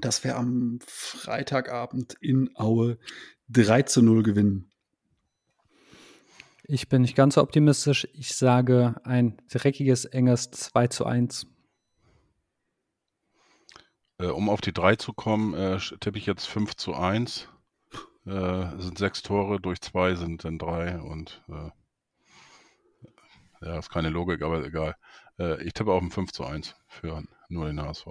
dass 0.01 0.25
wir 0.25 0.37
am 0.37 0.79
Freitagabend 0.87 2.15
in 2.21 2.51
Aue 2.55 2.99
3 3.49 3.83
zu 3.83 4.03
0 4.03 4.23
gewinnen. 4.23 4.71
Ich 6.65 6.89
bin 6.89 7.03
nicht 7.03 7.15
ganz 7.15 7.35
so 7.35 7.43
optimistisch. 7.43 8.09
Ich 8.13 8.35
sage 8.35 8.97
ein 9.05 9.41
dreckiges, 9.49 10.05
enges 10.05 10.51
2 10.51 10.89
zu 10.89 11.07
1. 11.07 11.47
Äh, 14.19 14.27
um 14.27 14.49
auf 14.49 14.61
die 14.61 14.73
3 14.73 14.97
zu 14.97 15.13
kommen, 15.13 15.55
äh, 15.55 15.79
tippe 16.01 16.19
ich 16.19 16.27
jetzt 16.27 16.47
5 16.47 16.75
zu 16.75 16.95
1. 16.95 17.49
Äh, 18.27 18.31
es 18.31 18.85
sind 18.85 18.99
sechs 18.99 19.23
Tore, 19.23 19.61
durch 19.61 19.81
zwei 19.81 20.17
sind 20.17 20.45
dann 20.45 20.59
drei 20.59 20.99
und 21.01 21.41
äh, 21.49 21.71
ja, 23.65 23.79
ist 23.79 23.91
keine 23.91 24.11
Logik, 24.11 24.43
aber 24.43 24.65
egal. 24.65 24.97
Ich 25.61 25.75
tippe 25.75 25.93
auf 25.93 26.03
ein 26.03 26.11
5 26.11 26.33
zu 26.33 26.45
1 26.45 26.75
für 26.89 27.23
nur 27.51 27.67
den 27.67 27.81
HSV. 27.81 28.07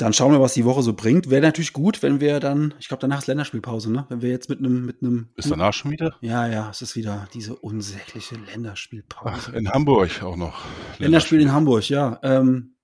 Dann 0.00 0.14
schauen 0.14 0.32
wir, 0.32 0.40
was 0.40 0.54
die 0.54 0.64
Woche 0.64 0.82
so 0.82 0.94
bringt. 0.94 1.28
Wäre 1.28 1.42
natürlich 1.42 1.74
gut, 1.74 2.02
wenn 2.02 2.20
wir 2.20 2.40
dann, 2.40 2.72
ich 2.80 2.88
glaube, 2.88 3.02
danach 3.02 3.18
ist 3.18 3.26
Länderspielpause, 3.26 3.92
ne? 3.92 4.06
Wenn 4.08 4.22
wir 4.22 4.30
jetzt 4.30 4.48
mit 4.48 4.58
einem, 4.58 4.86
mit 4.86 5.02
einem. 5.02 5.28
Ist 5.36 5.50
danach 5.50 5.74
schon 5.74 5.90
wieder? 5.90 6.16
Ja, 6.22 6.46
ja, 6.46 6.70
es 6.70 6.80
ist 6.80 6.96
wieder 6.96 7.28
diese 7.34 7.54
unsägliche 7.54 8.36
Ach, 8.42 8.50
Länderspielpause. 8.50 9.52
in 9.52 9.68
Hamburg 9.68 10.22
auch 10.22 10.36
noch. 10.36 10.64
Länderspiel 10.98 11.42
in 11.42 11.52
Hamburg, 11.52 11.86
ja. 11.90 12.18
Ähm, 12.22 12.76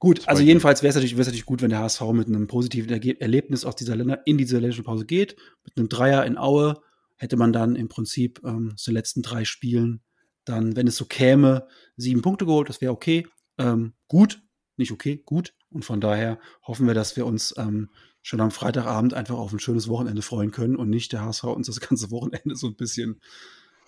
gut, 0.00 0.26
also 0.26 0.42
jedenfalls 0.42 0.82
wäre 0.82 0.88
es 0.88 0.96
natürlich, 0.96 1.16
wär's 1.16 1.28
natürlich 1.28 1.46
gut, 1.46 1.62
wenn 1.62 1.70
der 1.70 1.78
HSV 1.78 2.00
mit 2.12 2.26
einem 2.26 2.48
positiven 2.48 2.90
Erge 2.90 3.20
Erlebnis 3.20 3.64
aus 3.64 3.76
dieser 3.76 3.94
Länder 3.94 4.26
in 4.26 4.38
diese 4.38 4.58
Länderspielpause 4.58 5.06
geht. 5.06 5.36
Mit 5.64 5.78
einem 5.78 5.88
Dreier 5.88 6.26
in 6.26 6.38
Aue 6.38 6.82
hätte 7.18 7.36
man 7.36 7.52
dann 7.52 7.76
im 7.76 7.86
Prinzip 7.86 8.40
ähm, 8.44 8.72
aus 8.74 8.82
den 8.82 8.94
letzten 8.94 9.22
drei 9.22 9.44
Spielen 9.44 10.00
dann, 10.44 10.74
wenn 10.74 10.88
es 10.88 10.96
so 10.96 11.04
käme, 11.04 11.68
sieben 11.96 12.20
Punkte 12.20 12.46
geholt. 12.46 12.68
Das 12.68 12.80
wäre 12.80 12.90
okay. 12.90 13.28
Ähm, 13.58 13.92
gut, 14.08 14.42
nicht 14.76 14.92
okay, 14.92 15.22
gut. 15.24 15.54
Und 15.70 15.84
von 15.84 16.00
daher 16.00 16.38
hoffen 16.62 16.86
wir, 16.86 16.94
dass 16.94 17.16
wir 17.16 17.26
uns 17.26 17.54
ähm, 17.56 17.90
schon 18.22 18.40
am 18.40 18.50
Freitagabend 18.50 19.14
einfach 19.14 19.36
auf 19.36 19.52
ein 19.52 19.58
schönes 19.60 19.88
Wochenende 19.88 20.22
freuen 20.22 20.50
können 20.50 20.76
und 20.76 20.90
nicht 20.90 21.12
der 21.12 21.22
HSV 21.22 21.44
uns 21.44 21.66
das 21.66 21.80
ganze 21.88 22.10
Wochenende 22.10 22.56
so 22.56 22.68
ein 22.68 22.76
bisschen 22.76 23.20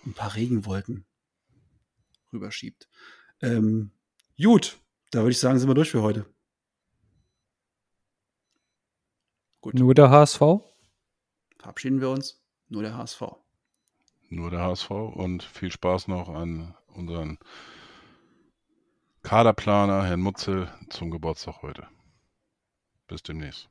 ein 0.05 0.13
paar 0.13 0.35
Regenwolken 0.35 1.05
rüberschiebt. 2.31 2.87
Ähm, 3.41 3.91
gut, 4.41 4.77
da 5.11 5.19
würde 5.19 5.31
ich 5.31 5.39
sagen, 5.39 5.59
sind 5.59 5.69
wir 5.69 5.75
durch 5.75 5.91
für 5.91 6.01
heute. 6.01 6.25
Gut, 9.61 9.73
Nur 9.73 9.93
der 9.95 10.09
HSV? 10.09 10.41
verabschieden 11.57 11.99
wir 11.99 12.11
uns. 12.11 12.39
Nur 12.69 12.83
der 12.83 12.95
HSV. 12.95 13.23
Nur 14.29 14.51
der 14.51 14.59
HSV 14.59 14.91
und 14.91 15.41
viel 15.41 15.71
Spaß 15.71 16.07
noch 16.07 16.29
an 16.29 16.75
unseren 16.87 17.39
Kaderplaner, 19.25 20.05
Herrn 20.05 20.19
Mutzel, 20.19 20.71
zum 20.91 21.09
Geburtstag 21.09 21.63
heute. 21.63 21.87
Bis 23.07 23.23
demnächst. 23.23 23.69